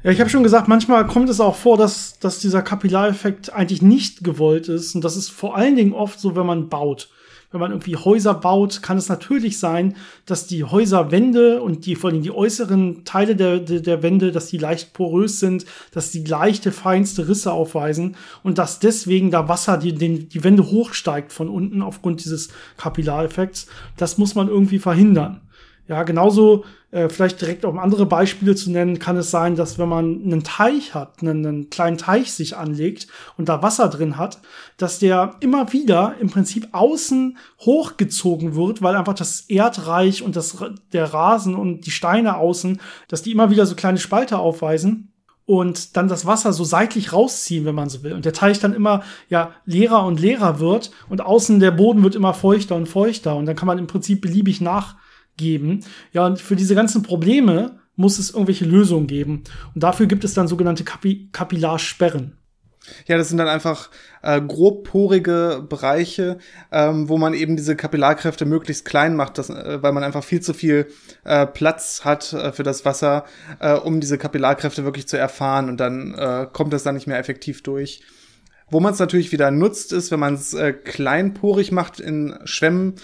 Ja, 0.04 0.12
ich 0.12 0.20
habe 0.20 0.30
schon 0.30 0.44
gesagt, 0.44 0.68
manchmal 0.68 1.04
kommt 1.06 1.28
es 1.28 1.40
auch 1.40 1.56
vor, 1.56 1.76
dass, 1.76 2.18
dass 2.20 2.38
dieser 2.38 2.62
Kapillareffekt 2.62 3.52
eigentlich 3.52 3.82
nicht 3.82 4.22
gewollt 4.22 4.68
ist. 4.68 4.94
Und 4.94 5.02
das 5.04 5.16
ist 5.16 5.30
vor 5.30 5.56
allen 5.56 5.74
Dingen 5.74 5.92
oft 5.92 6.20
so, 6.20 6.36
wenn 6.36 6.46
man 6.46 6.68
baut 6.68 7.10
wenn 7.50 7.60
man 7.60 7.72
irgendwie 7.72 7.96
Häuser 7.96 8.34
baut, 8.34 8.80
kann 8.80 8.96
es 8.96 9.08
natürlich 9.08 9.58
sein, 9.58 9.96
dass 10.24 10.46
die 10.46 10.62
Häuserwände 10.62 11.60
und 11.60 11.84
die 11.84 11.96
vor 11.96 12.10
allem 12.10 12.22
die 12.22 12.30
äußeren 12.30 13.04
Teile 13.04 13.34
der, 13.34 13.58
der, 13.58 13.80
der 13.80 14.02
Wände, 14.02 14.30
dass 14.30 14.46
die 14.46 14.58
leicht 14.58 14.92
porös 14.92 15.40
sind, 15.40 15.66
dass 15.90 16.12
die 16.12 16.24
leichte, 16.24 16.70
feinste 16.70 17.28
Risse 17.28 17.52
aufweisen 17.52 18.16
und 18.44 18.58
dass 18.58 18.78
deswegen 18.78 19.32
da 19.32 19.48
Wasser 19.48 19.78
die, 19.78 19.94
den, 19.94 20.28
die 20.28 20.44
Wände 20.44 20.70
hochsteigt 20.70 21.32
von 21.32 21.48
unten 21.48 21.82
aufgrund 21.82 22.22
dieses 22.24 22.50
Kapillareffekts. 22.76 23.66
Das 23.96 24.16
muss 24.16 24.36
man 24.36 24.46
irgendwie 24.46 24.78
verhindern. 24.78 25.40
Ja, 25.90 26.05
genauso, 26.05 26.64
äh, 26.92 27.09
vielleicht 27.09 27.40
direkt 27.40 27.64
um 27.64 27.81
andere 27.81 28.07
Beispiele 28.07 28.55
zu 28.55 28.70
nennen, 28.70 29.00
kann 29.00 29.16
es 29.16 29.33
sein, 29.33 29.57
dass 29.57 29.76
wenn 29.76 29.88
man 29.88 30.22
einen 30.22 30.44
Teich 30.44 30.94
hat, 30.94 31.20
einen, 31.20 31.44
einen 31.44 31.68
kleinen 31.68 31.98
Teich 31.98 32.31
sich 32.33 32.57
anlegt 32.57 33.09
und 33.37 33.48
da 33.48 33.61
Wasser 33.61 33.88
drin 33.88 34.16
hat, 34.16 34.38
dass 34.76 35.00
der 35.00 35.35
immer 35.40 35.72
wieder 35.72 36.14
im 36.20 36.31
Prinzip 36.31 36.68
außen 36.70 37.37
hochgezogen 37.62 38.55
wird, 38.55 38.83
weil 38.83 38.94
einfach 38.94 39.14
das 39.14 39.40
Erdreich 39.48 40.22
und 40.22 40.37
das, 40.37 40.59
der 40.92 41.12
Rasen 41.12 41.57
und 41.57 41.87
die 41.87 41.90
Steine 41.90 42.37
außen, 42.37 42.81
dass 43.09 43.22
die 43.22 43.33
immer 43.33 43.50
wieder 43.50 43.66
so 43.66 43.74
kleine 43.74 43.98
Spalte 43.98 44.38
aufweisen 44.38 45.12
und 45.44 45.96
dann 45.96 46.07
das 46.07 46.24
Wasser 46.24 46.53
so 46.53 46.62
seitlich 46.62 47.12
rausziehen, 47.12 47.64
wenn 47.64 47.74
man 47.74 47.88
so 47.88 48.05
will. 48.05 48.12
Und 48.12 48.24
der 48.24 48.33
Teich 48.33 48.61
dann 48.61 48.74
immer 48.74 49.03
ja 49.29 49.55
leerer 49.64 50.05
und 50.07 50.20
leerer 50.20 50.61
wird 50.61 50.92
und 51.09 51.20
außen 51.20 51.59
der 51.59 51.72
Boden 51.72 52.05
wird 52.05 52.14
immer 52.14 52.33
feuchter 52.33 52.76
und 52.76 52.87
feuchter 52.87 53.35
und 53.35 53.46
dann 53.46 53.57
kann 53.57 53.66
man 53.66 53.79
im 53.79 53.88
Prinzip 53.88 54.20
beliebig 54.20 54.61
nach 54.61 54.94
geben. 55.40 55.81
Ja, 56.12 56.26
und 56.26 56.40
für 56.40 56.55
diese 56.55 56.74
ganzen 56.74 57.03
Probleme 57.03 57.81
muss 57.96 58.18
es 58.18 58.31
irgendwelche 58.31 58.64
Lösungen 58.64 59.07
geben. 59.07 59.42
Und 59.74 59.83
dafür 59.83 60.07
gibt 60.07 60.24
es 60.24 60.35
dann 60.35 60.48
sogenannte 60.48 60.85
Kapi 60.85 61.29
Kapillarsperren. 61.33 62.37
Ja, 63.07 63.18
das 63.18 63.29
sind 63.29 63.38
dann 63.38 63.48
einfach 63.48 63.90
äh, 64.22 64.40
grobporige 64.40 65.64
Bereiche, 65.68 66.38
ähm, 66.72 67.09
wo 67.09 67.18
man 67.18 67.35
eben 67.35 67.57
diese 67.57 67.76
Kapillarkräfte 67.76 68.46
möglichst 68.46 68.85
klein 68.87 69.16
macht, 69.16 69.37
das, 69.37 69.50
äh, 69.50 69.83
weil 69.83 69.92
man 69.92 70.03
einfach 70.03 70.24
viel 70.24 70.40
zu 70.40 70.55
viel 70.55 70.87
äh, 71.24 71.46
Platz 71.46 72.05
hat 72.05 72.33
äh, 72.33 72.53
für 72.53 72.62
das 72.62 72.85
Wasser, 72.87 73.24
äh, 73.61 73.74
um 73.74 74.00
diese 74.00 74.16
Kapillarkräfte 74.16 74.85
wirklich 74.85 75.07
zu 75.09 75.18
erfahren 75.18 75.68
und 75.68 75.79
dann 75.79 76.14
äh, 76.14 76.46
kommt 76.50 76.72
das 76.72 76.83
dann 76.83 76.94
nicht 76.94 77.07
mehr 77.07 77.18
effektiv 77.18 77.62
durch. 77.62 78.03
Wo 78.70 78.79
man 78.79 78.92
es 78.92 79.00
natürlich 79.00 79.33
wieder 79.33 79.50
nutzt, 79.50 79.92
ist, 79.92 80.11
wenn 80.11 80.20
man 80.20 80.35
es 80.35 80.55
äh, 80.55 80.72
kleinporig 80.72 81.72
macht 81.72 81.98
in 81.98 82.38
Schwämmen 82.44 82.94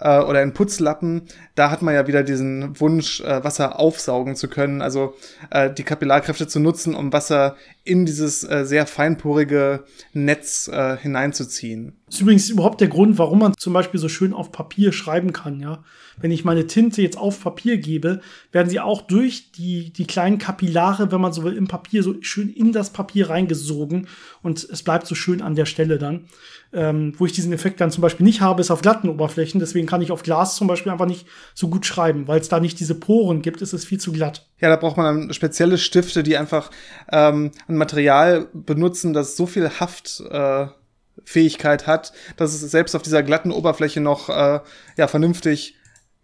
äh, 0.00 0.20
oder 0.20 0.42
in 0.42 0.52
Putzlappen, 0.52 1.22
da 1.54 1.70
hat 1.70 1.82
man 1.82 1.94
ja 1.94 2.06
wieder 2.06 2.22
diesen 2.22 2.78
Wunsch, 2.80 3.20
äh, 3.20 3.42
Wasser 3.44 3.78
aufsaugen 3.78 4.36
zu 4.36 4.48
können, 4.48 4.82
also 4.82 5.14
äh, 5.50 5.72
die 5.72 5.84
Kapillarkräfte 5.84 6.46
zu 6.46 6.60
nutzen, 6.60 6.94
um 6.94 7.12
Wasser 7.12 7.56
in 7.84 8.06
dieses 8.06 8.44
äh, 8.44 8.64
sehr 8.64 8.86
feinporige 8.86 9.84
Netz 10.12 10.68
äh, 10.68 10.96
hineinzuziehen. 10.96 11.96
Das 12.06 12.16
ist 12.16 12.20
übrigens 12.22 12.50
überhaupt 12.50 12.80
der 12.80 12.88
Grund, 12.88 13.18
warum 13.18 13.38
man 13.40 13.54
zum 13.56 13.72
Beispiel 13.72 14.00
so 14.00 14.08
schön 14.08 14.32
auf 14.32 14.52
Papier 14.52 14.92
schreiben 14.92 15.32
kann, 15.32 15.60
ja. 15.60 15.84
Wenn 16.20 16.30
ich 16.30 16.44
meine 16.44 16.66
Tinte 16.66 17.02
jetzt 17.02 17.18
auf 17.18 17.42
Papier 17.42 17.78
gebe, 17.78 18.20
werden 18.52 18.68
sie 18.68 18.80
auch 18.80 19.02
durch 19.02 19.52
die, 19.52 19.92
die 19.92 20.06
kleinen 20.06 20.38
Kapillare, 20.38 21.10
wenn 21.10 21.20
man 21.20 21.32
so 21.32 21.42
will, 21.44 21.56
im 21.56 21.68
Papier 21.68 22.02
so 22.02 22.14
schön 22.20 22.48
in 22.48 22.72
das 22.72 22.90
Papier 22.90 23.30
reingesogen 23.30 24.08
und 24.42 24.64
es 24.64 24.82
bleibt 24.82 25.06
so 25.06 25.14
schön 25.14 25.42
an 25.42 25.54
der 25.54 25.66
Stelle 25.66 25.98
dann. 25.98 26.26
Ähm, 26.72 27.12
wo 27.18 27.26
ich 27.26 27.32
diesen 27.32 27.52
Effekt 27.52 27.80
dann 27.80 27.92
zum 27.92 28.02
Beispiel 28.02 28.24
nicht 28.24 28.40
habe, 28.40 28.60
ist 28.60 28.72
auf 28.72 28.82
glatten 28.82 29.08
Oberflächen. 29.08 29.60
Deswegen 29.60 29.86
kann 29.86 30.02
ich 30.02 30.10
auf 30.10 30.24
Glas 30.24 30.56
zum 30.56 30.66
Beispiel 30.66 30.90
einfach 30.90 31.06
nicht 31.06 31.24
so 31.54 31.68
gut 31.68 31.86
schreiben, 31.86 32.26
weil 32.26 32.40
es 32.40 32.48
da 32.48 32.58
nicht 32.58 32.80
diese 32.80 32.96
Poren 32.96 33.42
gibt, 33.42 33.62
ist 33.62 33.72
es 33.72 33.84
viel 33.84 34.00
zu 34.00 34.10
glatt. 34.10 34.48
Ja, 34.60 34.70
da 34.70 34.76
braucht 34.76 34.96
man 34.96 35.06
dann 35.06 35.32
spezielle 35.32 35.78
Stifte, 35.78 36.24
die 36.24 36.36
einfach 36.36 36.72
ähm, 37.12 37.52
ein 37.68 37.76
Material 37.76 38.48
benutzen, 38.52 39.12
das 39.12 39.36
so 39.36 39.46
viel 39.46 39.70
Haftfähigkeit 39.78 41.82
äh, 41.82 41.86
hat, 41.86 42.12
dass 42.36 42.54
es 42.54 42.68
selbst 42.70 42.96
auf 42.96 43.02
dieser 43.02 43.22
glatten 43.22 43.52
Oberfläche 43.52 44.00
noch 44.00 44.28
äh, 44.28 44.58
ja 44.96 45.06
vernünftig 45.06 45.76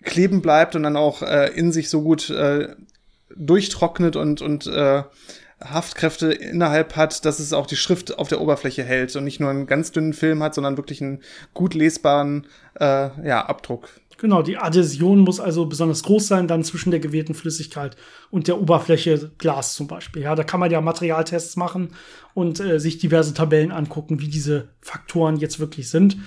kleben 0.03 0.43
bleibt 0.43 0.77
und 0.77 0.83
dann 0.83 0.97
auch 0.97 1.23
äh, 1.23 1.49
in 1.55 1.73
sich 1.73 1.91
so 1.91 2.03
gut 2.03 2.31
äh, 2.31 2.69
durchtrocknet 3.37 4.17
und 4.17 4.43
und 4.43 4.67
äh, 4.67 5.03
Haftkräfte 5.63 6.33
innerhalb 6.33 6.97
hat, 6.97 7.25
dass 7.25 7.39
es 7.39 7.53
auch 7.53 7.67
die 7.67 7.77
Schrift 7.77 8.19
auf 8.19 8.29
der 8.29 8.41
Oberfläche 8.41 8.83
hält 8.83 9.15
und 9.17 9.25
nicht 9.25 9.41
nur 9.41 9.51
einen 9.51 9.67
ganz 9.67 9.93
dünnen 9.93 10.15
Film 10.15 10.43
hat, 10.43 10.55
sondern 10.55 10.77
wirklich 10.77 11.03
einen 11.03 11.21
gut 11.53 11.75
lesbaren 11.75 12.47
äh, 12.79 13.11
ja, 13.27 13.45
Abdruck. 13.45 13.91
Genau, 14.21 14.43
die 14.43 14.59
Adhäsion 14.59 15.21
muss 15.21 15.41
also 15.41 15.65
besonders 15.65 16.03
groß 16.03 16.29
sein, 16.29 16.47
dann 16.47 16.63
zwischen 16.63 16.91
der 16.91 17.01
gewählten 17.01 17.33
Flüssigkeit 17.33 17.97
und 18.31 18.49
der 18.49 18.61
Oberfläche 18.61 19.31
Glas 19.39 19.75
zum 19.75 19.87
Beispiel. 19.87 20.23
Ja, 20.23 20.35
da 20.35 20.45
kann 20.45 20.61
man 20.61 20.71
ja 20.71 20.83
Materialtests 20.83 21.57
machen 21.57 21.95
und 22.35 22.61
äh, 22.61 22.79
sich 22.79 22.99
diverse 22.99 23.33
Tabellen 23.33 23.73
angucken, 23.73 24.21
wie 24.21 24.29
diese 24.29 24.69
Faktoren 24.83 25.37
jetzt 25.37 25.59
wirklich 25.59 25.89
sind. 25.89 26.19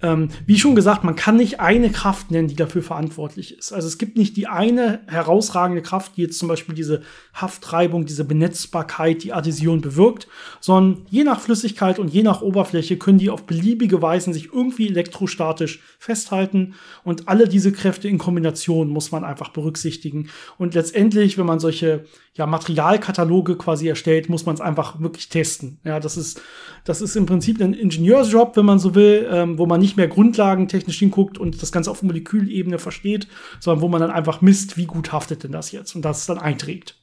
Ähm, 0.00 0.28
wie 0.46 0.58
schon 0.58 0.76
gesagt, 0.76 1.02
man 1.02 1.16
kann 1.16 1.36
nicht 1.36 1.60
eine 1.60 1.90
Kraft 1.90 2.30
nennen, 2.30 2.48
die 2.48 2.54
dafür 2.54 2.82
verantwortlich 2.82 3.58
ist. 3.58 3.72
Also 3.72 3.88
es 3.88 3.98
gibt 3.98 4.16
nicht 4.16 4.36
die 4.36 4.46
eine 4.46 5.00
herausragende 5.06 5.82
Kraft, 5.82 6.16
die 6.16 6.22
jetzt 6.22 6.38
zum 6.38 6.48
Beispiel 6.48 6.74
diese 6.74 7.02
Haftreibung, 7.34 8.06
diese 8.06 8.24
Benetzbarkeit, 8.24 9.24
die 9.24 9.32
Adhäsion 9.32 9.80
bewirkt, 9.80 10.28
sondern 10.60 11.04
je 11.10 11.24
nach 11.24 11.40
Flüssigkeit 11.40 11.98
und 11.98 12.08
je 12.08 12.22
nach 12.22 12.42
Oberfläche 12.42 12.96
können 12.96 13.18
die 13.18 13.30
auf 13.30 13.44
beliebige 13.44 14.00
Weisen 14.00 14.32
sich 14.32 14.52
irgendwie 14.52 14.88
elektrostatisch 14.88 15.80
festhalten 15.98 16.74
und 17.02 17.28
alle 17.28 17.48
diese 17.48 17.72
Kräfte 17.72 18.08
in 18.08 18.18
Kombination 18.18 18.88
muss 18.88 19.10
man 19.10 19.24
einfach 19.24 19.48
berücksichtigen. 19.50 20.28
Und 20.58 20.74
letztendlich, 20.74 21.38
wenn 21.38 21.46
man 21.46 21.58
solche 21.58 22.04
ja, 22.38 22.46
Materialkataloge 22.46 23.56
quasi 23.56 23.88
erstellt, 23.88 24.28
muss 24.28 24.46
man 24.46 24.54
es 24.54 24.60
einfach 24.60 25.00
wirklich 25.00 25.28
testen. 25.28 25.80
Ja, 25.84 25.98
das 25.98 26.16
ist, 26.16 26.40
das 26.84 27.00
ist 27.00 27.16
im 27.16 27.26
Prinzip 27.26 27.60
ein 27.60 27.74
Ingenieursjob, 27.74 28.56
wenn 28.56 28.64
man 28.64 28.78
so 28.78 28.94
will, 28.94 29.28
ähm, 29.30 29.58
wo 29.58 29.66
man 29.66 29.80
nicht 29.80 29.87
mehr 29.96 30.08
grundlagentechnisch 30.08 30.98
hinguckt 30.98 31.38
und 31.38 31.60
das 31.62 31.72
Ganze 31.72 31.90
auf 31.90 32.02
Molekülebene 32.02 32.78
versteht, 32.78 33.28
sondern 33.60 33.82
wo 33.82 33.88
man 33.88 34.00
dann 34.00 34.10
einfach 34.10 34.40
misst, 34.40 34.76
wie 34.76 34.86
gut 34.86 35.12
haftet 35.12 35.44
denn 35.44 35.52
das 35.52 35.72
jetzt 35.72 35.94
und 35.94 36.02
das 36.02 36.26
dann 36.26 36.38
einträgt. 36.38 36.96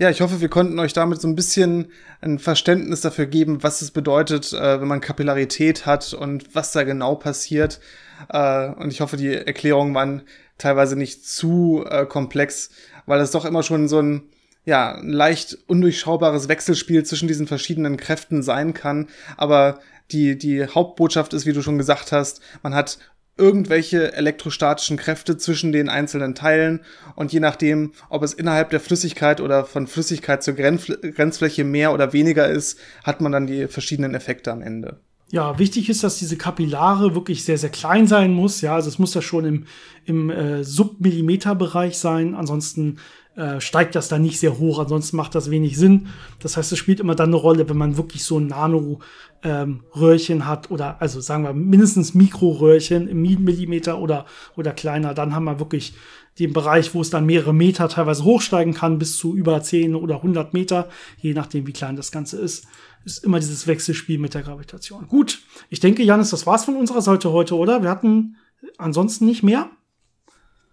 Ja, 0.00 0.10
ich 0.10 0.20
hoffe, 0.20 0.40
wir 0.40 0.48
konnten 0.48 0.78
euch 0.78 0.92
damit 0.92 1.20
so 1.20 1.26
ein 1.26 1.34
bisschen 1.34 1.90
ein 2.20 2.38
Verständnis 2.38 3.00
dafür 3.00 3.26
geben, 3.26 3.64
was 3.64 3.82
es 3.82 3.90
bedeutet, 3.90 4.52
äh, 4.52 4.80
wenn 4.80 4.86
man 4.86 5.00
Kapillarität 5.00 5.86
hat 5.86 6.14
und 6.14 6.54
was 6.54 6.70
da 6.70 6.84
genau 6.84 7.16
passiert. 7.16 7.80
Äh, 8.28 8.68
und 8.68 8.92
ich 8.92 9.00
hoffe, 9.00 9.16
die 9.16 9.34
Erklärungen 9.34 9.94
waren 9.94 10.22
teilweise 10.56 10.94
nicht 10.94 11.26
zu 11.26 11.84
äh, 11.88 12.06
komplex, 12.06 12.70
weil 13.06 13.20
es 13.20 13.32
doch 13.32 13.44
immer 13.44 13.64
schon 13.64 13.88
so 13.88 14.00
ein 14.00 14.22
ja, 14.64 14.96
ein 14.96 15.08
leicht 15.08 15.56
undurchschaubares 15.66 16.48
Wechselspiel 16.48 17.02
zwischen 17.02 17.26
diesen 17.26 17.46
verschiedenen 17.46 17.96
Kräften 17.96 18.42
sein 18.42 18.74
kann. 18.74 19.08
Aber 19.38 19.80
die, 20.10 20.38
die 20.38 20.66
Hauptbotschaft 20.66 21.34
ist, 21.34 21.46
wie 21.46 21.52
du 21.52 21.62
schon 21.62 21.78
gesagt 21.78 22.12
hast, 22.12 22.40
man 22.62 22.74
hat 22.74 22.98
irgendwelche 23.36 24.12
elektrostatischen 24.14 24.96
Kräfte 24.96 25.36
zwischen 25.36 25.70
den 25.70 25.88
einzelnen 25.88 26.34
Teilen 26.34 26.80
und 27.14 27.32
je 27.32 27.40
nachdem, 27.40 27.92
ob 28.08 28.24
es 28.24 28.34
innerhalb 28.34 28.70
der 28.70 28.80
Flüssigkeit 28.80 29.40
oder 29.40 29.64
von 29.64 29.86
Flüssigkeit 29.86 30.42
zur 30.42 30.54
Grenzfläche 30.54 31.64
mehr 31.64 31.92
oder 31.92 32.12
weniger 32.12 32.48
ist, 32.48 32.78
hat 33.04 33.20
man 33.20 33.32
dann 33.32 33.46
die 33.46 33.68
verschiedenen 33.68 34.14
Effekte 34.14 34.50
am 34.50 34.60
Ende. 34.60 34.98
Ja, 35.30 35.58
wichtig 35.58 35.90
ist, 35.90 36.02
dass 36.02 36.18
diese 36.18 36.38
Kapillare 36.38 37.14
wirklich 37.14 37.44
sehr, 37.44 37.58
sehr 37.58 37.68
klein 37.68 38.06
sein 38.06 38.32
muss. 38.32 38.62
Ja, 38.62 38.74
also 38.74 38.88
es 38.88 38.98
muss 38.98 39.12
ja 39.12 39.20
schon 39.20 39.44
im, 39.44 39.66
im 40.06 40.30
äh, 40.30 40.64
Submillimeterbereich 40.64 41.98
sein. 41.98 42.34
Ansonsten 42.34 42.98
äh, 43.38 43.60
steigt 43.60 43.94
das 43.94 44.08
da 44.08 44.18
nicht 44.18 44.40
sehr 44.40 44.58
hoch. 44.58 44.78
Ansonsten 44.78 45.16
macht 45.16 45.34
das 45.34 45.50
wenig 45.50 45.78
Sinn. 45.78 46.08
Das 46.40 46.56
heißt, 46.56 46.72
es 46.72 46.78
spielt 46.78 47.00
immer 47.00 47.14
dann 47.14 47.30
eine 47.30 47.36
Rolle, 47.36 47.68
wenn 47.68 47.78
man 47.78 47.96
wirklich 47.96 48.24
so 48.24 48.38
ein 48.38 48.48
Nano-Röhrchen 48.48 50.36
ähm, 50.38 50.46
hat 50.46 50.70
oder 50.70 51.00
also 51.00 51.20
sagen 51.20 51.44
wir 51.44 51.52
mindestens 51.52 52.14
Mikroröhrchen 52.14 53.08
im 53.08 53.22
Millimeter 53.22 54.00
oder, 54.00 54.26
oder 54.56 54.72
kleiner. 54.72 55.14
Dann 55.14 55.34
haben 55.34 55.44
wir 55.44 55.60
wirklich 55.60 55.94
den 56.38 56.52
Bereich, 56.52 56.94
wo 56.94 57.00
es 57.00 57.10
dann 57.10 57.26
mehrere 57.26 57.54
Meter 57.54 57.88
teilweise 57.88 58.24
hochsteigen 58.24 58.74
kann, 58.74 58.98
bis 58.98 59.16
zu 59.16 59.36
über 59.36 59.62
10 59.62 59.94
oder 59.94 60.16
100 60.16 60.52
Meter, 60.54 60.88
je 61.20 61.32
nachdem, 61.32 61.66
wie 61.66 61.72
klein 61.72 61.96
das 61.96 62.12
Ganze 62.12 62.38
ist 62.38 62.66
ist 63.04 63.24
immer 63.24 63.40
dieses 63.40 63.66
Wechselspiel 63.66 64.18
mit 64.18 64.34
der 64.34 64.42
Gravitation. 64.42 65.06
Gut, 65.08 65.40
ich 65.70 65.80
denke, 65.80 66.02
Janis, 66.02 66.30
das 66.30 66.46
war's 66.46 66.64
von 66.64 66.76
unserer 66.76 67.00
Seite 67.00 67.32
heute, 67.32 67.56
oder? 67.56 67.82
Wir 67.82 67.88
hatten 67.88 68.36
ansonsten 68.76 69.24
nicht 69.24 69.42
mehr. 69.42 69.70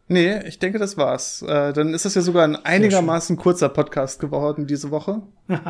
Nee, 0.08 0.40
ich 0.48 0.60
denke, 0.60 0.78
das 0.78 0.98
war's. 0.98 1.42
Äh, 1.42 1.74
dann 1.74 1.94
ist 1.94 2.06
das 2.06 2.16
ja 2.16 2.22
sogar 2.22 2.44
ein 2.44 2.56
einigermaßen 2.56 3.38
kurzer 3.38 3.70
Podcast 3.70 4.20
geworden 4.20 4.68
diese 4.68 4.92
Woche. 4.92 5.24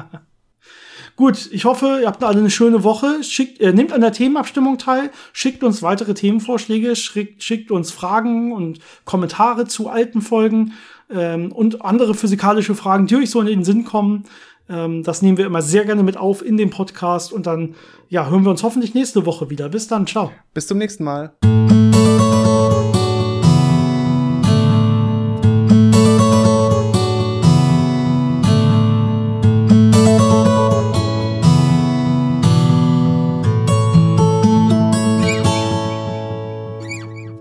Gut, 1.15 1.49
ich 1.51 1.63
hoffe, 1.63 1.99
ihr 2.01 2.07
habt 2.07 2.21
alle 2.23 2.39
eine 2.39 2.49
schöne 2.49 2.83
Woche. 2.83 3.23
Schickt, 3.23 3.61
äh, 3.61 3.71
nehmt 3.71 3.93
an 3.93 4.01
der 4.01 4.11
Themenabstimmung 4.11 4.77
teil, 4.77 5.11
schickt 5.31 5.63
uns 5.63 5.81
weitere 5.81 6.13
Themenvorschläge, 6.13 6.95
schickt, 6.97 7.41
schickt 7.41 7.71
uns 7.71 7.91
Fragen 7.91 8.51
und 8.51 8.79
Kommentare 9.05 9.65
zu 9.65 9.87
alten 9.87 10.21
Folgen 10.21 10.73
ähm, 11.09 11.53
und 11.53 11.85
andere 11.85 12.13
physikalische 12.13 12.75
Fragen, 12.75 13.07
die 13.07 13.15
euch 13.15 13.29
so 13.29 13.39
in 13.39 13.47
den 13.47 13.63
Sinn 13.63 13.85
kommen. 13.85 14.25
Ähm, 14.67 15.03
das 15.03 15.21
nehmen 15.21 15.37
wir 15.37 15.45
immer 15.45 15.61
sehr 15.61 15.85
gerne 15.85 16.03
mit 16.03 16.17
auf 16.17 16.45
in 16.45 16.57
dem 16.57 16.69
Podcast 16.69 17.31
und 17.31 17.47
dann 17.47 17.75
ja, 18.09 18.29
hören 18.29 18.43
wir 18.43 18.51
uns 18.51 18.63
hoffentlich 18.63 18.93
nächste 18.93 19.25
Woche 19.25 19.49
wieder. 19.49 19.69
Bis 19.69 19.87
dann, 19.87 20.07
ciao. 20.07 20.31
Bis 20.53 20.67
zum 20.67 20.77
nächsten 20.77 21.05
Mal. 21.05 21.33